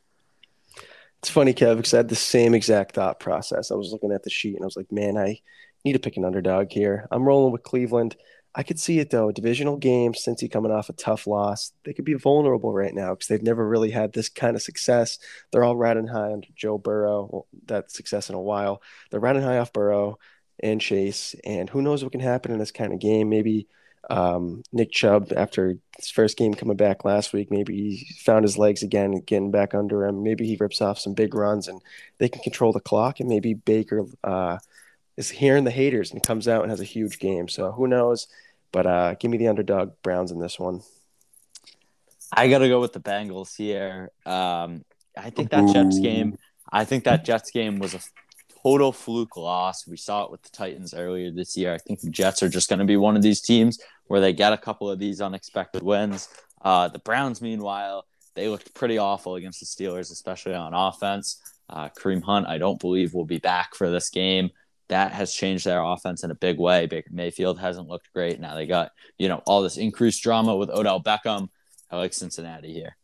It's 1.20 1.30
funny, 1.30 1.54
Kev, 1.54 1.76
because 1.78 1.94
I 1.94 1.98
had 1.98 2.10
the 2.10 2.16
same 2.16 2.56
exact 2.56 2.96
thought 2.96 3.20
process. 3.20 3.72
I 3.72 3.76
was 3.76 3.92
looking 3.92 4.14
at 4.14 4.24
the 4.24 4.30
sheet 4.30 4.56
and 4.56 4.64
I 4.64 4.66
was 4.66 4.78
like, 4.78 4.92
man, 4.92 5.18
I 5.18 5.42
need 5.84 5.94
to 5.94 6.00
pick 6.00 6.16
an 6.16 6.24
underdog 6.24 6.72
here. 6.72 7.08
I'm 7.12 7.24
rolling 7.28 7.52
with 7.52 7.64
Cleveland. 7.64 8.16
I 8.56 8.64
could 8.64 8.80
see 8.80 9.00
it 9.00 9.10
though. 9.12 9.32
Divisional 9.32 9.80
Cincy 9.80 10.52
coming 10.52 10.72
off 10.72 10.90
a 10.90 10.94
tough 10.94 11.28
loss, 11.28 11.72
they 11.86 11.94
could 11.94 12.06
be 12.06 12.16
vulnerable 12.16 12.74
right 12.74 12.94
now 12.94 13.14
because 13.14 13.28
they've 13.28 13.44
never 13.44 13.68
really 13.68 13.92
had 13.92 14.12
this 14.12 14.30
kind 14.30 14.56
of 14.56 14.62
success. 14.62 15.20
They're 15.52 15.64
all 15.64 15.78
riding 15.78 16.08
high 16.08 16.34
under 16.34 16.48
Joe 16.56 16.78
Burrow. 16.78 17.30
Well, 17.32 17.48
that 17.68 17.92
success 17.92 18.30
in 18.30 18.36
a 18.36 18.42
while. 18.42 18.82
They're 19.12 19.20
riding 19.20 19.44
high 19.44 19.60
off 19.60 19.72
Burrow 19.74 20.18
and 20.62 20.82
Chase, 20.82 21.36
and 21.46 21.70
who 21.70 21.82
knows 21.82 22.04
what 22.04 22.12
can 22.12 22.22
happen 22.22 22.52
in 22.52 22.60
this 22.60 22.72
kind 22.72 22.92
of 22.94 23.00
game. 23.00 23.30
Maybe 23.30 23.68
Um, 24.10 24.64
Nick 24.72 24.92
Chubb, 24.92 25.34
after 25.36 25.76
his 25.98 26.10
first 26.10 26.38
game 26.38 26.54
coming 26.54 26.78
back 26.78 27.06
last 27.06 27.34
week, 27.34 27.52
maybe 27.52 27.76
he 27.76 28.14
found 28.24 28.44
his 28.44 28.58
legs 28.58 28.82
again 28.82 29.22
getting 29.26 29.52
back 29.52 29.76
under 29.76 30.06
him. 30.06 30.24
Maybe 30.24 30.48
he 30.48 30.58
rips 30.60 30.82
off 30.82 31.00
some 31.00 31.14
big 31.14 31.36
runs 31.36 31.68
and 31.68 31.82
they 32.18 32.30
can 32.30 32.42
control 32.42 32.72
the 32.72 32.80
clock. 32.80 33.20
And 33.20 33.30
maybe 33.30 33.54
Baker 33.54 34.06
uh, 34.24 34.58
is 35.20 35.30
hearing 35.30 35.66
the 35.66 35.72
haters 35.72 36.12
and 36.12 36.24
comes 36.24 36.48
out 36.48 36.62
and 36.62 36.72
has 36.72 36.80
a 36.80 36.86
huge 36.86 37.20
game. 37.20 37.50
So 37.50 37.74
who 37.74 37.88
knows? 37.88 38.28
But 38.72 38.86
uh, 38.86 39.16
give 39.16 39.30
me 39.30 39.38
the 39.38 39.50
underdog 39.50 39.92
Browns 40.02 40.32
in 40.32 40.40
this 40.40 40.58
one. 40.58 40.82
I 42.32 42.48
got 42.48 42.60
to 42.60 42.70
go 42.70 42.80
with 42.80 42.94
the 42.94 43.02
Bengals 43.02 43.54
here. 43.56 44.12
Um, 44.26 44.86
I 45.18 45.30
think 45.30 45.50
that 45.50 45.74
Jets 45.74 46.00
game. 46.00 46.38
I 46.72 46.86
think 46.86 47.04
that 47.04 47.26
Jets 47.26 47.52
game 47.52 47.80
was 47.80 47.96
a 47.96 48.00
total 48.64 48.94
fluke 48.94 49.36
loss. 49.36 49.86
We 49.86 49.98
saw 49.98 50.24
it 50.24 50.32
with 50.32 50.42
the 50.44 50.52
Titans 50.52 50.94
earlier 50.94 51.32
this 51.32 51.58
year. 51.58 51.74
I 51.74 51.80
think 51.80 52.00
the 52.00 52.10
Jets 52.10 52.42
are 52.42 52.50
just 52.50 52.70
going 52.70 52.80
to 52.80 52.86
be 52.86 52.96
one 52.96 53.18
of 53.18 53.22
these 53.22 53.42
teams 53.42 53.80
where 54.08 54.22
they 54.22 54.32
get 54.32 54.54
a 54.54 54.58
couple 54.58 54.90
of 54.90 55.00
these 55.00 55.20
unexpected 55.20 55.84
wins. 55.84 56.30
Uh, 56.62 56.88
the 56.88 57.00
Browns, 57.00 57.42
meanwhile, 57.42 58.06
they 58.36 58.48
looked 58.48 58.74
pretty 58.74 58.98
awful 58.98 59.36
against 59.36 59.60
the 59.60 59.66
Steelers, 59.66 60.12
especially 60.12 60.54
on 60.54 60.74
offense. 60.74 61.42
Uh, 61.70 61.90
Kareem 61.90 62.24
Hunt, 62.24 62.48
I 62.48 62.58
don't 62.58 62.80
believe, 62.80 63.14
will 63.14 63.26
be 63.26 63.40
back 63.40 63.76
for 63.76 63.90
this 63.90 64.10
game. 64.10 64.52
That 64.90 65.12
has 65.12 65.34
changed 65.34 65.66
their 65.66 65.82
offense 65.82 66.24
in 66.24 66.32
a 66.32 66.36
big 66.36 66.58
way. 66.58 66.88
Baker 66.88 67.10
Mayfield 67.12 67.60
hasn't 67.60 67.88
looked 67.88 68.12
great. 68.14 68.40
Now 68.40 68.56
they 68.56 68.66
got, 68.66 68.92
you 69.18 69.28
know, 69.28 69.42
all 69.46 69.62
this 69.62 69.78
increased 69.78 70.24
drama 70.24 70.56
with 70.56 70.70
Odell 70.70 71.02
Beckham. 71.02 71.50
I 71.92 71.98
like 71.98 72.14
Cincinnati 72.14 72.74
here. 72.74 72.96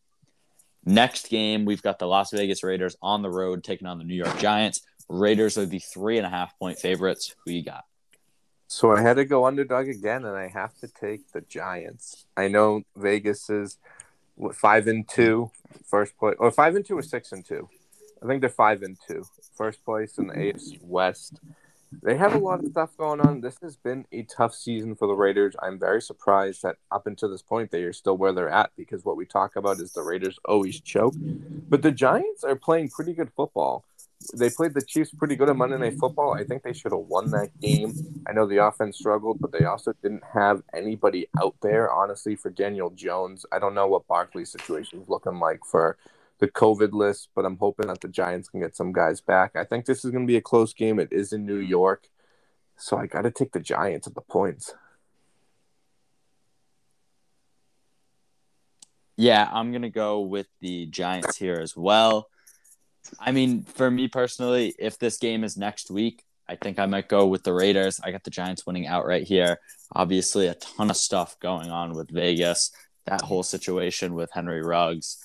Next 0.83 1.29
game, 1.29 1.65
we've 1.65 1.81
got 1.81 1.97
the 1.97 2.07
Las 2.07 2.31
Vegas 2.31 2.63
Raiders 2.63 2.95
on 3.01 3.21
the 3.21 3.29
road 3.29 3.63
taking 3.63 3.87
on 3.87 3.97
the 3.97 4.03
New 4.03 4.15
York 4.15 4.37
Giants. 4.37 4.81
Raiders 5.09 5.57
are 5.57 5.65
the 5.65 5.79
three 5.79 6.17
and 6.17 6.25
a 6.25 6.29
half 6.29 6.57
point 6.59 6.77
favorites. 6.77 7.35
Who 7.45 7.51
you 7.51 7.63
got? 7.63 7.85
So 8.67 8.91
I 8.91 9.01
had 9.01 9.15
to 9.15 9.25
go 9.25 9.45
underdog 9.45 9.87
again, 9.87 10.25
and 10.25 10.35
I 10.35 10.47
have 10.47 10.75
to 10.79 10.87
take 10.87 11.31
the 11.31 11.41
Giants. 11.41 12.25
I 12.35 12.47
know 12.47 12.81
Vegas 12.95 13.49
is 13.49 13.77
five 14.53 14.87
and 14.87 15.07
two, 15.07 15.51
first 15.85 16.17
place, 16.17 16.35
or 16.39 16.51
five 16.51 16.75
and 16.75 16.85
two 16.85 16.97
or 16.97 17.03
six 17.03 17.31
and 17.31 17.45
two. 17.45 17.69
I 18.23 18.27
think 18.27 18.41
they're 18.41 18.49
five 18.49 18.81
and 18.81 18.97
two, 19.07 19.23
first 19.55 19.83
place 19.85 20.17
in 20.17 20.27
the 20.27 20.33
AFC 20.33 20.79
West. 20.81 21.39
They 22.03 22.17
have 22.17 22.35
a 22.35 22.39
lot 22.39 22.63
of 22.63 22.69
stuff 22.69 22.97
going 22.97 23.21
on. 23.21 23.41
This 23.41 23.57
has 23.61 23.75
been 23.75 24.05
a 24.11 24.23
tough 24.23 24.53
season 24.53 24.95
for 24.95 25.07
the 25.07 25.13
Raiders. 25.13 25.55
I'm 25.61 25.79
very 25.79 26.01
surprised 26.01 26.63
that 26.63 26.77
up 26.91 27.07
until 27.07 27.29
this 27.29 27.41
point 27.41 27.71
they 27.71 27.83
are 27.83 27.93
still 27.93 28.17
where 28.17 28.33
they're 28.33 28.49
at 28.49 28.71
because 28.75 29.05
what 29.05 29.17
we 29.17 29.25
talk 29.25 29.55
about 29.55 29.79
is 29.79 29.93
the 29.93 30.01
Raiders 30.01 30.37
always 30.45 30.79
choke. 30.81 31.15
But 31.17 31.81
the 31.81 31.91
Giants 31.91 32.43
are 32.43 32.55
playing 32.55 32.89
pretty 32.89 33.13
good 33.13 33.31
football. 33.35 33.85
They 34.33 34.49
played 34.49 34.73
the 34.73 34.81
Chiefs 34.81 35.11
pretty 35.11 35.35
good 35.35 35.49
on 35.49 35.57
Monday 35.57 35.77
Night 35.77 35.99
Football. 35.99 36.33
I 36.33 36.43
think 36.43 36.63
they 36.63 36.73
should 36.73 36.91
have 36.91 37.01
won 37.01 37.29
that 37.31 37.59
game. 37.59 37.93
I 38.27 38.33
know 38.33 38.47
the 38.47 38.65
offense 38.65 38.97
struggled, 38.97 39.39
but 39.39 39.51
they 39.51 39.65
also 39.65 39.93
didn't 40.01 40.23
have 40.33 40.63
anybody 40.73 41.27
out 41.39 41.55
there, 41.61 41.91
honestly, 41.91 42.35
for 42.35 42.49
Daniel 42.49 42.89
Jones. 42.89 43.45
I 43.51 43.59
don't 43.59 43.75
know 43.75 43.87
what 43.87 44.07
Barkley's 44.07 44.51
situation 44.51 45.01
is 45.01 45.09
looking 45.09 45.39
like 45.39 45.63
for 45.63 45.97
the 46.39 46.47
COVID 46.47 46.91
list, 46.91 47.29
but 47.35 47.45
I'm 47.45 47.57
hoping 47.57 47.87
that 47.87 48.01
the 48.01 48.07
Giants 48.07 48.49
can 48.49 48.59
get 48.59 48.75
some 48.75 48.91
guys 48.91 49.21
back. 49.21 49.55
I 49.55 49.63
think 49.63 49.85
this 49.85 50.03
is 50.03 50.11
going 50.11 50.25
to 50.25 50.27
be 50.27 50.37
a 50.37 50.41
close 50.41 50.73
game. 50.73 50.99
It 50.99 51.09
is 51.11 51.31
in 51.33 51.45
New 51.45 51.61
mm-hmm. 51.61 51.69
York, 51.69 52.09
so 52.77 52.97
I 52.97 53.07
got 53.07 53.21
to 53.21 53.31
take 53.31 53.51
the 53.51 53.59
Giants 53.59 54.07
at 54.07 54.15
the 54.15 54.21
points. 54.21 54.73
Yeah, 59.17 59.49
I'm 59.51 59.71
going 59.71 59.83
to 59.83 59.89
go 59.89 60.19
with 60.19 60.47
the 60.59 60.87
Giants 60.87 61.37
here 61.37 61.59
as 61.61 61.75
well. 61.77 62.27
I 63.17 63.31
mean, 63.31 63.63
for 63.63 63.89
me 63.89 64.09
personally, 64.09 64.75
if 64.77 64.99
this 64.99 65.17
game 65.17 65.45
is 65.45 65.55
next 65.55 65.89
week, 65.89 66.23
I 66.49 66.55
think 66.55 66.79
I 66.79 66.85
might 66.85 67.07
go 67.07 67.25
with 67.25 67.43
the 67.43 67.53
Raiders. 67.53 68.01
I 68.03 68.11
got 68.11 68.23
the 68.23 68.29
Giants 68.29 68.65
winning 68.65 68.87
outright 68.87 69.23
here. 69.23 69.59
Obviously, 69.93 70.47
a 70.47 70.55
ton 70.55 70.89
of 70.89 70.97
stuff 70.97 71.39
going 71.39 71.71
on 71.71 71.93
with 71.93 72.11
Vegas. 72.11 72.71
That 73.05 73.21
whole 73.21 73.43
situation 73.43 74.15
with 74.15 74.31
Henry 74.33 74.61
Ruggs 74.61 75.17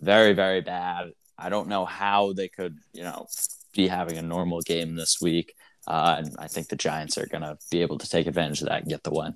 very, 0.00 0.32
very 0.32 0.60
bad. 0.60 1.12
I 1.38 1.48
don't 1.48 1.68
know 1.68 1.84
how 1.84 2.32
they 2.32 2.48
could, 2.48 2.78
you 2.92 3.02
know, 3.02 3.26
be 3.74 3.88
having 3.88 4.18
a 4.18 4.22
normal 4.22 4.60
game 4.60 4.96
this 4.96 5.20
week. 5.20 5.54
Uh, 5.86 6.16
and 6.18 6.36
I 6.38 6.48
think 6.48 6.68
the 6.68 6.76
Giants 6.76 7.16
are 7.16 7.26
going 7.26 7.42
to 7.42 7.56
be 7.70 7.82
able 7.82 7.98
to 7.98 8.08
take 8.08 8.26
advantage 8.26 8.60
of 8.60 8.68
that 8.68 8.82
and 8.82 8.90
get 8.90 9.02
the 9.04 9.10
win. 9.10 9.34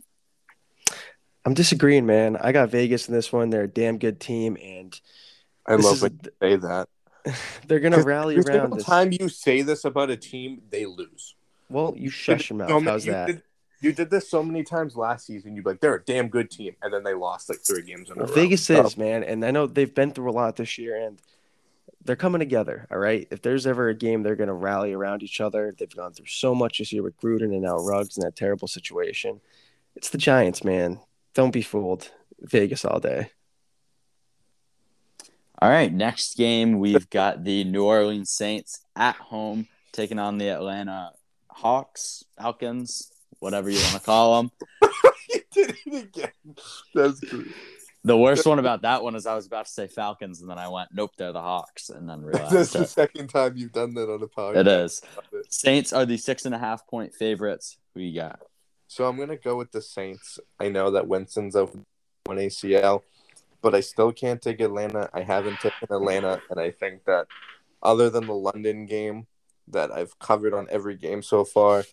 I'm 1.44 1.54
disagreeing, 1.54 2.06
man. 2.06 2.36
I 2.36 2.52
got 2.52 2.70
Vegas 2.70 3.08
in 3.08 3.14
this 3.14 3.32
one. 3.32 3.50
They're 3.50 3.62
a 3.62 3.68
damn 3.68 3.98
good 3.98 4.20
team, 4.20 4.56
and 4.62 4.98
I 5.66 5.74
love 5.74 5.94
is 5.96 6.02
when 6.02 6.20
you 6.22 6.30
say 6.40 6.56
that. 6.56 6.88
they're 7.66 7.80
gonna 7.80 8.02
rally 8.02 8.36
around 8.36 8.44
single 8.44 8.76
this. 8.76 8.84
time 8.84 9.12
you 9.12 9.28
say 9.28 9.62
this 9.62 9.84
about 9.84 10.10
a 10.10 10.16
team, 10.16 10.62
they 10.70 10.86
lose. 10.86 11.34
Well, 11.68 11.94
you 11.96 12.10
shush 12.10 12.50
your 12.50 12.58
mouth. 12.58 12.68
So 12.68 12.80
many- 12.80 12.90
How's 12.90 13.06
you 13.06 13.12
that? 13.12 13.42
Did, 13.82 13.88
you 13.88 13.92
did 13.92 14.10
this 14.10 14.30
so 14.30 14.42
many 14.42 14.62
times 14.62 14.96
last 14.96 15.26
season. 15.26 15.54
You'd 15.56 15.64
be 15.64 15.70
like, 15.70 15.80
they're 15.80 15.96
a 15.96 16.02
damn 16.04 16.28
good 16.28 16.50
team, 16.50 16.76
and 16.82 16.92
then 16.94 17.02
they 17.02 17.14
lost 17.14 17.48
like 17.48 17.58
three 17.60 17.82
games 17.82 18.08
in 18.10 18.16
Well, 18.16 18.26
a 18.26 18.28
row. 18.28 18.34
Vegas 18.34 18.64
So- 18.64 18.86
is, 18.86 18.96
man, 18.96 19.24
and 19.24 19.44
I 19.44 19.50
know 19.50 19.66
they've 19.66 19.92
been 19.94 20.12
through 20.12 20.30
a 20.30 20.32
lot 20.32 20.56
this 20.56 20.78
year, 20.78 20.96
and 20.96 21.20
they're 22.04 22.16
coming 22.16 22.38
together. 22.38 22.86
All 22.90 22.98
right, 22.98 23.26
if 23.30 23.42
there's 23.42 23.66
ever 23.66 23.88
a 23.88 23.94
game, 23.94 24.22
they're 24.22 24.36
gonna 24.36 24.54
rally 24.54 24.92
around 24.92 25.22
each 25.22 25.40
other. 25.40 25.72
They've 25.76 25.94
gone 25.94 26.12
through 26.12 26.26
so 26.26 26.54
much 26.54 26.78
this 26.78 26.92
year 26.92 27.02
with 27.02 27.16
Gruden 27.20 27.52
and 27.52 27.62
now 27.62 27.76
Ruggs 27.76 28.16
in 28.16 28.22
that 28.24 28.36
terrible 28.36 28.68
situation. 28.68 29.40
It's 29.94 30.08
the 30.10 30.18
Giants, 30.18 30.64
man. 30.64 31.00
Don't 31.34 31.52
be 31.52 31.62
fooled. 31.62 32.10
Vegas 32.40 32.84
all 32.84 32.98
day. 32.98 33.30
All 35.60 35.68
right, 35.70 35.92
next 35.92 36.36
game 36.36 36.80
we've 36.80 37.08
got 37.08 37.44
the 37.44 37.62
New 37.62 37.84
Orleans 37.84 38.30
Saints 38.30 38.80
at 38.96 39.14
home 39.14 39.68
taking 39.92 40.18
on 40.18 40.38
the 40.38 40.48
Atlanta 40.48 41.12
Hawks, 41.50 42.24
Falcons, 42.36 43.11
whatever 43.42 43.68
you 43.68 43.78
want 43.80 43.94
to 43.94 44.00
call 44.00 44.42
them. 44.42 44.50
you 45.30 45.40
did 45.52 45.76
it 45.84 46.04
again. 46.04 46.56
That's 46.94 47.20
good. 47.20 47.52
The 48.04 48.16
worst 48.16 48.46
one 48.46 48.58
about 48.58 48.82
that 48.82 49.02
one 49.02 49.14
is 49.14 49.26
I 49.26 49.34
was 49.34 49.46
about 49.46 49.66
to 49.66 49.70
say 49.70 49.86
Falcons, 49.86 50.40
and 50.40 50.50
then 50.50 50.58
I 50.58 50.68
went, 50.68 50.88
"Nope, 50.92 51.12
they're 51.16 51.32
the 51.32 51.40
Hawks," 51.40 51.88
and 51.88 52.08
then 52.08 52.22
realized 52.24 52.52
That's 52.52 52.72
the 52.72 52.86
second 52.86 53.28
time 53.28 53.56
you've 53.56 53.72
done 53.72 53.94
that 53.94 54.12
on 54.12 54.22
a 54.22 54.26
podcast. 54.26 54.56
it 54.56 54.66
is. 54.66 55.02
Saints 55.48 55.92
are 55.92 56.06
the 56.06 56.16
six 56.16 56.44
and 56.44 56.54
a 56.54 56.58
half 56.58 56.86
point 56.86 57.14
favorites. 57.14 57.78
Who 57.94 58.00
you 58.00 58.20
got? 58.20 58.40
So 58.88 59.06
I'm 59.06 59.16
gonna 59.16 59.36
go 59.36 59.56
with 59.56 59.70
the 59.70 59.82
Saints. 59.82 60.38
I 60.58 60.68
know 60.68 60.92
that 60.92 61.06
Winston's 61.06 61.54
out 61.54 61.76
one 62.24 62.38
ACL, 62.38 63.02
but 63.60 63.74
I 63.74 63.80
still 63.80 64.12
can't 64.12 64.42
take 64.42 64.60
Atlanta. 64.60 65.08
I 65.12 65.22
haven't 65.22 65.60
taken 65.60 65.88
Atlanta, 65.90 66.40
and 66.50 66.58
I 66.58 66.72
think 66.72 67.04
that 67.04 67.26
other 67.82 68.10
than 68.10 68.26
the 68.26 68.34
London 68.34 68.86
game 68.86 69.26
that 69.68 69.90
I've 69.90 70.18
covered 70.18 70.54
on 70.54 70.66
every 70.70 70.96
game 70.96 71.22
so 71.22 71.44
far, 71.44 71.84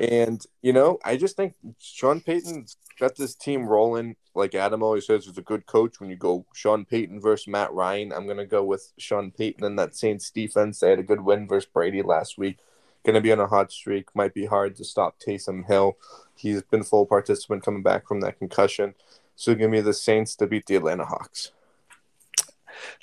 and 0.00 0.44
you 0.62 0.72
know, 0.72 0.98
I 1.04 1.16
just 1.16 1.36
think 1.36 1.54
Sean 1.78 2.20
Payton's 2.20 2.76
got 2.98 3.16
this 3.16 3.34
team 3.34 3.66
rolling. 3.66 4.16
Like 4.34 4.54
Adam 4.54 4.82
always 4.82 5.06
says, 5.06 5.24
he's 5.24 5.38
a 5.38 5.42
good 5.42 5.66
coach. 5.66 6.00
When 6.00 6.10
you 6.10 6.16
go 6.16 6.44
Sean 6.54 6.84
Payton 6.84 7.20
versus 7.20 7.48
Matt 7.48 7.72
Ryan, 7.72 8.12
I'm 8.12 8.26
gonna 8.26 8.46
go 8.46 8.64
with 8.64 8.92
Sean 8.98 9.30
Payton 9.30 9.64
and 9.64 9.78
that 9.78 9.96
Saints 9.96 10.30
defense. 10.30 10.80
They 10.80 10.90
had 10.90 10.98
a 10.98 11.04
good 11.04 11.20
win 11.20 11.48
versus 11.48 11.68
Brady 11.72 12.02
last 12.02 12.38
week. 12.38 12.58
Gonna 13.04 13.20
be 13.20 13.32
on 13.32 13.40
a 13.40 13.46
hot 13.46 13.72
streak. 13.72 14.14
Might 14.14 14.34
be 14.34 14.46
hard 14.46 14.76
to 14.76 14.84
stop 14.84 15.18
Taysom 15.20 15.66
Hill. 15.66 15.96
He's 16.34 16.62
been 16.62 16.82
full 16.82 17.06
participant 17.06 17.64
coming 17.64 17.82
back 17.82 18.06
from 18.06 18.20
that 18.20 18.38
concussion. 18.38 18.94
So 19.36 19.54
give 19.54 19.70
me 19.70 19.80
the 19.80 19.92
Saints 19.92 20.34
to 20.36 20.46
beat 20.46 20.66
the 20.66 20.76
Atlanta 20.76 21.04
Hawks. 21.04 21.52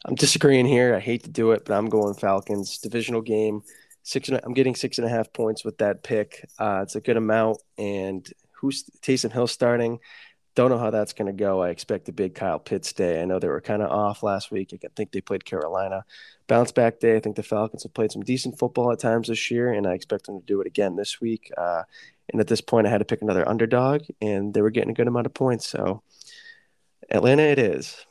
I'm 0.05 0.15
disagreeing 0.15 0.65
here. 0.65 0.95
I 0.95 0.99
hate 0.99 1.23
to 1.23 1.29
do 1.29 1.51
it, 1.51 1.65
but 1.65 1.75
I'm 1.75 1.89
going 1.89 2.13
Falcons. 2.13 2.77
Divisional 2.77 3.21
game. 3.21 3.63
Six. 4.03 4.29
And, 4.29 4.39
I'm 4.43 4.53
getting 4.53 4.75
six 4.75 4.97
and 4.97 5.07
a 5.07 5.09
half 5.09 5.33
points 5.33 5.65
with 5.65 5.79
that 5.79 6.03
pick. 6.03 6.47
Uh, 6.59 6.81
it's 6.83 6.95
a 6.95 7.01
good 7.01 7.17
amount. 7.17 7.57
And 7.77 8.27
who's 8.51 8.83
Taysom 9.01 9.31
Hill 9.31 9.47
starting? 9.47 9.99
Don't 10.55 10.69
know 10.69 10.77
how 10.77 10.91
that's 10.91 11.13
going 11.13 11.25
to 11.25 11.33
go. 11.33 11.63
I 11.63 11.69
expect 11.69 12.09
a 12.09 12.13
big 12.13 12.35
Kyle 12.35 12.59
Pitts 12.59 12.93
day. 12.93 13.19
I 13.19 13.25
know 13.25 13.39
they 13.39 13.47
were 13.47 13.59
kind 13.59 13.81
of 13.81 13.89
off 13.89 14.21
last 14.21 14.51
week. 14.51 14.71
I 14.71 14.87
think 14.95 15.11
they 15.11 15.21
played 15.21 15.45
Carolina. 15.45 16.05
Bounce 16.47 16.71
back 16.71 16.99
day. 16.99 17.15
I 17.15 17.19
think 17.19 17.35
the 17.35 17.43
Falcons 17.43 17.81
have 17.83 17.93
played 17.95 18.11
some 18.11 18.21
decent 18.21 18.59
football 18.59 18.91
at 18.91 18.99
times 18.99 19.29
this 19.29 19.49
year, 19.49 19.73
and 19.73 19.87
I 19.87 19.93
expect 19.93 20.27
them 20.27 20.39
to 20.39 20.45
do 20.45 20.61
it 20.61 20.67
again 20.67 20.95
this 20.95 21.19
week. 21.19 21.51
Uh, 21.57 21.83
and 22.31 22.39
at 22.39 22.47
this 22.47 22.61
point, 22.61 22.85
I 22.85 22.91
had 22.91 22.99
to 22.99 23.05
pick 23.05 23.23
another 23.23 23.47
underdog, 23.47 24.03
and 24.21 24.53
they 24.53 24.61
were 24.61 24.69
getting 24.69 24.91
a 24.91 24.93
good 24.93 25.07
amount 25.07 25.25
of 25.25 25.33
points. 25.33 25.67
So 25.67 26.03
Atlanta, 27.09 27.43
it 27.43 27.57
is. 27.57 28.05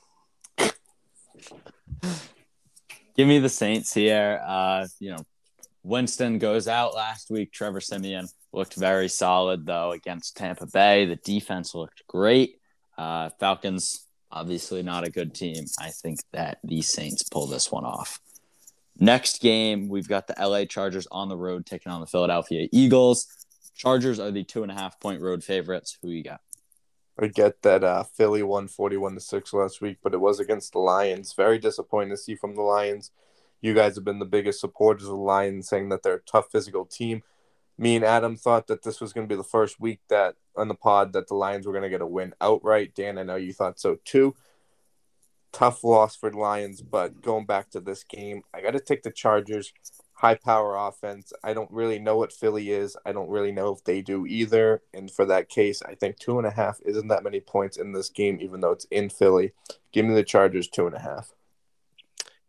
Give 3.16 3.28
me 3.28 3.38
the 3.38 3.48
Saints 3.48 3.92
here. 3.94 4.42
Uh, 4.44 4.86
you 4.98 5.10
know, 5.10 5.24
Winston 5.82 6.38
goes 6.38 6.68
out 6.68 6.94
last 6.94 7.30
week. 7.30 7.52
Trevor 7.52 7.80
Siemian 7.80 8.28
looked 8.52 8.74
very 8.74 9.08
solid 9.08 9.66
though 9.66 9.92
against 9.92 10.36
Tampa 10.36 10.66
Bay. 10.66 11.06
The 11.06 11.16
defense 11.16 11.74
looked 11.74 12.06
great. 12.06 12.60
Uh, 12.96 13.30
Falcons 13.40 14.06
obviously 14.30 14.82
not 14.82 15.06
a 15.06 15.10
good 15.10 15.34
team. 15.34 15.64
I 15.78 15.90
think 15.90 16.20
that 16.32 16.58
the 16.64 16.82
Saints 16.82 17.22
pull 17.22 17.46
this 17.46 17.70
one 17.70 17.84
off. 17.84 18.18
Next 18.98 19.40
game, 19.40 19.88
we've 19.88 20.08
got 20.08 20.26
the 20.26 20.34
LA 20.38 20.64
Chargers 20.64 21.06
on 21.10 21.28
the 21.28 21.36
road 21.36 21.66
taking 21.66 21.92
on 21.92 22.00
the 22.00 22.06
Philadelphia 22.06 22.68
Eagles. 22.72 23.26
Chargers 23.74 24.20
are 24.20 24.30
the 24.30 24.44
two 24.44 24.62
and 24.62 24.70
a 24.70 24.74
half 24.74 25.00
point 25.00 25.20
road 25.20 25.42
favorites. 25.42 25.98
Who 26.02 26.10
you 26.10 26.22
got? 26.22 26.40
I 27.18 27.26
get 27.26 27.62
that 27.62 27.84
uh, 27.84 28.04
Philly 28.04 28.42
won 28.42 28.68
41 28.68 29.14
to 29.14 29.20
6 29.20 29.52
last 29.52 29.80
week, 29.80 29.98
but 30.02 30.14
it 30.14 30.20
was 30.20 30.40
against 30.40 30.72
the 30.72 30.78
Lions. 30.78 31.34
Very 31.34 31.58
disappointing 31.58 32.10
to 32.10 32.16
see 32.16 32.34
from 32.34 32.54
the 32.54 32.62
Lions. 32.62 33.10
You 33.62 33.74
guys 33.74 33.94
have 33.94 34.04
been 34.04 34.18
the 34.18 34.26
biggest 34.26 34.60
supporters 34.60 35.04
of 35.04 35.10
the 35.10 35.16
Lions, 35.16 35.68
saying 35.68 35.88
that 35.88 36.02
they're 36.02 36.16
a 36.16 36.30
tough 36.30 36.50
physical 36.50 36.84
team. 36.84 37.22
me 37.78 37.96
and 37.96 38.04
Adam 38.04 38.36
thought 38.36 38.66
that 38.66 38.82
this 38.82 39.00
was 39.00 39.12
going 39.12 39.26
to 39.26 39.32
be 39.32 39.36
the 39.36 39.42
first 39.44 39.80
week 39.80 40.00
that 40.08 40.34
on 40.56 40.68
the 40.68 40.74
pod 40.74 41.12
that 41.14 41.28
the 41.28 41.34
Lions 41.34 41.66
were 41.66 41.72
going 41.72 41.82
to 41.84 41.88
get 41.88 42.02
a 42.02 42.06
win 42.06 42.34
outright. 42.40 42.94
Dan, 42.94 43.18
I 43.18 43.22
know 43.22 43.36
you 43.36 43.52
thought 43.52 43.80
so 43.80 43.96
too. 44.04 44.34
Tough 45.52 45.84
loss 45.84 46.16
for 46.16 46.30
the 46.30 46.38
Lions, 46.38 46.82
but 46.82 47.20
going 47.22 47.46
back 47.46 47.70
to 47.70 47.80
this 47.80 48.04
game, 48.04 48.42
I 48.54 48.60
got 48.60 48.72
to 48.72 48.80
take 48.80 49.02
the 49.02 49.10
Chargers. 49.10 49.72
High 50.14 50.34
power 50.36 50.76
offense. 50.76 51.32
I 51.42 51.52
don't 51.52 51.70
really 51.70 51.98
know 51.98 52.16
what 52.16 52.32
Philly 52.32 52.70
is. 52.70 52.96
I 53.04 53.12
don't 53.12 53.28
really 53.28 53.50
know 53.52 53.70
if 53.72 53.82
they 53.84 54.02
do 54.02 54.24
either. 54.26 54.82
And 54.94 55.10
for 55.10 55.24
that 55.26 55.48
case, 55.48 55.82
I 55.82 55.94
think 55.94 56.16
two 56.18 56.38
and 56.38 56.46
a 56.46 56.50
half 56.50 56.78
isn't 56.84 57.08
that 57.08 57.24
many 57.24 57.40
points 57.40 57.76
in 57.76 57.92
this 57.92 58.08
game, 58.08 58.38
even 58.40 58.60
though 58.60 58.70
it's 58.70 58.86
in 58.90 59.08
Philly. 59.08 59.52
Give 59.92 60.06
me 60.06 60.14
the 60.14 60.22
Chargers 60.22 60.68
two 60.68 60.86
and 60.86 60.94
a 60.94 61.00
half. 61.00 61.32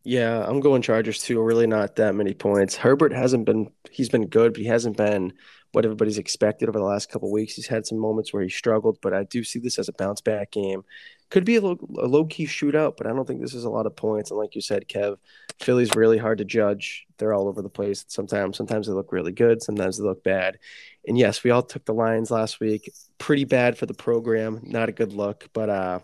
Yeah, 0.04 0.43
I'm 0.45 0.60
going 0.60 0.82
Chargers 0.82 1.20
too. 1.20 1.41
Really 1.41 1.68
not 1.68 1.95
that 1.95 2.14
many 2.16 2.34
points. 2.34 2.76
Herbert 2.76 3.14
hasn't 3.14 3.45
been 3.45 3.72
he's 3.89 4.10
been 4.10 4.28
good, 4.28 4.54
but 4.54 4.62
he 4.62 4.68
hasn't 4.68 4.97
been 4.97 5.34
what 5.72 5.86
everybody's 5.86 6.18
expected 6.20 6.70
over 6.70 6.78
the 6.78 6.86
last 6.86 7.10
couple 7.10 7.32
weeks. 7.32 7.56
He's 7.56 7.68
had 7.68 7.86
some 7.88 7.97
moments 7.97 8.32
where 8.32 8.43
he 8.43 8.49
struggled, 8.49 8.99
but 9.01 9.14
I 9.14 9.24
do 9.24 9.43
see 9.43 9.60
this 9.60 9.80
as 9.80 9.89
a 9.89 9.93
bounce 9.93 10.22
back 10.22 10.51
game. 10.51 10.84
Could 11.30 11.45
be 11.45 11.56
a 11.56 11.62
low, 11.62 11.80
a 11.97 12.06
low 12.06 12.26
key 12.26 12.45
shootout, 12.45 12.95
but 12.95 13.08
I 13.08 13.10
don't 13.10 13.26
think 13.26 13.41
this 13.41 13.56
is 13.56 13.64
a 13.64 13.70
lot 13.70 13.88
of 13.88 13.95
points. 13.95 14.30
And 14.30 14.39
like 14.39 14.54
you 14.54 14.62
said, 14.62 14.88
Kev, 14.88 15.18
Philly's 15.60 15.95
really 15.95 16.20
hard 16.20 16.38
to 16.38 16.45
judge. 16.45 17.08
They're 17.18 17.34
all 17.34 17.47
over 17.47 17.64
the 17.64 17.70
place. 17.70 18.06
Sometimes, 18.08 18.56
sometimes 18.56 18.86
they 18.86 18.93
look 18.93 19.12
really 19.12 19.32
good. 19.32 19.64
Sometimes 19.64 19.97
they 19.97 20.04
look 20.04 20.24
bad. 20.24 20.60
And 21.08 21.18
yes, 21.18 21.43
we 21.43 21.49
all 21.49 21.64
took 21.64 21.86
the 21.86 21.93
Lions 21.93 22.30
last 22.30 22.60
week. 22.60 22.91
Pretty 23.18 23.45
bad 23.45 23.76
for 23.76 23.88
the 23.88 23.95
program. 23.95 24.60
Not 24.62 24.89
a 24.89 24.93
good 24.93 25.14
look, 25.14 25.49
but 25.54 25.70
uh, 25.70 25.99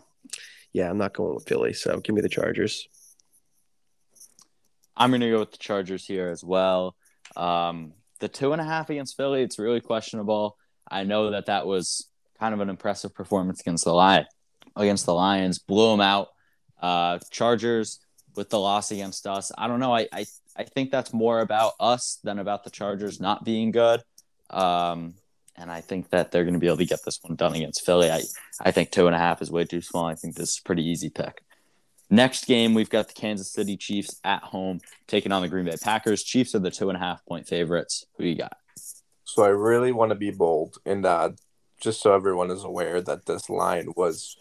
yeah, 0.73 0.89
I'm 0.89 0.97
not 0.97 1.13
going 1.13 1.35
with 1.35 1.47
Philly. 1.47 1.73
So 1.73 1.99
give 1.99 2.15
me 2.15 2.21
the 2.21 2.29
Chargers. 2.29 2.87
I'm 4.99 5.11
going 5.11 5.21
to 5.21 5.31
go 5.31 5.39
with 5.39 5.51
the 5.51 5.57
Chargers 5.57 6.05
here 6.05 6.27
as 6.27 6.43
well. 6.43 6.95
Um, 7.35 7.93
the 8.19 8.27
two 8.27 8.51
and 8.51 8.61
a 8.61 8.65
half 8.65 8.89
against 8.89 9.15
Philly, 9.15 9.41
it's 9.41 9.57
really 9.57 9.79
questionable. 9.79 10.57
I 10.91 11.03
know 11.05 11.31
that 11.31 11.45
that 11.45 11.65
was 11.65 12.09
kind 12.39 12.53
of 12.53 12.59
an 12.59 12.69
impressive 12.69 13.15
performance 13.15 13.61
against 13.61 13.85
the 13.85 13.93
Lion, 13.93 14.25
against 14.75 15.05
the 15.05 15.13
Lions, 15.13 15.59
blew 15.59 15.91
them 15.91 16.01
out. 16.01 16.27
Uh, 16.81 17.19
Chargers 17.31 17.99
with 18.35 18.49
the 18.49 18.59
loss 18.59 18.91
against 18.91 19.25
us. 19.27 19.51
I 19.57 19.67
don't 19.67 19.79
know. 19.79 19.93
I, 19.93 20.07
I 20.11 20.25
I 20.55 20.63
think 20.63 20.91
that's 20.91 21.13
more 21.13 21.39
about 21.39 21.73
us 21.79 22.19
than 22.23 22.39
about 22.39 22.63
the 22.63 22.69
Chargers 22.69 23.21
not 23.21 23.45
being 23.45 23.71
good. 23.71 24.01
Um, 24.49 25.13
and 25.55 25.71
I 25.71 25.81
think 25.81 26.09
that 26.09 26.31
they're 26.31 26.43
going 26.43 26.53
to 26.53 26.59
be 26.59 26.67
able 26.67 26.77
to 26.77 26.85
get 26.85 26.99
this 27.05 27.19
one 27.21 27.35
done 27.35 27.55
against 27.55 27.85
Philly. 27.85 28.09
I 28.09 28.21
I 28.61 28.71
think 28.71 28.91
two 28.91 29.07
and 29.07 29.15
a 29.15 29.19
half 29.19 29.41
is 29.41 29.51
way 29.51 29.65
too 29.65 29.81
small. 29.81 30.05
I 30.05 30.15
think 30.15 30.35
this 30.35 30.49
is 30.49 30.61
a 30.63 30.65
pretty 30.65 30.83
easy 30.83 31.09
pick. 31.09 31.43
Next 32.09 32.45
game, 32.45 32.73
we've 32.73 32.89
got 32.89 33.07
the 33.07 33.13
Kansas 33.13 33.51
City 33.51 33.77
Chiefs 33.77 34.19
at 34.23 34.41
home 34.41 34.79
taking 35.07 35.31
on 35.31 35.43
the 35.43 35.47
Green 35.47 35.65
Bay 35.65 35.75
Packers. 35.81 36.23
Chiefs 36.23 36.55
are 36.55 36.59
the 36.59 36.71
two 36.71 36.89
and 36.89 36.97
a 36.97 36.99
half 36.99 37.23
point 37.25 37.47
favorites. 37.47 38.05
Who 38.17 38.25
you 38.25 38.35
got? 38.35 38.57
So 39.25 39.43
I 39.43 39.49
really 39.49 39.91
want 39.91 40.09
to 40.09 40.15
be 40.15 40.31
bold, 40.31 40.77
and 40.87 41.05
uh, 41.05 41.31
just 41.79 42.01
so 42.01 42.13
everyone 42.13 42.49
is 42.49 42.63
aware 42.63 42.99
that 43.01 43.27
this 43.27 43.47
line 43.47 43.93
was 43.95 44.35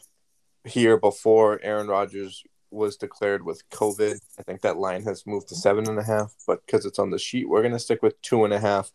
here 0.64 0.98
before 0.98 1.60
Aaron 1.62 1.88
Rodgers 1.88 2.42
was 2.70 2.96
declared 2.96 3.44
with 3.44 3.68
COVID. 3.70 4.18
I 4.38 4.42
think 4.42 4.62
that 4.62 4.78
line 4.78 5.02
has 5.04 5.26
moved 5.26 5.48
to 5.48 5.54
seven 5.54 5.88
and 5.88 5.98
a 5.98 6.02
half, 6.02 6.34
but 6.46 6.64
because 6.64 6.86
it's 6.86 6.98
on 6.98 7.10
the 7.10 7.18
sheet, 7.18 7.48
we're 7.48 7.62
going 7.62 7.72
to 7.72 7.78
stick 7.78 8.02
with 8.02 8.20
two 8.22 8.44
and 8.44 8.52
a 8.54 8.60
half. 8.60 8.90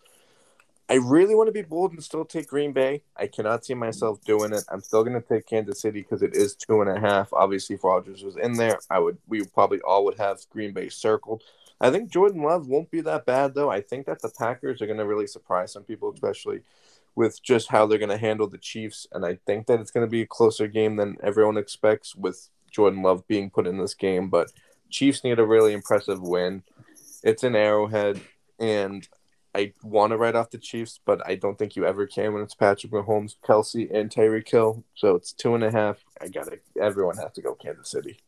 I 0.94 0.98
really 0.98 1.34
want 1.34 1.48
to 1.48 1.52
be 1.52 1.64
bold 1.64 1.94
and 1.94 2.04
still 2.04 2.24
take 2.24 2.50
Green 2.50 2.72
Bay. 2.72 3.02
I 3.18 3.26
cannot 3.26 3.66
see 3.66 3.74
myself 3.74 4.24
doing 4.24 4.54
it. 4.54 4.64
I'm 4.70 4.82
still 4.82 5.04
going 5.04 5.20
to 5.20 5.28
take 5.28 5.48
Kansas 5.48 5.82
City 5.82 6.04
because 6.04 6.22
it 6.22 6.36
is 6.36 6.54
two 6.54 6.82
and 6.82 6.90
a 6.90 7.00
half. 7.00 7.34
Obviously, 7.34 7.78
if 7.78 7.84
Rodgers 7.84 8.22
was 8.22 8.38
in 8.38 8.54
there, 8.54 8.78
I 8.92 9.00
would. 9.00 9.18
We 9.28 9.44
probably 9.44 9.82
all 9.82 10.06
would 10.06 10.20
have 10.20 10.48
Green 10.52 10.72
Bay 10.72 10.90
circled. 10.90 11.42
I 11.82 11.90
think 11.90 12.12
Jordan 12.12 12.44
Love 12.44 12.68
won't 12.68 12.92
be 12.92 13.02
that 13.02 13.26
bad 13.26 13.56
though. 13.56 13.72
I 13.72 13.82
think 13.82 14.06
that 14.06 14.22
the 14.22 14.30
Packers 14.38 14.84
are 14.84 14.86
going 14.86 15.00
to 15.00 15.08
really 15.08 15.26
surprise 15.26 15.74
some 15.74 15.82
people, 15.82 16.14
especially 16.14 16.62
with 17.16 17.42
just 17.42 17.70
how 17.70 17.88
they're 17.88 17.98
going 17.98 18.10
to 18.10 18.18
handle 18.18 18.48
the 18.48 18.60
Chiefs. 18.60 19.08
And 19.14 19.26
I 19.26 19.40
think 19.48 19.66
that 19.66 19.80
it's 19.80 19.90
going 19.90 20.06
to 20.06 20.12
be 20.12 20.22
a 20.22 20.28
closer 20.28 20.68
game 20.68 20.98
than 20.98 21.18
everyone 21.24 21.58
expects 21.58 22.16
with 22.16 22.50
Jordan 22.70 23.02
Love 23.02 23.28
being 23.28 23.50
put 23.50 23.66
in 23.66 23.80
this 23.80 23.96
game. 23.96 24.30
But 24.30 24.52
Chiefs 24.92 25.24
need 25.24 25.40
a 25.40 25.44
really 25.44 25.74
impressive 25.74 26.22
win. 26.22 26.62
It's 27.24 27.42
an 27.42 27.56
Arrowhead, 27.56 28.22
and 28.60 29.08
I 29.56 29.74
want 29.84 30.12
to 30.12 30.18
write 30.18 30.36
off 30.36 30.50
the 30.50 30.58
Chiefs, 30.58 31.00
but 31.06 31.22
I 31.28 31.36
don't 31.36 31.58
think 31.58 31.76
you 31.76 31.86
ever 31.86 32.08
can 32.08 32.34
when 32.34 32.42
it's 32.42 32.56
Patrick 32.56 32.92
Mahomes, 32.92 33.36
Kelce, 33.44 33.94
and 33.94 34.10
Tyreek 34.10 34.50
Hill. 34.50 34.84
So 34.96 35.16
it's 35.16 35.32
two 35.32 35.54
and 35.54 35.64
a 35.64 35.72
half. 35.72 36.04
I 36.20 36.28
got 36.28 36.46
to 36.46 36.60
Everyone 36.82 37.18
has 37.18 37.32
to 37.34 37.42
go 37.42 37.54
Kansas 37.54 37.90
City. 37.90 38.20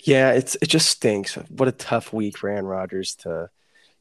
Yeah, 0.00 0.32
it's 0.32 0.56
it 0.60 0.68
just 0.68 0.88
stinks. 0.88 1.34
What 1.34 1.68
a 1.68 1.72
tough 1.72 2.12
week 2.12 2.38
for 2.38 2.48
Aaron 2.48 2.66
Rodgers 2.66 3.14
to 3.16 3.50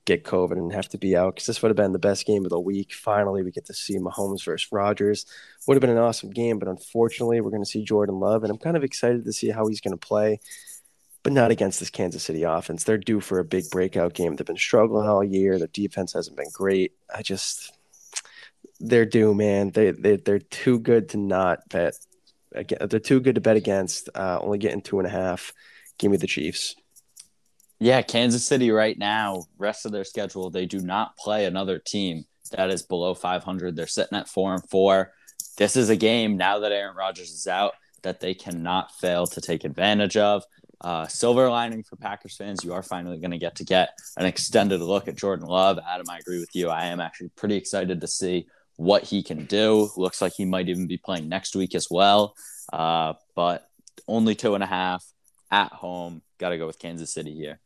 get 0.06 0.24
COVID 0.24 0.54
and 0.54 0.72
have 0.72 0.88
to 0.90 0.98
be 0.98 1.18
out 1.18 1.36
because 1.36 1.48
this 1.48 1.62
would 1.62 1.70
have 1.70 1.76
been 1.76 1.92
the 1.92 2.00
best 2.00 2.26
game 2.26 2.46
of 2.46 2.50
the 2.50 2.60
week. 2.60 2.94
Finally, 2.94 3.44
we 3.44 3.52
get 3.52 3.66
to 3.66 3.74
see 3.74 3.98
Mahomes 3.98 4.44
versus 4.44 4.72
Rodgers. 4.72 5.26
Would 5.68 5.76
have 5.76 5.82
been 5.82 5.90
an 5.90 5.98
awesome 5.98 6.32
game, 6.32 6.60
but 6.60 6.70
unfortunately, 6.70 7.42
we're 7.42 7.52
going 7.52 7.64
to 7.64 7.70
see 7.70 7.84
Jordan 7.84 8.20
Love, 8.20 8.44
and 8.44 8.52
I'm 8.52 8.58
kind 8.58 8.78
of 8.78 8.84
excited 8.84 9.26
to 9.26 9.34
see 9.34 9.50
how 9.50 9.68
he's 9.68 9.82
going 9.82 9.98
to 9.98 10.08
play 10.08 10.40
but 11.28 11.34
not 11.34 11.52
against 11.52 11.82
this 11.82 11.90
Kansas 11.90 12.24
City 12.24 12.44
offense. 12.44 12.86
They're 12.86 12.98
due 12.98 13.20
for 13.20 13.40
a 13.40 13.44
big 13.44 13.70
breakout 13.70 14.14
game. 14.14 14.38
They've 14.38 14.48
been 14.48 14.56
struggling 14.56 15.10
all 15.10 15.22
year. 15.22 15.60
Their 15.60 15.68
defense 15.68 16.14
hasn't 16.14 16.38
been 16.38 16.50
great. 16.54 16.94
I 17.14 17.22
just 17.22 17.74
they're 18.80 19.06
due, 19.06 19.34
man. 19.34 19.72
They 19.72 19.92
they 19.92 20.16
they're 20.16 20.40
too 20.40 20.80
good 20.80 21.10
to 21.10 21.18
not 21.18 21.68
bet. 21.68 21.96
They're 22.54 23.02
too 23.02 23.20
good 23.20 23.36
to 23.36 23.42
bet 23.42 23.58
against. 23.58 24.08
Uh, 24.16 24.40
only 24.42 24.58
getting 24.58 24.80
two 24.80 25.00
and 25.00 25.06
a 25.06 25.12
half. 25.12 25.52
Give 25.98 26.12
me 26.12 26.16
the 26.16 26.28
Chiefs. 26.28 26.78
Yeah, 27.78 28.04
Kansas 28.04 28.48
City 28.48 28.72
right 28.72 28.98
now, 28.98 29.48
rest 29.58 29.86
of 29.86 29.92
their 29.92 30.06
schedule, 30.06 30.50
they 30.50 30.66
do 30.66 30.80
not 30.80 31.18
play 31.18 31.44
another 31.44 31.78
team 31.78 32.24
that 32.52 32.70
is 32.70 32.84
below 32.84 33.14
500. 33.14 33.76
They're 33.76 33.86
sitting 33.86 34.18
at 34.18 34.30
four 34.30 34.54
and 34.54 34.64
four. 34.70 35.12
This 35.58 35.76
is 35.76 35.90
a 35.90 35.98
game 35.98 36.38
now 36.38 36.60
that 36.60 36.72
Aaron 36.72 36.96
Rodgers 36.96 37.32
is 37.32 37.48
out 37.48 37.74
that 38.04 38.22
they 38.22 38.34
cannot 38.34 38.96
fail 38.96 39.28
to 39.28 39.42
take 39.42 39.66
advantage 39.66 40.16
of. 40.16 40.46
Uh, 40.80 41.08
silver 41.08 41.50
lining 41.50 41.84
for 41.84 41.96
Packers 41.96 42.36
fans, 42.36 42.64
you 42.64 42.74
are 42.74 42.84
finally 42.84 43.18
going 43.18 43.32
to 43.32 43.38
get 43.38 43.56
to 43.56 43.66
get 43.66 43.90
an 44.16 44.26
extended 44.26 44.82
look 44.82 45.08
at 45.08 45.16
Jordan 45.16 45.48
Love. 45.48 45.80
Adam, 45.88 46.06
I 46.10 46.20
agree 46.20 46.40
with 46.40 46.54
you. 46.54 46.70
I 46.70 46.86
am 46.86 47.00
actually 47.00 47.30
pretty 47.36 47.56
excited 47.56 48.02
to 48.02 48.08
see 48.08 48.48
what 48.76 49.04
he 49.04 49.24
can 49.24 49.46
do. 49.46 49.90
Looks 49.98 50.22
like 50.22 50.34
he 50.34 50.46
might 50.46 50.70
even 50.70 50.88
be 50.88 50.98
playing 50.98 51.30
next 51.30 51.56
week 51.56 51.74
as 51.74 51.88
well. 51.90 52.36
Uh, 52.72 53.14
but 53.36 53.68
only 54.08 54.36
two 54.36 54.54
and 54.54 54.64
a 54.64 54.68
half 54.68 55.04
at 55.52 55.72
home. 55.72 56.22
Got 56.38 56.50
to 56.50 56.58
go 56.58 56.68
with 56.68 56.80
Kansas 56.80 57.12
City 57.14 57.34
here. 57.34 57.60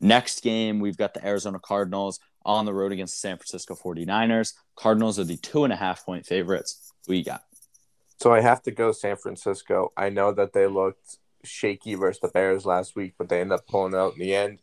Next 0.00 0.42
game, 0.42 0.80
we've 0.80 0.96
got 0.96 1.12
the 1.12 1.26
Arizona 1.26 1.58
Cardinals 1.58 2.18
on 2.44 2.64
the 2.64 2.72
road 2.72 2.92
against 2.92 3.14
the 3.14 3.28
San 3.28 3.36
Francisco 3.36 3.74
49ers. 3.74 4.54
Cardinals 4.76 5.18
are 5.18 5.24
the 5.24 5.36
two 5.36 5.64
and 5.64 5.72
a 5.72 5.76
half 5.76 6.04
point 6.06 6.24
favorites. 6.24 6.92
Who 7.06 7.14
you 7.14 7.24
got? 7.24 7.42
So 8.20 8.32
I 8.32 8.40
have 8.40 8.62
to 8.62 8.70
go 8.70 8.92
San 8.92 9.16
Francisco. 9.16 9.92
I 9.96 10.08
know 10.08 10.32
that 10.32 10.52
they 10.52 10.66
looked 10.66 11.18
shaky 11.44 11.94
versus 11.94 12.20
the 12.20 12.28
Bears 12.28 12.66
last 12.66 12.96
week, 12.96 13.14
but 13.18 13.28
they 13.28 13.40
end 13.40 13.52
up 13.52 13.66
pulling 13.66 13.94
out 13.94 14.14
in 14.14 14.20
the 14.20 14.34
end. 14.34 14.60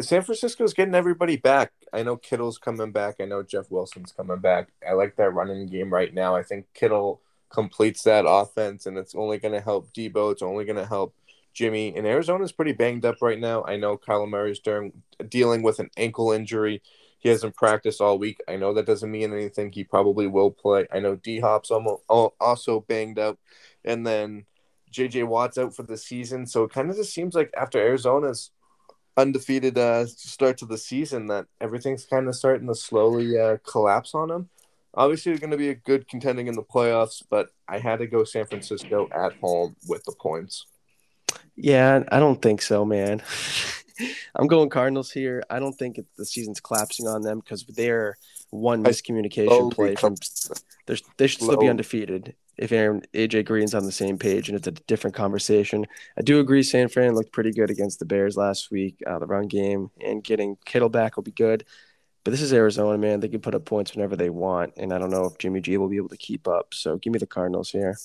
San 0.00 0.22
Francisco's 0.22 0.74
getting 0.74 0.94
everybody 0.94 1.36
back. 1.36 1.72
I 1.92 2.02
know 2.02 2.16
Kittle's 2.16 2.58
coming 2.58 2.92
back. 2.92 3.16
I 3.20 3.24
know 3.24 3.42
Jeff 3.42 3.70
Wilson's 3.70 4.12
coming 4.12 4.38
back. 4.38 4.68
I 4.86 4.92
like 4.92 5.16
that 5.16 5.32
running 5.32 5.66
game 5.66 5.92
right 5.92 6.12
now. 6.12 6.36
I 6.36 6.42
think 6.42 6.66
Kittle 6.74 7.22
completes 7.48 8.02
that 8.02 8.26
offense, 8.28 8.84
and 8.84 8.98
it's 8.98 9.14
only 9.14 9.38
going 9.38 9.54
to 9.54 9.60
help 9.60 9.92
Debo. 9.94 10.32
It's 10.32 10.42
only 10.42 10.66
going 10.66 10.76
to 10.76 10.84
help 10.84 11.14
Jimmy. 11.54 11.96
And 11.96 12.06
Arizona's 12.06 12.52
pretty 12.52 12.72
banged 12.72 13.06
up 13.06 13.22
right 13.22 13.38
now. 13.38 13.64
I 13.64 13.76
know 13.76 13.96
Kyler 13.96 14.28
Murray's 14.28 14.58
during, 14.58 14.92
dealing 15.28 15.62
with 15.62 15.78
an 15.78 15.88
ankle 15.96 16.32
injury. 16.32 16.82
He 17.18 17.30
hasn't 17.30 17.56
practiced 17.56 18.02
all 18.02 18.18
week. 18.18 18.38
I 18.46 18.56
know 18.56 18.74
that 18.74 18.84
doesn't 18.84 19.10
mean 19.10 19.32
anything. 19.32 19.72
He 19.72 19.84
probably 19.84 20.26
will 20.26 20.50
play. 20.50 20.86
I 20.92 21.00
know 21.00 21.16
D 21.16 21.40
Hop's 21.40 21.70
also 21.70 22.80
banged 22.86 23.18
up. 23.18 23.38
And 23.82 24.06
then 24.06 24.44
JJ 24.92 25.26
Watt's 25.26 25.58
out 25.58 25.74
for 25.74 25.82
the 25.82 25.96
season. 25.96 26.46
So 26.46 26.64
it 26.64 26.72
kind 26.72 26.90
of 26.90 26.96
just 26.96 27.12
seems 27.12 27.34
like 27.34 27.50
after 27.56 27.78
Arizona's 27.78 28.50
undefeated 29.16 29.78
uh, 29.78 30.06
start 30.06 30.58
to 30.58 30.66
the 30.66 30.78
season 30.78 31.26
that 31.28 31.46
everything's 31.60 32.04
kind 32.04 32.28
of 32.28 32.36
starting 32.36 32.66
to 32.68 32.74
slowly 32.74 33.38
uh, 33.38 33.56
collapse 33.66 34.14
on 34.14 34.28
them. 34.28 34.48
Obviously, 34.94 35.32
they're 35.32 35.40
going 35.40 35.50
to 35.50 35.56
be 35.56 35.68
a 35.68 35.74
good 35.74 36.08
contending 36.08 36.46
in 36.46 36.54
the 36.54 36.62
playoffs, 36.62 37.22
but 37.28 37.50
I 37.68 37.78
had 37.78 37.98
to 37.98 38.06
go 38.06 38.24
San 38.24 38.46
Francisco 38.46 39.08
at 39.12 39.34
home 39.34 39.76
with 39.88 40.04
the 40.04 40.12
points. 40.12 40.66
Yeah, 41.54 42.02
I 42.10 42.18
don't 42.18 42.40
think 42.40 42.62
so, 42.62 42.84
man. 42.84 43.22
I'm 44.34 44.46
going 44.46 44.68
Cardinals 44.68 45.10
here. 45.10 45.42
I 45.50 45.58
don't 45.58 45.74
think 45.74 45.98
the 46.16 46.24
season's 46.24 46.60
collapsing 46.60 47.06
on 47.06 47.22
them 47.22 47.40
because 47.40 47.64
they're 47.64 48.16
one 48.50 48.84
miscommunication 48.84 49.72
play 49.72 49.94
from. 49.96 50.16
They 50.86 51.26
should 51.26 51.42
still 51.42 51.56
be 51.56 51.68
undefeated 51.68 52.34
if 52.58 52.72
Aaron 52.72 53.02
AJ 53.14 53.44
Green's 53.44 53.74
on 53.74 53.84
the 53.84 53.92
same 53.92 54.18
page, 54.18 54.48
and 54.48 54.56
it's 54.56 54.66
a 54.66 54.72
different 54.72 55.16
conversation. 55.16 55.86
I 56.18 56.22
do 56.22 56.40
agree. 56.40 56.62
San 56.62 56.88
Fran 56.88 57.14
looked 57.14 57.32
pretty 57.32 57.52
good 57.52 57.70
against 57.70 57.98
the 57.98 58.06
Bears 58.06 58.36
last 58.36 58.70
week. 58.70 59.02
Uh, 59.06 59.18
the 59.18 59.26
run 59.26 59.48
game 59.48 59.90
and 60.04 60.24
getting 60.24 60.56
Kittle 60.64 60.88
back 60.88 61.16
will 61.16 61.22
be 61.22 61.32
good. 61.32 61.64
But 62.24 62.32
this 62.32 62.42
is 62.42 62.52
Arizona, 62.52 62.98
man. 62.98 63.20
They 63.20 63.28
can 63.28 63.40
put 63.40 63.54
up 63.54 63.64
points 63.64 63.94
whenever 63.94 64.16
they 64.16 64.30
want, 64.30 64.72
and 64.76 64.92
I 64.92 64.98
don't 64.98 65.10
know 65.10 65.26
if 65.26 65.38
Jimmy 65.38 65.60
G 65.60 65.76
will 65.76 65.88
be 65.88 65.96
able 65.96 66.08
to 66.08 66.16
keep 66.16 66.48
up. 66.48 66.74
So 66.74 66.96
give 66.96 67.12
me 67.12 67.18
the 67.18 67.26
Cardinals 67.26 67.70
here. 67.70 67.96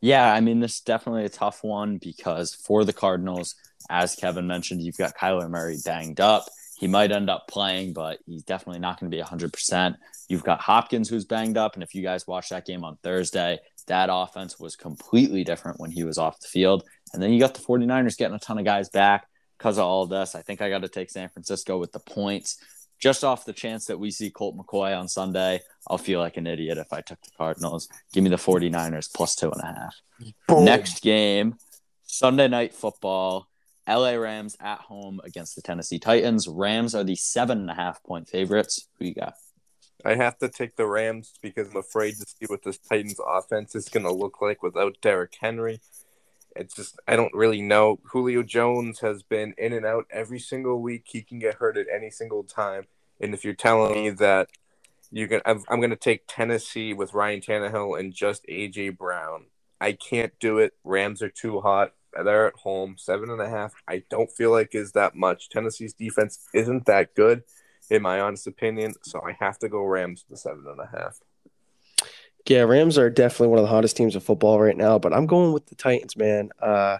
Yeah, 0.00 0.30
I 0.30 0.40
mean 0.40 0.60
this 0.60 0.74
is 0.74 0.80
definitely 0.80 1.24
a 1.24 1.30
tough 1.30 1.64
one 1.64 1.96
because 1.96 2.54
for 2.54 2.84
the 2.84 2.92
Cardinals, 2.92 3.54
as 3.88 4.14
Kevin 4.14 4.46
mentioned, 4.46 4.82
you've 4.82 4.98
got 4.98 5.16
Kyler 5.16 5.48
Murray 5.48 5.78
banged 5.82 6.20
up. 6.20 6.44
He 6.76 6.86
might 6.86 7.12
end 7.12 7.30
up 7.30 7.48
playing, 7.48 7.94
but 7.94 8.18
he's 8.26 8.42
definitely 8.42 8.80
not 8.80 9.00
going 9.00 9.10
to 9.10 9.16
be 9.16 9.22
100%. 9.22 9.94
You've 10.28 10.44
got 10.44 10.60
Hopkins 10.60 11.08
who's 11.08 11.24
banged 11.24 11.56
up. 11.56 11.74
And 11.74 11.82
if 11.82 11.94
you 11.94 12.02
guys 12.02 12.26
watch 12.26 12.48
that 12.48 12.66
game 12.66 12.84
on 12.84 12.96
Thursday, 13.02 13.58
that 13.86 14.08
offense 14.10 14.58
was 14.58 14.76
completely 14.76 15.44
different 15.44 15.78
when 15.80 15.90
he 15.90 16.04
was 16.04 16.18
off 16.18 16.40
the 16.40 16.48
field. 16.48 16.84
And 17.12 17.22
then 17.22 17.32
you 17.32 17.40
got 17.40 17.54
the 17.54 17.60
49ers 17.60 18.16
getting 18.16 18.34
a 18.34 18.38
ton 18.38 18.58
of 18.58 18.64
guys 18.64 18.88
back 18.88 19.26
because 19.58 19.78
of 19.78 19.84
all 19.84 20.02
of 20.02 20.10
this. 20.10 20.34
I 20.34 20.42
think 20.42 20.62
I 20.62 20.70
got 20.70 20.82
to 20.82 20.88
take 20.88 21.10
San 21.10 21.28
Francisco 21.28 21.78
with 21.78 21.92
the 21.92 22.00
points. 22.00 22.58
Just 22.98 23.24
off 23.24 23.44
the 23.44 23.52
chance 23.52 23.86
that 23.86 23.98
we 23.98 24.10
see 24.10 24.30
Colt 24.30 24.56
McCoy 24.56 24.98
on 24.98 25.08
Sunday, 25.08 25.60
I'll 25.88 25.98
feel 25.98 26.20
like 26.20 26.36
an 26.36 26.46
idiot 26.46 26.78
if 26.78 26.92
I 26.92 27.00
took 27.00 27.20
the 27.20 27.30
Cardinals. 27.36 27.88
Give 28.12 28.24
me 28.24 28.30
the 28.30 28.36
49ers 28.36 29.12
plus 29.12 29.34
two 29.34 29.50
and 29.50 29.60
a 29.60 29.66
half. 29.66 29.94
Boom. 30.48 30.64
Next 30.64 31.02
game, 31.02 31.56
Sunday 32.04 32.48
night 32.48 32.72
football. 32.74 33.48
LA 33.86 34.12
Rams 34.12 34.56
at 34.60 34.78
home 34.78 35.20
against 35.24 35.56
the 35.56 35.60
Tennessee 35.62 35.98
Titans. 35.98 36.48
Rams 36.48 36.94
are 36.94 37.04
the 37.04 37.16
seven 37.16 37.58
and 37.58 37.70
a 37.70 37.74
half 37.74 38.02
point 38.02 38.28
favorites. 38.28 38.88
Who 38.98 39.04
you 39.04 39.14
got? 39.14 39.34
I 40.04 40.16
have 40.16 40.38
to 40.38 40.48
take 40.48 40.76
the 40.76 40.86
Rams 40.86 41.34
because 41.40 41.70
I'm 41.70 41.76
afraid 41.76 42.16
to 42.16 42.26
see 42.26 42.46
what 42.46 42.62
this 42.62 42.78
Titans 42.78 43.18
offense 43.26 43.74
is 43.74 43.88
going 43.88 44.04
to 44.04 44.12
look 44.12 44.42
like 44.42 44.62
without 44.62 45.00
Derrick 45.00 45.36
Henry. 45.40 45.80
It's 46.54 46.74
just 46.74 47.00
I 47.08 47.16
don't 47.16 47.34
really 47.34 47.62
know. 47.62 47.98
Julio 48.04 48.42
Jones 48.42 49.00
has 49.00 49.22
been 49.22 49.54
in 49.58 49.72
and 49.72 49.86
out 49.86 50.06
every 50.10 50.38
single 50.38 50.80
week. 50.80 51.04
He 51.06 51.22
can 51.22 51.38
get 51.38 51.54
hurt 51.54 51.76
at 51.76 51.86
any 51.92 52.10
single 52.10 52.44
time. 52.44 52.84
And 53.20 53.34
if 53.34 53.44
you're 53.44 53.54
telling 53.54 53.94
me 53.94 54.10
that 54.10 54.50
you 55.10 55.26
can, 55.26 55.40
I'm, 55.46 55.62
I'm 55.68 55.80
going 55.80 55.90
to 55.90 55.96
take 55.96 56.24
Tennessee 56.28 56.92
with 56.92 57.14
Ryan 57.14 57.40
Tannehill 57.40 57.98
and 57.98 58.12
just 58.12 58.46
AJ 58.46 58.98
Brown. 58.98 59.46
I 59.80 59.92
can't 59.92 60.32
do 60.38 60.58
it. 60.58 60.74
Rams 60.84 61.22
are 61.22 61.28
too 61.28 61.60
hot. 61.60 61.92
They're 62.12 62.46
at 62.48 62.54
home, 62.54 62.96
seven 62.98 63.30
and 63.30 63.40
a 63.40 63.48
half. 63.48 63.74
I 63.88 64.04
don't 64.08 64.30
feel 64.30 64.50
like 64.50 64.74
is 64.74 64.92
that 64.92 65.16
much. 65.16 65.48
Tennessee's 65.48 65.94
defense 65.94 66.46
isn't 66.54 66.86
that 66.86 67.14
good, 67.14 67.42
in 67.90 68.02
my 68.02 68.20
honest 68.20 68.46
opinion. 68.46 68.94
So 69.02 69.20
I 69.20 69.36
have 69.40 69.58
to 69.60 69.68
go 69.68 69.84
Rams 69.84 70.24
to 70.28 70.36
seven 70.36 70.64
and 70.66 70.80
a 70.80 70.86
half. 70.86 71.20
Yeah, 72.48 72.62
Rams 72.62 72.98
are 72.98 73.08
definitely 73.08 73.48
one 73.48 73.58
of 73.58 73.64
the 73.64 73.70
hottest 73.70 73.96
teams 73.96 74.16
of 74.16 74.22
football 74.22 74.60
right 74.60 74.76
now, 74.76 74.98
but 74.98 75.14
I'm 75.14 75.26
going 75.26 75.52
with 75.52 75.66
the 75.66 75.74
Titans, 75.74 76.14
man. 76.14 76.50
Uh, 76.60 76.98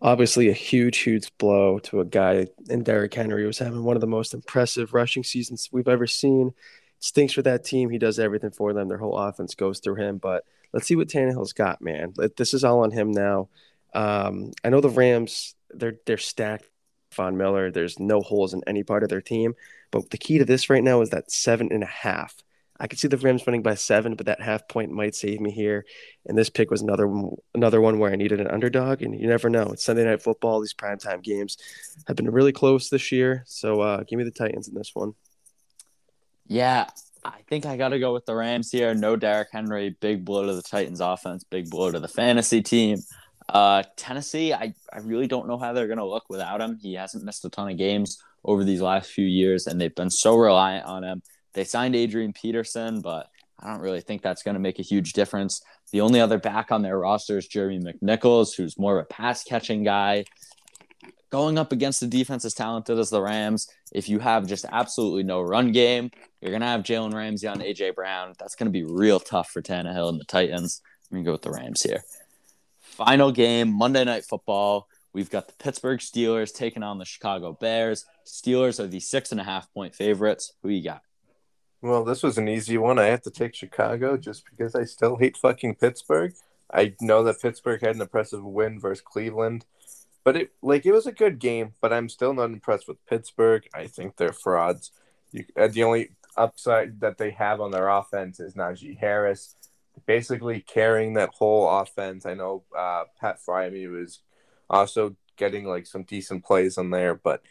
obviously, 0.00 0.48
a 0.48 0.52
huge, 0.52 0.98
huge 0.98 1.36
blow 1.38 1.80
to 1.80 2.00
a 2.00 2.04
guy 2.04 2.46
in 2.68 2.84
Derrick 2.84 3.12
Henry 3.12 3.42
who 3.42 3.48
was 3.48 3.58
having 3.58 3.82
one 3.82 3.96
of 3.96 4.00
the 4.00 4.06
most 4.06 4.32
impressive 4.32 4.94
rushing 4.94 5.24
seasons 5.24 5.68
we've 5.72 5.88
ever 5.88 6.06
seen. 6.06 6.52
Stinks 7.00 7.32
for 7.32 7.42
that 7.42 7.64
team. 7.64 7.90
He 7.90 7.98
does 7.98 8.20
everything 8.20 8.52
for 8.52 8.72
them. 8.72 8.88
Their 8.88 8.98
whole 8.98 9.18
offense 9.18 9.56
goes 9.56 9.80
through 9.80 9.96
him, 9.96 10.18
but 10.18 10.44
let's 10.72 10.86
see 10.86 10.96
what 10.96 11.08
Tannehill's 11.08 11.52
got, 11.52 11.82
man. 11.82 12.14
This 12.36 12.54
is 12.54 12.62
all 12.62 12.84
on 12.84 12.92
him 12.92 13.10
now. 13.10 13.48
Um, 13.92 14.52
I 14.62 14.70
know 14.70 14.80
the 14.80 14.88
Rams 14.88 15.56
they're 15.70 15.96
they're 16.06 16.16
stacked. 16.16 16.68
Von 17.14 17.36
Miller, 17.36 17.70
there's 17.70 17.98
no 17.98 18.20
holes 18.20 18.52
in 18.52 18.62
any 18.66 18.82
part 18.82 19.02
of 19.02 19.08
their 19.08 19.22
team, 19.22 19.54
but 19.90 20.10
the 20.10 20.18
key 20.18 20.38
to 20.38 20.44
this 20.44 20.70
right 20.70 20.82
now 20.82 21.00
is 21.00 21.10
that 21.10 21.30
seven 21.30 21.68
and 21.72 21.82
a 21.82 21.86
half. 21.86 22.34
I 22.78 22.86
could 22.86 22.98
see 22.98 23.08
the 23.08 23.16
Rams 23.16 23.46
winning 23.46 23.62
by 23.62 23.74
seven, 23.74 24.14
but 24.16 24.26
that 24.26 24.42
half 24.42 24.68
point 24.68 24.90
might 24.90 25.14
save 25.14 25.40
me 25.40 25.50
here. 25.50 25.86
And 26.26 26.36
this 26.36 26.50
pick 26.50 26.70
was 26.70 26.82
another 26.82 27.10
another 27.54 27.80
one 27.80 27.98
where 27.98 28.12
I 28.12 28.16
needed 28.16 28.40
an 28.40 28.48
underdog, 28.48 29.02
and 29.02 29.18
you 29.18 29.26
never 29.26 29.48
know. 29.48 29.70
It's 29.72 29.84
Sunday 29.84 30.04
night 30.04 30.22
football. 30.22 30.60
These 30.60 30.74
primetime 30.74 31.22
games 31.22 31.56
have 32.06 32.16
been 32.16 32.30
really 32.30 32.52
close 32.52 32.90
this 32.90 33.10
year, 33.12 33.44
so 33.46 33.80
uh, 33.80 34.02
give 34.04 34.18
me 34.18 34.24
the 34.24 34.30
Titans 34.30 34.68
in 34.68 34.74
this 34.74 34.90
one. 34.94 35.14
Yeah, 36.46 36.86
I 37.24 37.40
think 37.48 37.66
I 37.66 37.76
got 37.76 37.88
to 37.88 37.98
go 37.98 38.12
with 38.12 38.26
the 38.26 38.34
Rams 38.34 38.70
here. 38.70 38.94
No 38.94 39.16
Derrick 39.16 39.48
Henry, 39.52 39.96
big 40.00 40.24
blow 40.24 40.46
to 40.46 40.54
the 40.54 40.62
Titans 40.62 41.00
offense, 41.00 41.44
big 41.44 41.70
blow 41.70 41.90
to 41.90 41.98
the 41.98 42.08
fantasy 42.08 42.62
team. 42.62 42.98
Uh, 43.48 43.82
Tennessee, 43.96 44.52
I, 44.52 44.74
I 44.92 44.98
really 44.98 45.26
don't 45.26 45.48
know 45.48 45.56
how 45.56 45.72
they're 45.72 45.86
going 45.86 45.98
to 45.98 46.04
look 46.04 46.24
without 46.28 46.60
him. 46.60 46.78
He 46.80 46.94
hasn't 46.94 47.24
missed 47.24 47.44
a 47.44 47.48
ton 47.48 47.70
of 47.70 47.78
games 47.78 48.18
over 48.46 48.64
these 48.64 48.80
last 48.80 49.10
few 49.10 49.26
years, 49.26 49.66
and 49.66 49.78
they've 49.78 49.94
been 49.94 50.10
so 50.10 50.36
reliant 50.36 50.86
on 50.86 51.04
him. 51.04 51.22
They 51.52 51.64
signed 51.64 51.96
Adrian 51.96 52.32
Peterson, 52.32 53.00
but 53.00 53.28
I 53.58 53.70
don't 53.70 53.80
really 53.80 54.00
think 54.00 54.22
that's 54.22 54.42
going 54.42 54.54
to 54.54 54.60
make 54.60 54.78
a 54.78 54.82
huge 54.82 55.12
difference. 55.12 55.60
The 55.92 56.00
only 56.00 56.20
other 56.20 56.38
back 56.38 56.70
on 56.70 56.82
their 56.82 56.98
roster 56.98 57.38
is 57.38 57.46
Jeremy 57.46 57.80
McNichols, 57.80 58.56
who's 58.56 58.78
more 58.78 58.98
of 58.98 59.04
a 59.04 59.08
pass 59.08 59.42
catching 59.42 59.82
guy. 59.82 60.24
Going 61.30 61.58
up 61.58 61.72
against 61.72 62.02
a 62.02 62.06
defense 62.06 62.44
as 62.44 62.54
talented 62.54 62.98
as 62.98 63.10
the 63.10 63.20
Rams, 63.20 63.66
if 63.92 64.08
you 64.08 64.20
have 64.20 64.46
just 64.46 64.64
absolutely 64.70 65.24
no 65.24 65.42
run 65.42 65.72
game, 65.72 66.10
you're 66.40 66.52
going 66.52 66.60
to 66.60 66.68
have 66.68 66.82
Jalen 66.82 67.14
Ramsey 67.14 67.48
on 67.48 67.58
AJ 67.58 67.96
Brown. 67.96 68.34
That's 68.38 68.54
going 68.54 68.66
to 68.66 68.72
be 68.72 68.84
real 68.84 69.18
tough 69.18 69.50
for 69.50 69.60
Tannehill 69.60 70.08
and 70.08 70.20
the 70.20 70.24
Titans. 70.24 70.82
I'm 71.10 71.16
going 71.16 71.24
to 71.24 71.28
go 71.28 71.32
with 71.32 71.42
the 71.42 71.50
Rams 71.50 71.82
here. 71.82 72.04
Final 72.80 73.32
game, 73.32 73.72
Monday 73.72 74.04
Night 74.04 74.24
Football. 74.24 74.86
We've 75.16 75.30
got 75.30 75.48
the 75.48 75.54
Pittsburgh 75.54 76.00
Steelers 76.00 76.54
taking 76.54 76.82
on 76.82 76.98
the 76.98 77.06
Chicago 77.06 77.54
Bears. 77.58 78.04
Steelers 78.26 78.78
are 78.78 78.86
the 78.86 79.00
six 79.00 79.32
and 79.32 79.40
a 79.40 79.44
half 79.44 79.72
point 79.72 79.94
favorites. 79.94 80.52
Who 80.62 80.68
you 80.68 80.84
got? 80.84 81.00
Well, 81.80 82.04
this 82.04 82.22
was 82.22 82.36
an 82.36 82.48
easy 82.48 82.76
one. 82.76 82.98
I 82.98 83.06
have 83.06 83.22
to 83.22 83.30
take 83.30 83.54
Chicago 83.54 84.18
just 84.18 84.44
because 84.44 84.74
I 84.74 84.84
still 84.84 85.16
hate 85.16 85.38
fucking 85.38 85.76
Pittsburgh. 85.76 86.34
I 86.70 86.92
know 87.00 87.24
that 87.24 87.40
Pittsburgh 87.40 87.80
had 87.80 87.94
an 87.94 88.02
impressive 88.02 88.44
win 88.44 88.78
versus 88.78 89.00
Cleveland, 89.00 89.64
but 90.22 90.36
it 90.36 90.50
like 90.60 90.84
it 90.84 90.92
was 90.92 91.06
a 91.06 91.12
good 91.12 91.38
game. 91.38 91.72
But 91.80 91.94
I'm 91.94 92.10
still 92.10 92.34
not 92.34 92.50
impressed 92.50 92.86
with 92.86 92.98
Pittsburgh. 93.06 93.66
I 93.72 93.86
think 93.86 94.18
they're 94.18 94.34
frauds. 94.34 94.90
You, 95.32 95.46
uh, 95.58 95.68
the 95.68 95.84
only 95.84 96.10
upside 96.36 97.00
that 97.00 97.16
they 97.16 97.30
have 97.30 97.62
on 97.62 97.70
their 97.70 97.88
offense 97.88 98.38
is 98.38 98.52
Najee 98.52 98.98
Harris 98.98 99.54
basically 100.04 100.60
carrying 100.60 101.14
that 101.14 101.30
whole 101.30 101.70
offense. 101.70 102.26
I 102.26 102.34
know 102.34 102.64
uh, 102.76 103.04
Pat 103.18 103.38
Freiermuth 103.42 103.98
was 103.98 104.20
also 104.68 105.16
getting 105.36 105.64
like 105.64 105.86
some 105.86 106.02
decent 106.02 106.44
plays 106.44 106.78
on 106.78 106.90
there, 106.90 107.14
but 107.14 107.42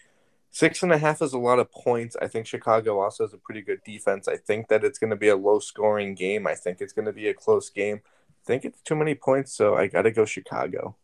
six 0.52 0.82
and 0.84 0.92
a 0.92 0.98
half 0.98 1.22
is 1.22 1.34
a 1.34 1.38
lot 1.38 1.60
of 1.60 1.72
points. 1.72 2.16
I 2.22 2.28
think 2.28 2.48
Chicago 2.48 3.00
also 3.00 3.26
has 3.26 3.34
a 3.34 3.38
pretty 3.38 3.62
good 3.62 3.82
defense. 3.86 4.28
I 4.28 4.38
think 4.38 4.70
that 4.70 4.84
it's 4.84 5.00
going 5.00 5.10
to 5.10 5.16
be 5.16 5.30
a 5.30 5.36
low 5.36 5.60
scoring 5.60 6.16
game. 6.16 6.48
I 6.48 6.56
think 6.56 6.80
it's 6.80 6.94
going 6.94 7.06
to 7.06 7.14
be 7.14 7.28
a 7.28 7.34
close 7.34 7.70
game. 7.70 8.02
I 8.04 8.46
think 8.46 8.66
it's 8.66 8.82
too 8.82 8.96
many 8.96 9.16
points, 9.16 9.54
so 9.54 9.76
I 9.76 9.88
got 9.88 10.04
to 10.04 10.12
go 10.12 10.26
Chicago. 10.26 10.96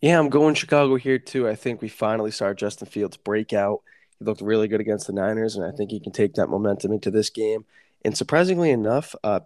Yeah, 0.00 0.18
I'm 0.18 0.28
going 0.28 0.54
Chicago 0.54 0.96
here 0.96 1.18
too. 1.18 1.48
I 1.48 1.54
think 1.54 1.80
we 1.80 1.88
finally 1.88 2.30
saw 2.30 2.52
Justin 2.52 2.86
Fields 2.86 3.16
break 3.16 3.52
out. 3.52 3.80
He 4.18 4.24
looked 4.24 4.42
really 4.42 4.68
good 4.68 4.80
against 4.80 5.06
the 5.06 5.12
Niners, 5.12 5.56
and 5.56 5.64
I 5.64 5.70
think 5.74 5.90
he 5.90 6.00
can 6.00 6.12
take 6.12 6.34
that 6.34 6.50
momentum 6.50 6.92
into 6.92 7.10
this 7.10 7.30
game. 7.30 7.64
And 8.04 8.14
surprisingly 8.14 8.70
enough, 8.70 9.14
uh, 9.24 9.40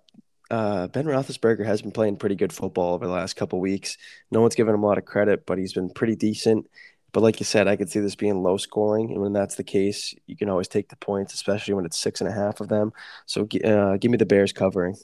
uh, 0.50 0.88
Ben 0.88 1.04
Roethlisberger 1.04 1.64
has 1.64 1.82
been 1.82 1.92
playing 1.92 2.16
pretty 2.16 2.34
good 2.34 2.52
football 2.52 2.94
over 2.94 3.06
the 3.06 3.12
last 3.12 3.34
couple 3.34 3.60
weeks. 3.60 3.98
No 4.30 4.40
one's 4.40 4.54
given 4.54 4.74
him 4.74 4.82
a 4.82 4.86
lot 4.86 4.98
of 4.98 5.04
credit, 5.04 5.46
but 5.46 5.58
he's 5.58 5.74
been 5.74 5.90
pretty 5.90 6.16
decent. 6.16 6.66
But 7.12 7.22
like 7.22 7.40
you 7.40 7.44
said, 7.44 7.68
I 7.68 7.76
could 7.76 7.90
see 7.90 8.00
this 8.00 8.14
being 8.14 8.42
low 8.42 8.58
scoring, 8.58 9.10
and 9.12 9.20
when 9.20 9.32
that's 9.32 9.54
the 9.54 9.64
case, 9.64 10.14
you 10.26 10.36
can 10.36 10.50
always 10.50 10.68
take 10.68 10.88
the 10.88 10.96
points, 10.96 11.34
especially 11.34 11.74
when 11.74 11.86
it's 11.86 11.98
six 11.98 12.20
and 12.20 12.28
a 12.28 12.32
half 12.32 12.60
of 12.60 12.68
them. 12.68 12.92
So 13.26 13.42
uh, 13.64 13.96
give 13.96 14.10
me 14.10 14.18
the 14.18 14.26
Bears 14.26 14.52
covering. 14.52 14.96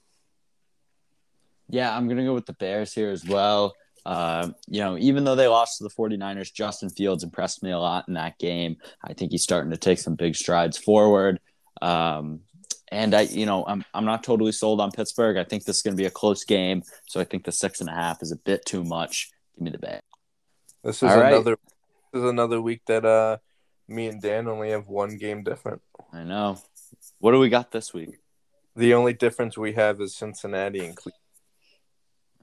Yeah, 1.69 1.97
I'm 1.97 2.09
gonna 2.09 2.25
go 2.25 2.35
with 2.35 2.47
the 2.47 2.53
Bears 2.53 2.93
here 2.93 3.11
as 3.11 3.25
well. 3.25 3.75
Uh, 4.05 4.51
you 4.69 4.81
know, 4.81 4.99
even 4.99 5.25
though 5.25 5.35
they 5.35 5.49
lost 5.49 5.79
to 5.79 5.85
the 5.85 5.91
49ers, 5.91 6.53
Justin 6.53 6.91
Fields 6.91 7.25
impressed 7.25 7.63
me 7.63 7.71
a 7.71 7.79
lot 7.79 8.07
in 8.07 8.15
that 8.15 8.39
game. 8.39 8.77
I 9.03 9.15
think 9.15 9.33
he's 9.33 9.43
starting 9.43 9.71
to 9.71 9.79
take 9.79 9.99
some 9.99 10.15
big 10.15 10.37
strides 10.37 10.77
forward. 10.77 11.41
Um, 11.81 12.41
and 12.95 13.13
I, 13.15 13.23
you 13.23 13.45
know, 13.45 13.65
I'm 13.67 13.85
I'm 13.93 14.05
not 14.05 14.23
totally 14.23 14.53
sold 14.53 14.81
on 14.81 14.93
Pittsburgh. 14.93 15.37
I 15.37 15.45
think 15.45 15.65
this 15.65 15.77
is 15.77 15.83
going 15.83 15.97
to 15.97 16.01
be 16.01 16.07
a 16.07 16.11
close 16.11 16.45
game, 16.45 16.83
so 17.07 17.21
I 17.21 17.25
think 17.25 17.45
the 17.45 17.53
six 17.53 17.81
and 17.81 17.91
a 17.91 17.93
half 17.93 18.23
is 18.23 18.31
a 18.31 18.37
bit 18.37 18.65
too 18.65 18.85
much. 18.85 19.31
Give 19.57 19.65
me 19.65 19.71
the 19.71 19.79
bet. 19.79 20.03
This 20.83 21.03
is 21.03 21.11
All 21.11 21.21
another. 21.21 21.51
Right. 21.53 21.59
This 22.13 22.23
is 22.23 22.31
another 22.31 22.61
week 22.61 22.83
that 22.87 23.05
uh, 23.05 23.39
me 23.89 24.07
and 24.07 24.23
Dan 24.23 24.47
only 24.47 24.71
have 24.71 24.87
one 24.87 25.19
game 25.19 25.43
different. 25.43 25.83
I 26.13 26.23
know. 26.23 26.59
What 27.19 27.33
do 27.33 27.41
we 27.41 27.49
got 27.49 27.73
this 27.73 27.93
week? 27.93 28.19
The 28.77 28.95
only 28.95 29.13
difference 29.13 29.59
we 29.59 29.73
have 29.73 30.01
is 30.01 30.15
Cincinnati 30.15 30.85
and 30.85 30.97
Cleveland. 30.97 31.21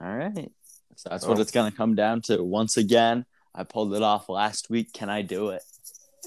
All 0.01 0.15
right. 0.15 0.51
So 0.95 1.09
that's 1.09 1.25
oh. 1.25 1.29
what 1.29 1.39
it's 1.39 1.51
going 1.51 1.71
to 1.71 1.77
come 1.77 1.95
down 1.95 2.21
to. 2.23 2.43
Once 2.43 2.75
again, 2.75 3.25
I 3.55 3.63
pulled 3.63 3.93
it 3.93 4.03
off 4.03 4.27
last 4.27 4.69
week. 4.69 4.91
Can 4.91 5.09
I 5.09 5.21
do 5.21 5.49
it 5.49 5.63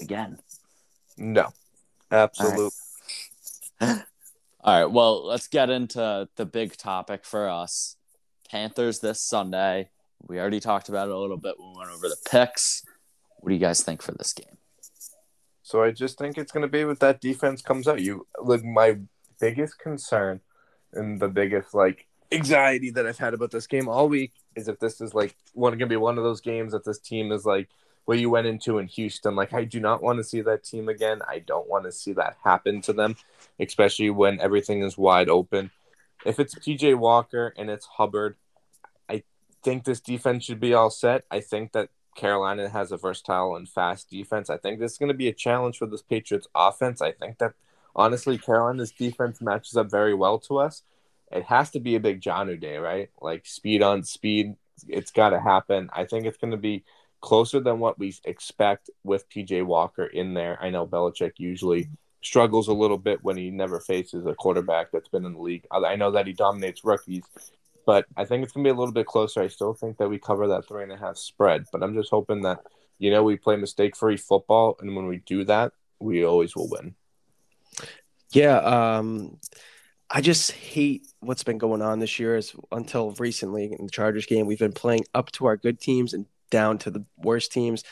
again? 0.01 0.39
No, 1.17 1.49
absolutely. 2.11 2.69
All 4.65 4.81
right, 4.81 4.91
well, 4.91 5.23
let's 5.23 5.47
get 5.47 5.69
into 5.69 6.27
the 6.37 6.45
big 6.47 6.75
topic 6.75 7.23
for 7.23 7.47
us. 7.47 7.97
Panthers 8.49 8.99
this 8.99 9.21
Sunday. 9.21 9.91
We 10.27 10.39
already 10.39 10.59
talked 10.59 10.89
about 10.89 11.07
it 11.07 11.13
a 11.13 11.17
little 11.19 11.37
bit 11.37 11.59
when 11.59 11.69
we 11.69 11.77
went 11.77 11.91
over 11.91 12.09
the 12.09 12.17
picks. 12.27 12.83
What 13.37 13.49
do 13.49 13.53
you 13.53 13.61
guys 13.61 13.83
think 13.83 14.01
for 14.01 14.13
this 14.13 14.33
game? 14.33 14.57
So 15.61 15.83
I 15.83 15.91
just 15.91 16.17
think 16.17 16.39
it's 16.39 16.51
going 16.51 16.63
to 16.63 16.67
be 16.67 16.83
with 16.83 16.97
that 17.01 17.21
defense 17.21 17.61
comes 17.61 17.87
out. 17.87 18.01
You 18.01 18.25
look, 18.41 18.63
my 18.65 18.97
biggest 19.39 19.77
concern 19.77 20.41
and 20.93 21.19
the 21.19 21.27
biggest 21.27 21.75
like 21.75 22.07
anxiety 22.31 22.89
that 22.89 23.05
I've 23.05 23.19
had 23.19 23.35
about 23.35 23.51
this 23.51 23.67
game 23.67 23.87
all 23.87 24.09
week 24.09 24.33
is 24.55 24.67
if 24.67 24.79
this 24.79 24.99
is 24.99 25.13
like 25.13 25.35
one 25.53 25.73
going 25.73 25.79
to 25.81 25.85
be 25.85 25.95
one 25.95 26.17
of 26.17 26.23
those 26.23 26.41
games 26.41 26.71
that 26.71 26.85
this 26.85 26.97
team 26.97 27.31
is 27.31 27.45
like 27.45 27.69
what 28.05 28.19
you 28.19 28.29
went 28.29 28.47
into 28.47 28.77
in 28.77 28.87
Houston. 28.87 29.35
Like, 29.35 29.53
I 29.53 29.63
do 29.63 29.79
not 29.79 30.01
want 30.01 30.17
to 30.17 30.23
see 30.23 30.41
that 30.41 30.63
team 30.63 30.87
again. 30.89 31.21
I 31.27 31.39
don't 31.39 31.67
want 31.67 31.85
to 31.85 31.91
see 31.91 32.13
that 32.13 32.37
happen 32.43 32.81
to 32.81 32.93
them, 32.93 33.17
especially 33.59 34.09
when 34.11 34.39
everything 34.39 34.83
is 34.83 34.97
wide 34.97 35.29
open. 35.29 35.71
If 36.25 36.39
it's 36.39 36.55
PJ 36.55 36.95
Walker 36.95 37.53
and 37.57 37.69
it's 37.69 37.85
Hubbard, 37.85 38.35
I 39.09 39.23
think 39.63 39.83
this 39.83 39.99
defense 39.99 40.45
should 40.45 40.59
be 40.59 40.73
all 40.73 40.89
set. 40.89 41.25
I 41.29 41.39
think 41.39 41.71
that 41.73 41.89
Carolina 42.15 42.69
has 42.69 42.91
a 42.91 42.97
versatile 42.97 43.55
and 43.55 43.67
fast 43.67 44.09
defense. 44.09 44.49
I 44.49 44.57
think 44.57 44.79
this 44.79 44.93
is 44.93 44.97
going 44.97 45.11
to 45.11 45.17
be 45.17 45.27
a 45.27 45.33
challenge 45.33 45.77
for 45.77 45.85
this 45.85 46.01
Patriots 46.01 46.47
offense. 46.55 47.01
I 47.01 47.11
think 47.11 47.39
that 47.39 47.53
honestly, 47.95 48.37
Carolina's 48.37 48.91
defense 48.91 49.41
matches 49.41 49.77
up 49.77 49.91
very 49.91 50.13
well 50.13 50.39
to 50.39 50.57
us. 50.57 50.83
It 51.31 51.43
has 51.45 51.71
to 51.71 51.79
be 51.79 51.95
a 51.95 51.99
big 51.99 52.21
Jonnu 52.21 52.59
day, 52.59 52.77
right? 52.77 53.09
Like 53.19 53.45
speed 53.45 53.81
on 53.81 54.03
speed. 54.03 54.55
It's 54.87 55.11
got 55.11 55.29
to 55.29 55.39
happen. 55.39 55.89
I 55.93 56.05
think 56.05 56.25
it's 56.25 56.37
going 56.37 56.51
to 56.51 56.57
be 56.57 56.83
closer 57.25 57.59
than 57.59 57.79
what 57.79 57.97
we 57.97 58.13
expect 58.23 58.91
with 59.03 59.27
PJ 59.29 59.65
Walker 59.65 60.05
in 60.05 60.35
there. 60.35 60.59
I 60.61 60.69
know 60.69 60.85
Belichick 60.85 61.33
usually 61.37 61.89
struggles 62.21 62.67
a 62.67 62.73
little 62.73 62.99
bit 62.99 63.23
when 63.23 63.35
he 63.35 63.49
never 63.49 63.79
faces 63.79 64.27
a 64.27 64.35
quarterback 64.35 64.91
that's 64.91 65.09
been 65.09 65.25
in 65.25 65.33
the 65.33 65.41
league. 65.41 65.65
I 65.71 65.95
know 65.95 66.11
that 66.11 66.27
he 66.27 66.33
dominates 66.33 66.85
rookies, 66.85 67.23
but 67.83 68.05
I 68.15 68.25
think 68.25 68.43
it's 68.43 68.53
gonna 68.53 68.63
be 68.63 68.69
a 68.69 68.75
little 68.75 68.93
bit 68.93 69.07
closer. 69.07 69.41
I 69.41 69.47
still 69.47 69.73
think 69.73 69.97
that 69.97 70.07
we 70.07 70.19
cover 70.19 70.47
that 70.49 70.67
three 70.67 70.83
and 70.83 70.91
a 70.91 70.97
half 70.97 71.17
spread, 71.17 71.65
but 71.71 71.81
I'm 71.81 71.95
just 71.95 72.11
hoping 72.11 72.43
that 72.43 72.59
you 72.99 73.09
know 73.09 73.23
we 73.23 73.37
play 73.37 73.55
mistake 73.55 73.95
free 73.95 74.17
football, 74.17 74.77
and 74.79 74.95
when 74.95 75.07
we 75.07 75.17
do 75.25 75.45
that, 75.45 75.73
we 75.99 76.23
always 76.23 76.55
will 76.55 76.69
win. 76.69 76.93
Yeah, 78.33 78.57
um, 78.57 79.39
I 80.11 80.21
just 80.21 80.51
hate 80.51 81.07
what's 81.21 81.43
been 81.43 81.57
going 81.57 81.81
on 81.81 81.97
this 81.97 82.19
year. 82.19 82.37
Is 82.37 82.53
until 82.71 83.13
recently 83.13 83.73
in 83.73 83.85
the 83.85 83.91
Chargers 83.91 84.27
game, 84.27 84.45
we've 84.45 84.59
been 84.59 84.73
playing 84.73 85.05
up 85.15 85.31
to 85.33 85.47
our 85.47 85.57
good 85.57 85.79
teams 85.79 86.13
and 86.13 86.27
down 86.55 86.77
to 86.77 86.89
the 86.89 87.03
worst 87.17 87.51
teams. 87.51 87.83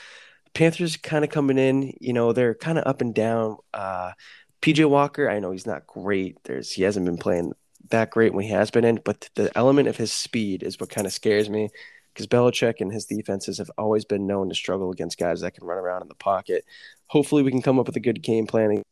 Panthers 0.53 0.95
kind 0.95 1.26
of 1.26 1.30
coming 1.30 1.57
in, 1.57 1.93
you 1.99 2.14
know, 2.14 2.32
they're 2.32 2.55
kind 2.55 2.78
of 2.78 2.88
up 2.88 3.01
and 3.01 3.14
down. 3.14 3.57
Uh, 3.74 4.14
PJ 4.61 4.89
Walker, 4.89 5.30
I 5.30 5.39
know 5.39 5.51
he's 5.51 5.68
not 5.68 5.86
great. 5.86 6.38
There's 6.45 6.72
he 6.72 6.84
hasn't 6.84 7.05
been 7.05 7.18
playing 7.18 7.51
that 7.89 8.09
great 8.09 8.34
when 8.34 8.45
he 8.45 8.51
has 8.51 8.72
been 8.72 8.86
in, 8.86 9.01
but 9.03 9.30
the 9.36 9.51
element 9.57 9.89
of 9.89 9.97
his 9.97 10.14
speed 10.14 10.64
is 10.64 10.80
what 10.80 10.89
kind 10.89 11.05
of 11.05 11.11
scares 11.11 11.49
me 11.49 11.68
because 12.14 12.28
Belichick 12.28 12.80
and 12.80 12.93
his 12.93 13.05
defenses 13.05 13.57
have 13.57 13.72
always 13.78 14.05
been 14.05 14.26
known 14.26 14.47
to 14.47 14.55
struggle 14.55 14.91
against 14.91 15.18
guys 15.18 15.41
that 15.41 15.55
can 15.55 15.68
run 15.68 15.78
around 15.78 16.03
in 16.03 16.07
the 16.07 16.16
pocket. 16.16 16.64
Hopefully, 17.07 17.43
we 17.43 17.51
can 17.51 17.61
come 17.61 17.78
up 17.78 17.88
with 17.88 17.97
a 17.97 18.07
good 18.07 18.22
game 18.22 18.47
planning 18.47 18.84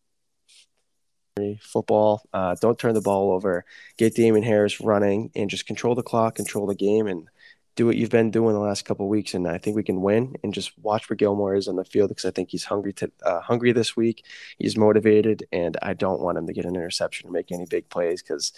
football. 1.61 2.21
Uh, 2.33 2.55
don't 2.59 2.77
turn 2.77 2.93
the 2.93 2.99
ball 2.99 3.31
over. 3.31 3.63
Get 3.97 4.15
Damien 4.15 4.43
Harris 4.43 4.81
running 4.81 5.31
and 5.35 5.49
just 5.49 5.65
control 5.65 5.95
the 5.95 6.03
clock, 6.03 6.35
control 6.35 6.67
the 6.67 6.75
game, 6.75 7.07
and 7.07 7.29
do 7.75 7.85
what 7.85 7.95
you've 7.95 8.09
been 8.09 8.31
doing 8.31 8.53
the 8.53 8.59
last 8.59 8.85
couple 8.85 9.07
weeks, 9.07 9.33
and 9.33 9.47
I 9.47 9.57
think 9.57 9.75
we 9.75 9.83
can 9.83 10.01
win. 10.01 10.35
And 10.43 10.53
just 10.53 10.77
watch 10.79 11.09
where 11.09 11.15
Gilmore 11.15 11.55
is 11.55 11.67
on 11.67 11.77
the 11.77 11.85
field 11.85 12.09
because 12.09 12.25
I 12.25 12.31
think 12.31 12.49
he's 12.49 12.65
hungry 12.65 12.93
to 12.93 13.11
uh, 13.23 13.41
hungry 13.41 13.71
this 13.71 13.95
week. 13.95 14.25
He's 14.57 14.77
motivated, 14.77 15.45
and 15.51 15.77
I 15.81 15.93
don't 15.93 16.21
want 16.21 16.37
him 16.37 16.47
to 16.47 16.53
get 16.53 16.65
an 16.65 16.75
interception 16.75 17.29
or 17.29 17.31
make 17.31 17.51
any 17.51 17.65
big 17.65 17.89
plays 17.89 18.21
because 18.21 18.51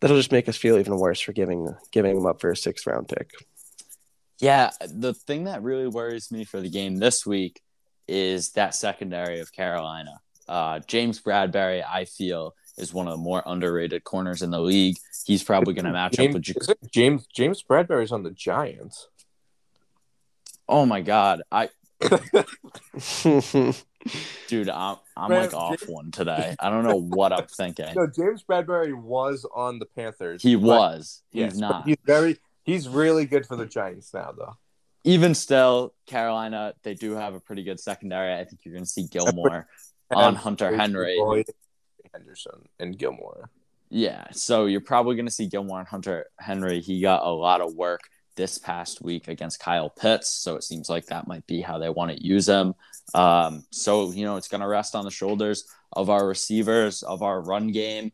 that'll 0.00 0.16
just 0.16 0.32
make 0.32 0.48
us 0.48 0.56
feel 0.56 0.78
even 0.78 0.98
worse 0.98 1.20
for 1.20 1.32
giving 1.32 1.74
giving 1.90 2.16
him 2.16 2.26
up 2.26 2.40
for 2.40 2.50
a 2.50 2.56
sixth 2.56 2.86
round 2.86 3.08
pick. 3.08 3.32
Yeah, 4.40 4.70
the 4.80 5.14
thing 5.14 5.44
that 5.44 5.62
really 5.62 5.86
worries 5.86 6.30
me 6.30 6.44
for 6.44 6.60
the 6.60 6.70
game 6.70 6.96
this 6.96 7.24
week 7.24 7.62
is 8.06 8.52
that 8.52 8.74
secondary 8.74 9.40
of 9.40 9.52
Carolina. 9.52 10.20
Uh, 10.46 10.80
James 10.80 11.20
Bradberry, 11.20 11.82
I 11.82 12.04
feel, 12.04 12.54
is 12.76 12.92
one 12.92 13.06
of 13.06 13.12
the 13.12 13.18
more 13.18 13.42
underrated 13.46 14.04
corners 14.04 14.42
in 14.42 14.50
the 14.50 14.60
league. 14.60 14.96
He's 15.24 15.42
probably 15.42 15.74
going 15.74 15.86
to 15.86 15.92
match 15.92 16.14
James, 16.14 16.34
up 16.34 16.42
with 16.80 16.90
James. 16.90 17.26
James 17.32 17.62
Bradberry's 17.62 18.12
on 18.12 18.22
the 18.22 18.30
Giants. 18.30 19.08
Oh 20.68 20.86
my 20.86 21.00
god, 21.00 21.42
I. 21.50 21.68
Dude, 24.48 24.68
I'm 24.68 24.96
I'm 25.16 25.28
Brad, 25.28 25.44
like 25.44 25.54
off 25.54 25.78
James, 25.78 25.90
one 25.90 26.10
today. 26.10 26.54
I 26.58 26.70
don't 26.70 26.84
know 26.84 27.00
what 27.00 27.32
I'm 27.32 27.46
thinking. 27.46 27.86
No, 27.94 28.06
James 28.06 28.44
Bradberry 28.44 28.94
was 28.94 29.46
on 29.54 29.78
the 29.78 29.86
Panthers. 29.86 30.42
He 30.42 30.56
was. 30.56 31.22
He's 31.30 31.40
yes, 31.40 31.56
not. 31.56 31.86
He's 31.86 31.96
very. 32.04 32.38
He's 32.64 32.88
really 32.88 33.26
good 33.26 33.46
for 33.46 33.56
the 33.56 33.66
Giants 33.66 34.12
now, 34.14 34.32
though. 34.36 34.54
Even 35.04 35.34
still, 35.34 35.94
Carolina 36.06 36.74
they 36.82 36.94
do 36.94 37.12
have 37.12 37.34
a 37.34 37.40
pretty 37.40 37.62
good 37.62 37.78
secondary. 37.78 38.34
I 38.34 38.44
think 38.44 38.60
you're 38.64 38.72
going 38.74 38.84
to 38.84 38.90
see 38.90 39.06
Gilmore 39.06 39.66
on 40.10 40.34
Hunter 40.34 40.74
Henry. 40.76 41.18
Henderson 42.14 42.68
and 42.78 42.96
Gilmore. 42.96 43.50
Yeah, 43.90 44.24
so 44.32 44.66
you're 44.66 44.80
probably 44.80 45.14
going 45.14 45.26
to 45.26 45.32
see 45.32 45.46
Gilmore 45.46 45.80
and 45.80 45.88
Hunter 45.88 46.26
Henry. 46.38 46.80
He 46.80 47.00
got 47.00 47.22
a 47.22 47.30
lot 47.30 47.60
of 47.60 47.74
work 47.74 48.00
this 48.36 48.58
past 48.58 49.02
week 49.02 49.28
against 49.28 49.60
Kyle 49.60 49.90
Pitts, 49.90 50.28
so 50.28 50.56
it 50.56 50.64
seems 50.64 50.88
like 50.88 51.06
that 51.06 51.28
might 51.28 51.46
be 51.46 51.60
how 51.60 51.78
they 51.78 51.90
want 51.90 52.10
to 52.10 52.24
use 52.24 52.48
him. 52.48 52.74
Um, 53.14 53.64
so 53.70 54.10
you 54.10 54.24
know, 54.24 54.36
it's 54.36 54.48
going 54.48 54.62
to 54.62 54.66
rest 54.66 54.94
on 54.94 55.04
the 55.04 55.10
shoulders 55.10 55.64
of 55.92 56.10
our 56.10 56.26
receivers, 56.26 57.02
of 57.02 57.22
our 57.22 57.40
run 57.40 57.68
game. 57.68 58.12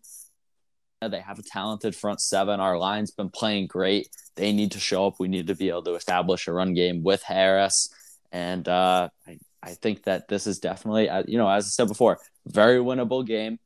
They 1.00 1.20
have 1.20 1.38
a 1.38 1.42
talented 1.42 1.96
front 1.96 2.20
seven. 2.20 2.60
Our 2.60 2.76
line's 2.76 3.10
been 3.10 3.30
playing 3.30 3.68
great. 3.68 4.08
They 4.36 4.52
need 4.52 4.72
to 4.72 4.80
show 4.80 5.06
up. 5.06 5.14
We 5.18 5.28
need 5.28 5.46
to 5.46 5.54
be 5.54 5.70
able 5.70 5.84
to 5.84 5.94
establish 5.94 6.46
a 6.46 6.52
run 6.52 6.74
game 6.74 7.02
with 7.02 7.22
Harris, 7.22 7.88
and 8.32 8.68
uh, 8.68 9.08
I, 9.26 9.38
I 9.62 9.70
think 9.70 10.04
that 10.04 10.28
this 10.28 10.46
is 10.46 10.58
definitely, 10.58 11.08
uh, 11.08 11.22
you 11.26 11.38
know, 11.38 11.48
as 11.48 11.66
I 11.66 11.68
said 11.68 11.88
before, 11.88 12.18
very 12.46 12.78
winnable 12.78 13.26
game 13.26 13.58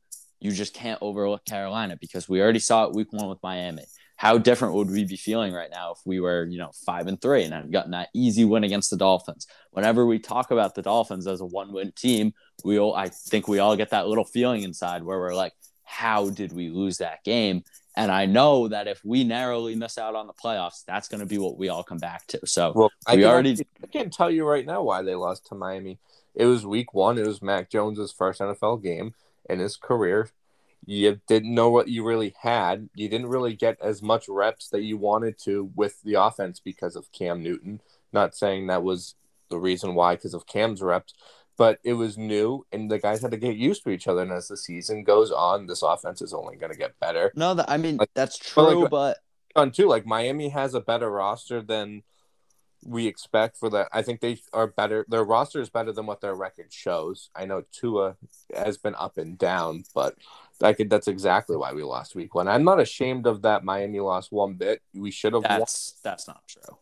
you 0.45 0.51
just 0.51 0.75
can't 0.75 0.99
overlook 1.01 1.43
Carolina 1.43 1.97
because 1.99 2.29
we 2.29 2.39
already 2.39 2.59
saw 2.59 2.85
it 2.85 2.93
week 2.93 3.11
one 3.11 3.27
with 3.27 3.41
Miami. 3.41 3.83
How 4.15 4.37
different 4.37 4.75
would 4.75 4.91
we 4.91 5.03
be 5.03 5.17
feeling 5.17 5.51
right 5.51 5.71
now 5.71 5.93
if 5.93 5.97
we 6.05 6.19
were, 6.19 6.45
you 6.45 6.59
know, 6.59 6.69
five 6.85 7.07
and 7.07 7.19
three 7.19 7.43
and 7.43 7.53
had 7.53 7.71
gotten 7.71 7.91
that 7.91 8.09
easy 8.13 8.45
win 8.45 8.63
against 8.63 8.91
the 8.91 8.95
Dolphins? 8.95 9.47
Whenever 9.71 10.05
we 10.05 10.19
talk 10.19 10.51
about 10.51 10.75
the 10.75 10.83
Dolphins 10.83 11.25
as 11.25 11.41
a 11.41 11.45
one-win 11.45 11.93
team, 11.93 12.33
we 12.63 12.79
all, 12.79 12.95
I 12.95 13.09
think 13.09 13.47
we 13.47 13.57
all 13.57 13.75
get 13.75 13.89
that 13.89 14.07
little 14.07 14.23
feeling 14.23 14.61
inside 14.61 15.03
where 15.03 15.19
we're 15.19 15.33
like, 15.33 15.53
how 15.83 16.29
did 16.29 16.53
we 16.53 16.69
lose 16.69 16.99
that 16.99 17.23
game? 17.23 17.63
And 17.97 18.11
I 18.11 18.27
know 18.27 18.67
that 18.67 18.87
if 18.87 19.03
we 19.03 19.23
narrowly 19.23 19.75
miss 19.75 19.97
out 19.97 20.15
on 20.15 20.27
the 20.27 20.33
playoffs, 20.33 20.83
that's 20.85 21.07
going 21.07 21.21
to 21.21 21.25
be 21.25 21.39
what 21.39 21.57
we 21.57 21.69
all 21.69 21.83
come 21.83 21.97
back 21.97 22.27
to. 22.27 22.39
So 22.45 22.71
well, 22.75 22.91
we 23.11 23.25
I 23.25 23.27
already. 23.27 23.57
I 23.83 23.87
can't 23.87 24.13
tell 24.13 24.29
you 24.29 24.45
right 24.45 24.65
now 24.65 24.83
why 24.83 25.01
they 25.01 25.15
lost 25.15 25.47
to 25.47 25.55
Miami. 25.55 25.97
It 26.35 26.45
was 26.45 26.65
week 26.65 26.93
one. 26.93 27.17
It 27.17 27.25
was 27.25 27.41
Mac 27.41 27.71
Jones's 27.71 28.11
first 28.11 28.41
NFL 28.41 28.83
game 28.83 29.13
in 29.49 29.59
his 29.59 29.77
career. 29.77 30.29
You 30.85 31.19
didn't 31.27 31.53
know 31.53 31.69
what 31.69 31.87
you 31.87 32.05
really 32.05 32.35
had. 32.39 32.89
You 32.93 33.09
didn't 33.09 33.29
really 33.29 33.55
get 33.55 33.77
as 33.81 34.03
much 34.03 34.25
reps 34.29 34.69
that 34.69 34.83
you 34.83 34.97
wanted 34.97 35.39
to 35.43 35.71
with 35.75 36.01
the 36.03 36.15
offense 36.15 36.59
because 36.59 36.95
of 36.95 37.11
Cam 37.11 37.41
Newton. 37.41 37.81
Not 38.13 38.35
saying 38.35 38.67
that 38.67 38.83
was 38.83 39.15
the 39.49 39.57
reason 39.57 39.95
why, 39.95 40.15
because 40.15 40.33
of 40.33 40.45
Cam's 40.45 40.81
reps, 40.81 41.13
but 41.57 41.79
it 41.83 41.93
was 41.93 42.17
new 42.17 42.65
and 42.71 42.91
the 42.91 42.99
guys 42.99 43.21
had 43.21 43.31
to 43.31 43.37
get 43.37 43.55
used 43.55 43.83
to 43.83 43.89
each 43.89 44.07
other. 44.07 44.21
And 44.21 44.31
as 44.31 44.47
the 44.47 44.57
season 44.57 45.03
goes 45.03 45.31
on, 45.31 45.65
this 45.65 45.81
offense 45.81 46.21
is 46.21 46.33
only 46.33 46.55
going 46.55 46.71
to 46.71 46.77
get 46.77 46.99
better. 46.99 47.31
No, 47.35 47.55
that, 47.55 47.69
I 47.69 47.77
mean, 47.77 47.97
like, 47.97 48.11
that's 48.13 48.37
true, 48.37 48.63
but. 48.63 48.81
Like, 48.81 48.89
but... 48.91 49.17
On 49.57 49.71
too, 49.71 49.87
like 49.87 50.05
Miami 50.05 50.49
has 50.49 50.73
a 50.73 50.81
better 50.81 51.09
roster 51.09 51.61
than 51.61 52.03
we 52.83 53.07
expect 53.07 53.57
for 53.57 53.69
that. 53.71 53.89
I 53.91 54.01
think 54.01 54.21
they 54.21 54.39
are 54.53 54.67
better. 54.67 55.05
Their 55.07 55.23
roster 55.23 55.59
is 55.59 55.69
better 55.69 55.91
than 55.91 56.05
what 56.05 56.21
their 56.21 56.35
record 56.35 56.71
shows. 56.71 57.29
I 57.35 57.45
know 57.45 57.63
Tua 57.71 58.15
has 58.55 58.77
been 58.77 58.95
up 58.95 59.17
and 59.17 59.37
down, 59.37 59.83
but 59.93 60.15
I 60.61 60.73
could. 60.73 60.89
That's 60.89 61.07
exactly 61.07 61.55
why 61.55 61.73
we 61.73 61.83
lost 61.83 62.15
week 62.15 62.35
one. 62.35 62.47
I'm 62.47 62.63
not 62.63 62.79
ashamed 62.79 63.27
of 63.27 63.41
that. 63.41 63.63
Miami 63.63 63.99
lost 63.99 64.31
one 64.31 64.53
bit. 64.53 64.81
We 64.93 65.11
should 65.11 65.33
have. 65.33 65.43
That's 65.43 65.93
won. 66.03 66.11
that's 66.11 66.27
not 66.27 66.43
true. 66.47 66.77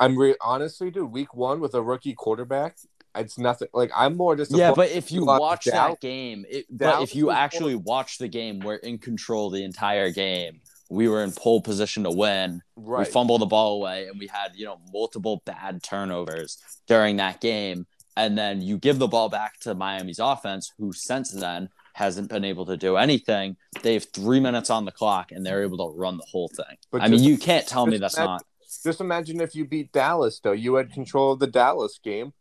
I'm 0.00 0.18
re- 0.18 0.36
honestly, 0.40 0.90
dude. 0.90 1.12
Week 1.12 1.34
one 1.34 1.60
with 1.60 1.74
a 1.74 1.82
rookie 1.82 2.14
quarterback, 2.14 2.76
it's 3.14 3.38
nothing. 3.38 3.68
Like 3.72 3.90
I'm 3.94 4.16
more 4.16 4.36
just. 4.36 4.50
Yeah, 4.50 4.72
but 4.74 4.90
if 4.90 5.12
you 5.12 5.24
watch 5.24 5.66
that 5.66 6.00
game, 6.00 6.44
it, 6.48 6.66
but 6.70 7.02
if 7.02 7.14
you 7.14 7.30
actually 7.30 7.74
watch 7.74 8.18
the 8.18 8.28
game, 8.28 8.60
we're 8.60 8.76
in 8.76 8.98
control 8.98 9.50
the 9.50 9.62
entire 9.62 10.10
game 10.10 10.60
we 10.94 11.08
were 11.08 11.22
in 11.22 11.32
pole 11.32 11.60
position 11.60 12.04
to 12.04 12.10
win. 12.10 12.62
Right. 12.76 13.06
We 13.06 13.12
fumbled 13.12 13.40
the 13.40 13.46
ball 13.46 13.76
away 13.76 14.06
and 14.06 14.18
we 14.18 14.26
had, 14.26 14.52
you 14.54 14.64
know, 14.64 14.78
multiple 14.92 15.42
bad 15.44 15.82
turnovers 15.82 16.58
during 16.86 17.16
that 17.16 17.40
game. 17.40 17.86
And 18.16 18.38
then 18.38 18.62
you 18.62 18.78
give 18.78 18.98
the 18.98 19.08
ball 19.08 19.28
back 19.28 19.58
to 19.60 19.74
Miami's 19.74 20.20
offense, 20.20 20.72
who 20.78 20.92
since 20.92 21.32
then 21.32 21.68
hasn't 21.94 22.28
been 22.28 22.44
able 22.44 22.64
to 22.66 22.76
do 22.76 22.96
anything. 22.96 23.56
They 23.82 23.94
have 23.94 24.06
three 24.12 24.38
minutes 24.38 24.70
on 24.70 24.84
the 24.84 24.92
clock 24.92 25.32
and 25.32 25.44
they're 25.44 25.62
able 25.62 25.78
to 25.78 25.98
run 25.98 26.16
the 26.16 26.26
whole 26.30 26.48
thing. 26.48 26.76
But 26.92 27.02
I 27.02 27.08
just, 27.08 27.22
mean, 27.22 27.30
you 27.30 27.38
can't 27.38 27.66
tell 27.66 27.86
me 27.86 27.98
that's 27.98 28.16
imagine, 28.16 28.30
not. 28.30 28.44
Just 28.84 29.00
imagine 29.00 29.40
if 29.40 29.54
you 29.54 29.64
beat 29.64 29.92
Dallas, 29.92 30.40
though. 30.40 30.52
You 30.52 30.76
had 30.76 30.92
control 30.92 31.32
of 31.32 31.40
the 31.40 31.48
Dallas 31.48 31.98
game. 32.02 32.32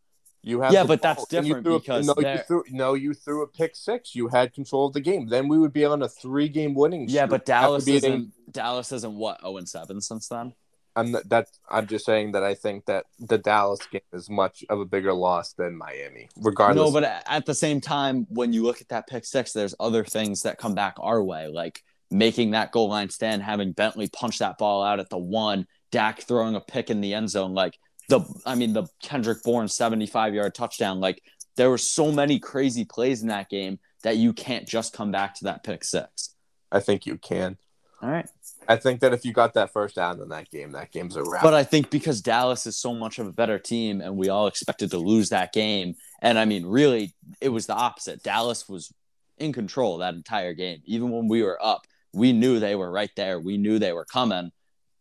You 0.46 0.60
have 0.60 0.74
yeah, 0.74 0.84
but 0.84 1.02
that's 1.02 1.26
different 1.28 1.64
because 1.64 2.08
a, 2.10 2.14
no, 2.22 2.30
you 2.30 2.38
threw, 2.40 2.64
no, 2.70 2.94
you 2.96 3.14
threw 3.14 3.44
a 3.44 3.48
pick 3.48 3.78
six. 3.78 4.14
You 4.14 4.28
had 4.28 4.54
control 4.54 4.88
of 4.88 4.94
the 4.94 5.00
game. 5.00 5.28
Then 5.28 5.48
we 5.48 5.58
would 5.58 5.72
be 5.72 5.86
on 5.86 6.04
a 6.04 6.10
three-game 6.10 6.74
winning. 6.74 7.08
Yeah, 7.08 7.28
but 7.28 7.46
Dallas 7.46 7.88
isn't. 7.88 8.34
Dallas 8.52 8.92
isn't 8.92 9.16
what 9.16 9.40
zero 9.40 9.54
oh 9.54 9.58
and 9.58 9.70
seven 9.70 10.02
since 10.02 10.28
then. 10.28 10.54
I'm 10.98 11.14
that. 11.14 11.48
I'm 11.70 11.88
just 11.88 12.06
saying 12.06 12.34
that 12.34 12.44
I 12.44 12.56
think 12.56 12.86
that 12.86 13.06
the 13.20 13.38
Dallas 13.38 13.80
game 13.90 14.02
is 14.12 14.30
much 14.30 14.66
of 14.70 14.82
a 14.82 14.86
bigger 14.86 15.14
loss 15.14 15.54
than 15.54 15.78
Miami, 15.78 16.28
regardless. 16.38 16.88
No, 16.88 16.92
but 16.92 17.24
at 17.26 17.46
the 17.46 17.56
same 17.56 17.80
time, 17.80 18.28
when 18.30 18.52
you 18.52 18.64
look 18.64 18.82
at 18.82 18.90
that 18.90 19.08
pick 19.08 19.24
six, 19.24 19.54
there's 19.54 19.74
other 19.80 20.04
things 20.04 20.42
that 20.42 20.58
come 20.58 20.76
back 20.76 20.96
our 21.00 21.24
way, 21.24 21.48
like 21.48 21.82
making 22.12 22.52
that 22.52 22.74
goal 22.74 22.90
line 22.90 23.10
stand, 23.10 23.42
having 23.42 23.72
Bentley 23.72 24.10
punch 24.10 24.40
that 24.40 24.58
ball 24.58 24.84
out 24.84 25.00
at 25.00 25.10
the 25.10 25.18
one, 25.18 25.68
Dak 25.92 26.22
throwing 26.22 26.56
a 26.56 26.62
pick 26.62 26.90
in 26.90 27.02
the 27.02 27.14
end 27.14 27.30
zone, 27.30 27.54
like 27.54 27.80
the 28.14 28.42
I 28.46 28.56
mean 28.56 28.74
the 28.74 28.86
Kendrick 29.02 29.44
Bourne 29.44 29.68
75 29.68 30.34
yard 30.34 30.54
touchdown. 30.54 31.00
Like 31.00 31.22
there 31.58 31.70
were 31.70 31.78
so 31.78 32.12
many 32.12 32.40
crazy 32.40 32.86
plays 32.86 33.22
in 33.22 33.30
that 33.30 33.50
game 33.50 33.80
that 34.04 34.18
you 34.18 34.34
can't 34.34 34.68
just 34.68 34.94
come 34.94 35.12
back 35.12 35.36
to 35.36 35.46
that 35.46 35.64
pick 35.64 35.84
six. 35.84 36.36
I 36.72 36.80
think 36.80 37.06
you 37.06 37.18
can. 37.18 37.58
All 38.02 38.10
right. 38.10 38.28
I 38.68 38.76
think 38.78 39.02
that 39.02 39.14
if 39.14 39.26
you 39.26 39.34
got 39.34 39.56
that 39.56 39.74
first 39.74 39.96
down 39.96 40.22
in 40.22 40.30
that 40.30 40.50
game, 40.50 40.72
that 40.72 40.92
game's 40.92 41.16
a 41.16 41.24
wrap. 41.24 41.44
But 41.44 41.54
I 41.54 41.64
think 41.64 41.90
because 41.90 42.22
Dallas 42.22 42.66
is 42.66 42.78
so 42.78 42.94
much 42.94 43.20
of 43.20 43.28
a 43.28 43.32
better 43.32 43.60
team 43.60 44.00
and 44.02 44.16
we 44.16 44.30
all 44.30 44.48
expected 44.48 44.92
to 44.92 44.98
lose 44.98 45.30
that 45.30 45.52
game. 45.54 45.96
And 46.22 46.38
I 46.38 46.46
mean, 46.46 46.66
really, 46.66 47.14
it 47.42 47.50
was 47.50 47.66
the 47.66 47.76
opposite. 47.76 48.24
Dallas 48.24 48.70
was 48.70 48.94
in 49.38 49.54
control 49.54 49.98
that 49.98 50.14
entire 50.14 50.54
game. 50.54 50.82
Even 50.86 51.12
when 51.12 51.28
we 51.28 51.44
were 51.44 51.64
up, 51.64 51.88
we 52.14 52.32
knew 52.32 52.60
they 52.60 52.76
were 52.76 52.92
right 52.92 53.12
there. 53.16 53.40
We 53.40 53.58
knew 53.58 53.80
they 53.80 53.94
were 53.94 54.06
coming. 54.06 54.52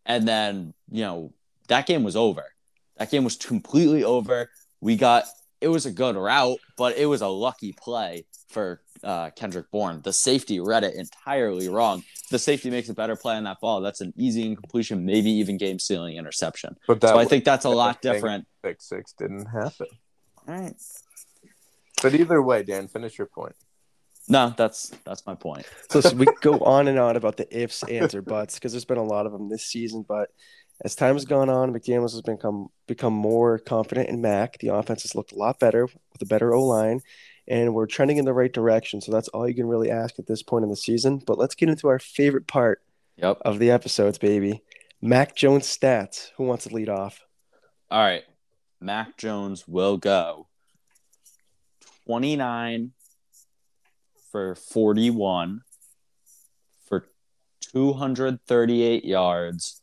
And 0.07 0.27
then, 0.27 0.75
you 0.91 1.03
know, 1.03 1.33
that 1.69 1.87
game 1.87 2.03
was 2.03 2.17
over. 2.17 2.45
That 2.97 3.11
game 3.11 3.24
was 3.24 3.36
completely 3.36 4.05
over. 4.05 4.51
We 4.80 4.97
got 4.97 5.24
it 5.61 5.68
was 5.68 5.86
a 5.86 5.93
good 5.93 6.16
route, 6.16 6.59
but 6.76 6.97
it 6.97 7.07
was 7.07 7.20
a 7.20 7.28
lucky 7.28 7.72
play 7.72 8.24
for 8.49 8.82
uh, 9.05 9.30
Kendrick 9.30 9.70
Bourne. 9.70 10.01
The 10.03 10.12
safety 10.12 10.61
read 10.61 10.84
it 10.84 10.95
entirely 10.95 11.68
wrong. 11.68 12.03
The 12.30 12.38
safety 12.38 12.68
makes 12.68 12.88
a 12.88 12.95
better 12.95 13.16
play 13.16 13.36
on 13.36 13.45
that 13.45 13.61
ball. 13.61 13.80
That's 13.80 14.01
an 14.01 14.12
easy 14.16 14.45
incompletion, 14.45 15.05
maybe 15.05 15.30
even 15.30 15.57
game 15.57 15.78
sealing 15.78 16.16
interception. 16.16 16.76
but 16.86 17.01
that 17.01 17.11
So 17.11 17.18
I 17.18 17.24
think 17.24 17.45
that's 17.45 17.64
a 17.64 17.70
lot 17.70 18.03
different. 18.03 18.47
six 18.64 18.88
six 18.88 19.12
didn't 19.12 19.47
happen. 19.47 19.86
All 20.49 20.55
right. 20.55 20.74
But 22.03 22.14
either 22.14 22.43
way, 22.43 22.64
Dan, 22.64 22.88
finish 22.88 23.16
your 23.16 23.28
point. 23.28 23.55
No, 24.28 24.55
that's 24.57 24.90
that's 25.05 25.26
my 25.26 25.34
point. 25.34 25.66
So, 25.90 26.01
so 26.01 26.14
we 26.14 26.26
go 26.40 26.59
on 26.61 26.88
and 26.88 26.99
on 26.99 27.16
about 27.16 27.36
the 27.36 27.62
ifs, 27.62 27.82
ands, 27.84 28.14
or 28.14 28.22
buts 28.22 28.55
because 28.55 28.72
there's 28.72 28.84
been 28.84 28.99
a 28.99 29.05
lot 29.05 29.26
of 29.26 29.32
them 29.32 29.49
this 29.49 29.64
season. 29.64 30.05
But 30.09 30.30
as 30.85 30.95
time 30.95 31.14
has 31.14 31.24
gone 31.24 31.49
on, 31.49 31.72
McDaniels 31.72 32.12
has 32.12 32.22
become 32.22 32.68
become 32.87 33.12
more 33.12 33.59
confident 33.59 34.09
in 34.09 34.20
Mac. 34.20 34.59
The 34.59 34.68
offense 34.74 35.03
has 35.03 35.14
looked 35.14 35.33
a 35.33 35.37
lot 35.37 35.59
better 35.59 35.87
with 35.87 36.20
a 36.22 36.26
better 36.26 36.53
O 36.53 36.64
line, 36.64 37.01
and 37.49 37.74
we're 37.74 37.87
trending 37.87 38.16
in 38.18 38.24
the 38.24 38.33
right 38.33 38.53
direction. 38.53 39.01
So 39.01 39.12
that's 39.12 39.28
all 39.28 39.49
you 39.49 39.55
can 39.55 39.66
really 39.66 39.91
ask 39.91 40.18
at 40.18 40.26
this 40.26 40.43
point 40.43 40.64
in 40.64 40.70
the 40.70 40.76
season. 40.76 41.18
But 41.24 41.39
let's 41.39 41.55
get 41.55 41.68
into 41.68 41.89
our 41.89 41.99
favorite 41.99 42.47
part 42.47 42.83
Yep. 43.16 43.39
of 43.45 43.59
the 43.59 43.70
episodes, 43.70 44.18
baby. 44.18 44.62
Mac 45.01 45.35
Jones 45.37 45.66
stats. 45.66 46.30
Who 46.37 46.45
wants 46.45 46.64
to 46.66 46.74
lead 46.74 46.89
off? 46.89 47.20
All 47.91 48.01
right. 48.03 48.24
Mac 48.80 49.16
Jones 49.16 49.68
will 49.68 49.97
go 49.97 50.49
29 52.07 52.93
for 54.30 54.55
41 54.55 55.61
for 56.89 57.07
238 57.61 59.05
yards, 59.05 59.82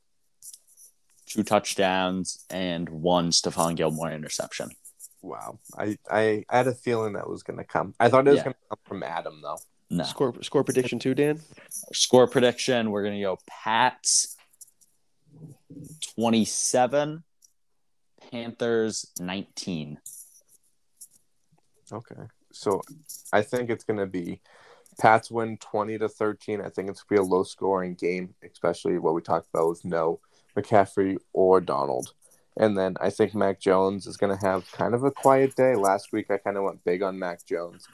two 1.30 1.44
touchdowns, 1.44 2.44
and 2.50 2.90
one 2.90 3.30
Stephon 3.32 3.76
Gilmore 3.76 4.12
interception. 4.12 4.70
Wow. 5.22 5.60
I, 5.78 5.98
I 6.10 6.44
had 6.50 6.68
a 6.68 6.74
feeling 6.74 7.14
that 7.14 7.30
was 7.30 7.44
gonna 7.44 7.64
come. 7.64 7.94
I 8.00 8.10
thought 8.10 8.28
it 8.28 8.32
was 8.32 8.38
Yeah. 8.38 8.44
gonna 8.46 8.56
come 8.70 8.80
from 8.86 9.04
Adam 9.04 9.42
though. 9.42 9.60
No. 9.92 10.04
Score 10.04 10.34
score 10.44 10.64
prediction 10.64 11.00
too, 11.00 11.16
Dan. 11.16 11.42
Score 11.94 12.28
prediction 12.28 12.92
we're 12.92 13.02
going 13.04 13.18
to 13.18 13.24
go 13.24 13.40
Pats 13.48 14.36
27, 16.16 17.24
Panthers 18.32 19.08
19. 19.20 19.98
Okay. 21.92 22.16
So 22.52 22.82
I 23.34 23.42
think 23.42 23.70
it's 23.72 23.84
gonna 23.84 24.06
be 24.06 24.42
Pats 25.00 25.32
win 25.32 25.58
twenty 25.58 25.98
to 25.98 26.10
thirteen. 26.10 26.62
I 26.62 26.70
think 26.70 26.90
it's 26.90 27.02
gonna 27.04 27.22
be 27.22 27.26
a 27.28 27.30
low 27.30 27.44
scoring 27.44 27.96
game, 27.96 28.36
especially 28.44 28.98
what 29.00 29.14
we 29.16 29.22
talked 29.22 29.48
about 29.54 29.70
with 29.70 29.86
no 29.86 30.20
McCaffrey 30.58 31.18
or 31.34 31.62
Darnold. 31.62 32.08
And 32.58 32.78
then 32.78 32.96
I 33.00 33.10
think 33.10 33.34
Mac 33.34 33.60
Jones 33.60 34.06
is 34.06 34.18
gonna 34.18 34.40
have 34.42 34.70
kind 34.72 34.94
of 34.94 35.04
a 35.04 35.12
quiet 35.12 35.56
day. 35.56 35.76
Last 35.76 36.12
week 36.12 36.30
I 36.30 36.38
kind 36.38 36.58
of 36.58 36.64
went 36.64 36.84
big 36.84 37.02
on 37.02 37.18
Mac 37.20 37.46
Jones. 37.46 37.88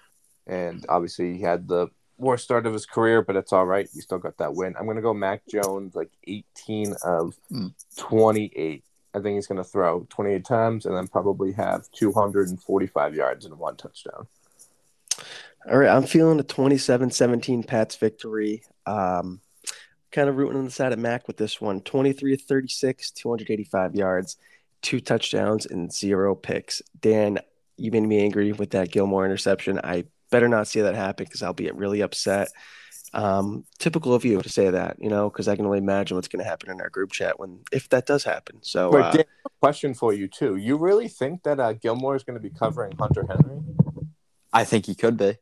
And 0.48 0.86
obviously 0.90 1.36
he 1.36 1.42
had 1.42 1.68
the 1.68 1.88
worst 2.18 2.44
start 2.46 2.66
of 2.66 2.74
his 2.74 2.86
career, 2.86 3.22
but 3.22 3.36
it's 3.36 3.52
all 3.54 3.66
right. 3.66 3.88
He 3.94 4.00
still 4.02 4.18
got 4.18 4.38
that 4.38 4.56
win. 4.56 4.74
I'm 4.80 4.88
gonna 4.88 5.02
go 5.02 5.14
Mac 5.14 5.42
Jones 5.48 5.96
like 5.96 6.12
18 6.28 6.96
of 7.04 7.36
Hmm. 7.50 7.68
28. 7.98 8.84
I 9.14 9.20
think 9.20 9.36
he's 9.36 9.48
gonna 9.48 9.64
throw 9.64 10.06
28 10.10 10.44
times 10.46 10.86
and 10.86 10.96
then 10.96 11.08
probably 11.08 11.52
have 11.54 11.90
245 11.92 13.16
yards 13.16 13.46
and 13.46 13.58
one 13.60 13.76
touchdown. 13.76 14.28
All 15.70 15.78
right, 15.78 15.90
I'm 15.90 16.04
feeling 16.04 16.40
a 16.40 16.44
27-17 16.44 17.66
Pats 17.66 17.96
victory. 17.96 18.64
Um, 18.86 19.42
kind 20.16 20.30
of 20.30 20.38
rooting 20.38 20.58
on 20.58 20.66
the 20.66 20.72
side 20.72 20.94
of 20.94 21.00
Mac 21.00 21.28
with 21.28 21.38
this 21.38 21.60
one. 21.60 21.82
23 21.82 22.38
36, 22.38 23.12
285 23.12 23.96
yards, 23.96 24.38
two 24.82 25.02
touchdowns, 25.02 25.66
and 25.66 25.92
zero 25.92 26.34
picks. 26.34 26.82
Dan, 27.00 27.40
you 27.78 27.92
made 27.92 28.04
me 28.04 28.24
angry 28.24 28.54
with 28.54 28.72
that 28.72 28.92
Gilmore 28.92 29.26
interception. 29.26 29.80
I 29.84 30.06
better 30.32 30.48
not 30.48 30.68
see 30.68 30.82
that 30.82 30.96
happen 30.96 31.26
because 31.26 31.44
I'll 31.44 31.54
be 31.54 31.70
really 31.70 32.02
upset. 32.02 32.48
Um, 33.14 33.66
typical 33.78 34.14
of 34.14 34.26
you 34.26 34.42
to 34.42 34.50
say 34.50 34.70
that, 34.70 34.98
you 35.00 35.10
know, 35.10 35.30
because 35.30 35.48
I 35.48 35.56
can 35.56 35.66
only 35.66 35.78
imagine 35.78 36.16
what's 36.16 36.28
going 36.28 36.44
to 36.44 36.50
happen 36.50 36.72
in 36.72 36.82
our 36.82 36.90
group 36.90 37.12
chat 37.12 37.40
when 37.40 37.60
if 37.72 37.88
that 37.90 38.06
does 38.06 38.24
happen. 38.24 38.60
So, 38.62 38.92
Wait, 38.92 39.04
uh, 39.04 39.12
Dan, 39.12 39.26
question 39.62 39.94
for 39.94 40.14
you 40.14 40.28
too. 40.28 40.56
You 40.56 40.78
really 40.78 41.08
think 41.08 41.44
that 41.44 41.60
uh, 41.60 41.74
Gilmore 41.74 42.16
is 42.16 42.24
going 42.24 42.38
to 42.38 42.42
be 42.42 42.50
covering 42.50 42.94
Hunter 42.98 43.26
Henry? 43.28 43.62
I 44.52 44.64
think 44.64 44.86
he 44.86 44.96
could 44.96 45.18
be. 45.18 45.38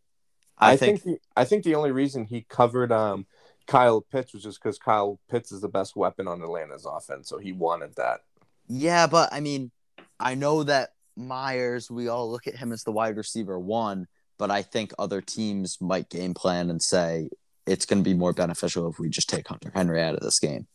I, 0.58 0.74
I, 0.74 0.78
think, 0.78 1.02
think, 1.02 1.20
the, 1.20 1.42
I 1.42 1.46
think 1.46 1.64
the 1.64 1.76
only 1.76 1.92
reason 1.92 2.26
he 2.26 2.42
covered 2.42 2.92
um, 2.92 3.26
Kyle 3.68 4.02
Pitts 4.02 4.34
was 4.34 4.44
just 4.44 4.62
because 4.62 4.78
Kyle 4.78 5.20
Pitts 5.30 5.52
is 5.52 5.62
the 5.62 5.70
best 5.70 5.96
weapon 5.96 6.28
on 6.28 6.42
Atlanta's 6.42 6.86
offense, 6.86 7.30
so 7.30 7.38
he 7.38 7.52
wanted 7.52 7.96
that. 7.96 8.22
yeah, 8.68 9.08
but 9.08 9.32
I 9.32 9.40
mean, 9.40 9.72
I 10.20 10.36
know 10.36 10.64
that 10.64 10.90
Meyers, 11.16 11.92
we 11.92 12.08
all 12.08 12.30
look 12.32 12.48
at 12.48 12.56
him 12.56 12.72
as 12.72 12.84
the 12.84 12.92
wide 12.92 13.18
receiver 13.18 13.60
one, 13.60 14.08
but 14.38 14.50
I 14.52 14.62
think 14.64 14.94
other 14.98 15.22
teams 15.22 15.78
might 15.80 16.10
game 16.10 16.34
plan 16.34 16.70
and 16.70 16.82
say 16.82 17.30
it's 17.66 17.86
going 17.86 18.04
to 18.04 18.10
be 18.10 18.16
more 18.16 18.34
beneficial 18.34 18.90
if 18.90 19.00
we 19.00 19.10
just 19.10 19.30
take 19.30 19.48
Hunter 19.48 19.72
Henry 19.74 20.02
out 20.02 20.16
of 20.16 20.22
this 20.22 20.40
game. 20.40 20.68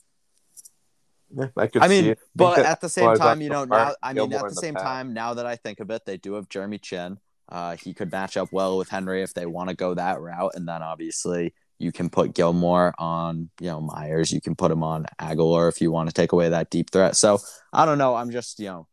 Yeah, 1.34 1.49
I 1.57 1.66
could 1.66 1.82
I 1.82 1.89
see 1.89 2.03
mean, 2.03 2.11
it. 2.12 2.18
but 2.34 2.59
at 2.61 2.80
the 2.80 2.89
same 2.89 3.14
time, 3.16 3.43
you 3.43 3.51
know, 3.51 3.64
now 3.64 3.95
I 4.03 4.14
mean, 4.14 4.32
at 4.32 4.49
the 4.49 4.55
same 4.55 4.74
time, 4.74 5.12
now 5.12 5.34
that 5.34 5.45
I 5.45 5.57
think 5.57 5.80
of 5.80 5.91
it, 5.91 6.07
they 6.07 6.16
do 6.16 6.34
have 6.34 6.49
Jeremy 6.49 6.78
Chinn. 6.78 7.18
Uh, 7.51 7.76
he 7.76 7.93
could 7.93 8.11
match 8.11 8.36
up 8.36 8.49
well 8.53 8.78
with 8.78 8.89
Henry 8.89 9.22
if 9.22 9.34
they 9.34 9.45
want 9.47 9.68
to 9.68 9.76
go 9.76 9.95
that 9.95 10.20
route, 10.20 10.53
and 10.55 10.66
then 10.66 10.82
obviously 10.82 11.53
you 11.79 11.93
can 11.93 12.11
put 12.11 12.35
Gilmore 12.35 12.95
on, 12.99 13.51
you 13.61 13.68
know, 13.68 13.81
Meyers. 13.81 14.33
You 14.33 14.41
can 14.41 14.55
put 14.55 14.70
him 14.70 14.83
on 14.83 15.07
Agholor 15.20 15.68
if 15.68 15.81
you 15.81 15.91
want 15.93 16.09
to 16.09 16.12
take 16.12 16.33
away 16.33 16.49
that 16.49 16.70
deep 16.70 16.91
threat. 16.91 17.16
So 17.16 17.39
I 17.72 17.87
don't 17.87 17.99
know. 17.99 18.14
I'm 18.14 18.31
just, 18.31 18.59
you 18.59 18.66
know, 18.66 18.89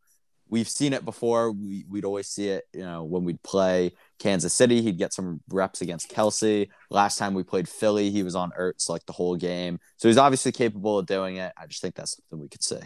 we've 0.50 0.70
seen 0.70 0.94
it 0.94 1.04
before. 1.04 1.52
We 1.52 1.86
we'd 1.90 2.06
always 2.06 2.28
see 2.28 2.50
it, 2.50 2.66
you 2.74 2.84
know, 2.84 3.04
when 3.04 3.24
we'd 3.24 3.42
play 3.44 3.94
Kansas 4.20 4.54
City, 4.54 4.82
he'd 4.82 4.98
get 4.98 5.14
some 5.14 5.42
reps 5.50 5.82
against 5.82 6.12
Kelce. 6.12 6.70
Last 6.90 7.18
time 7.18 7.34
we 7.34 7.44
played 7.44 7.68
Philly, 7.68 8.12
he 8.12 8.24
was 8.24 8.36
on 8.36 8.52
Ertz 8.52 8.90
like 8.90 9.06
the 9.06 9.14
whole 9.14 9.36
game. 9.36 9.80
So 9.98 10.08
he's 10.08 10.18
obviously 10.18 10.52
capable 10.52 11.00
of 11.00 11.06
doing 11.06 11.38
it. 11.38 11.52
I 11.58 11.66
just 11.68 11.82
think 11.82 11.96
that's 11.96 12.16
something 12.16 12.40
we 12.40 12.50
could 12.50 12.64
see. 12.64 12.78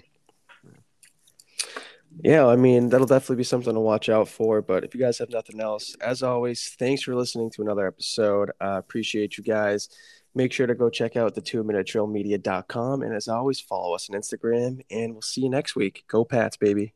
Yeah, 2.24 2.47
I 2.47 2.55
mean, 2.55 2.89
that'll 2.89 3.07
definitely 3.07 3.38
be 3.38 3.43
something 3.43 3.74
to 3.74 3.80
watch 3.80 4.10
out 4.10 4.28
for. 4.28 4.62
But 4.62 4.84
if 4.84 4.93
you 4.93 4.99
guys 4.99 5.18
have 5.20 5.30
nothing 5.30 5.60
else, 5.62 5.95
as 6.01 6.22
always, 6.24 6.76
thanks 6.78 7.03
for 7.03 7.16
listening 7.16 7.49
to 7.51 7.62
another 7.62 7.88
episode. 7.88 8.51
Uh, 8.60 8.78
appreciate 8.78 9.38
you 9.38 9.43
guys. 9.43 9.89
Make 10.36 10.53
sure 10.53 10.68
to 10.68 10.76
go 10.76 10.89
check 10.89 11.16
out 11.16 11.34
the 11.34 11.41
two 11.41 11.64
minute 11.64 11.88
drill 11.88 12.07
media.com. 12.07 13.01
And 13.01 13.14
as 13.14 13.28
always, 13.28 13.60
follow 13.60 13.95
us 13.95 14.10
on 14.10 14.20
Instagram. 14.20 14.82
And 14.91 15.14
we'll 15.14 15.22
see 15.22 15.41
you 15.41 15.49
next 15.49 15.76
week. 15.76 16.03
Go 16.07 16.24
Pats, 16.24 16.57
baby. 16.57 16.93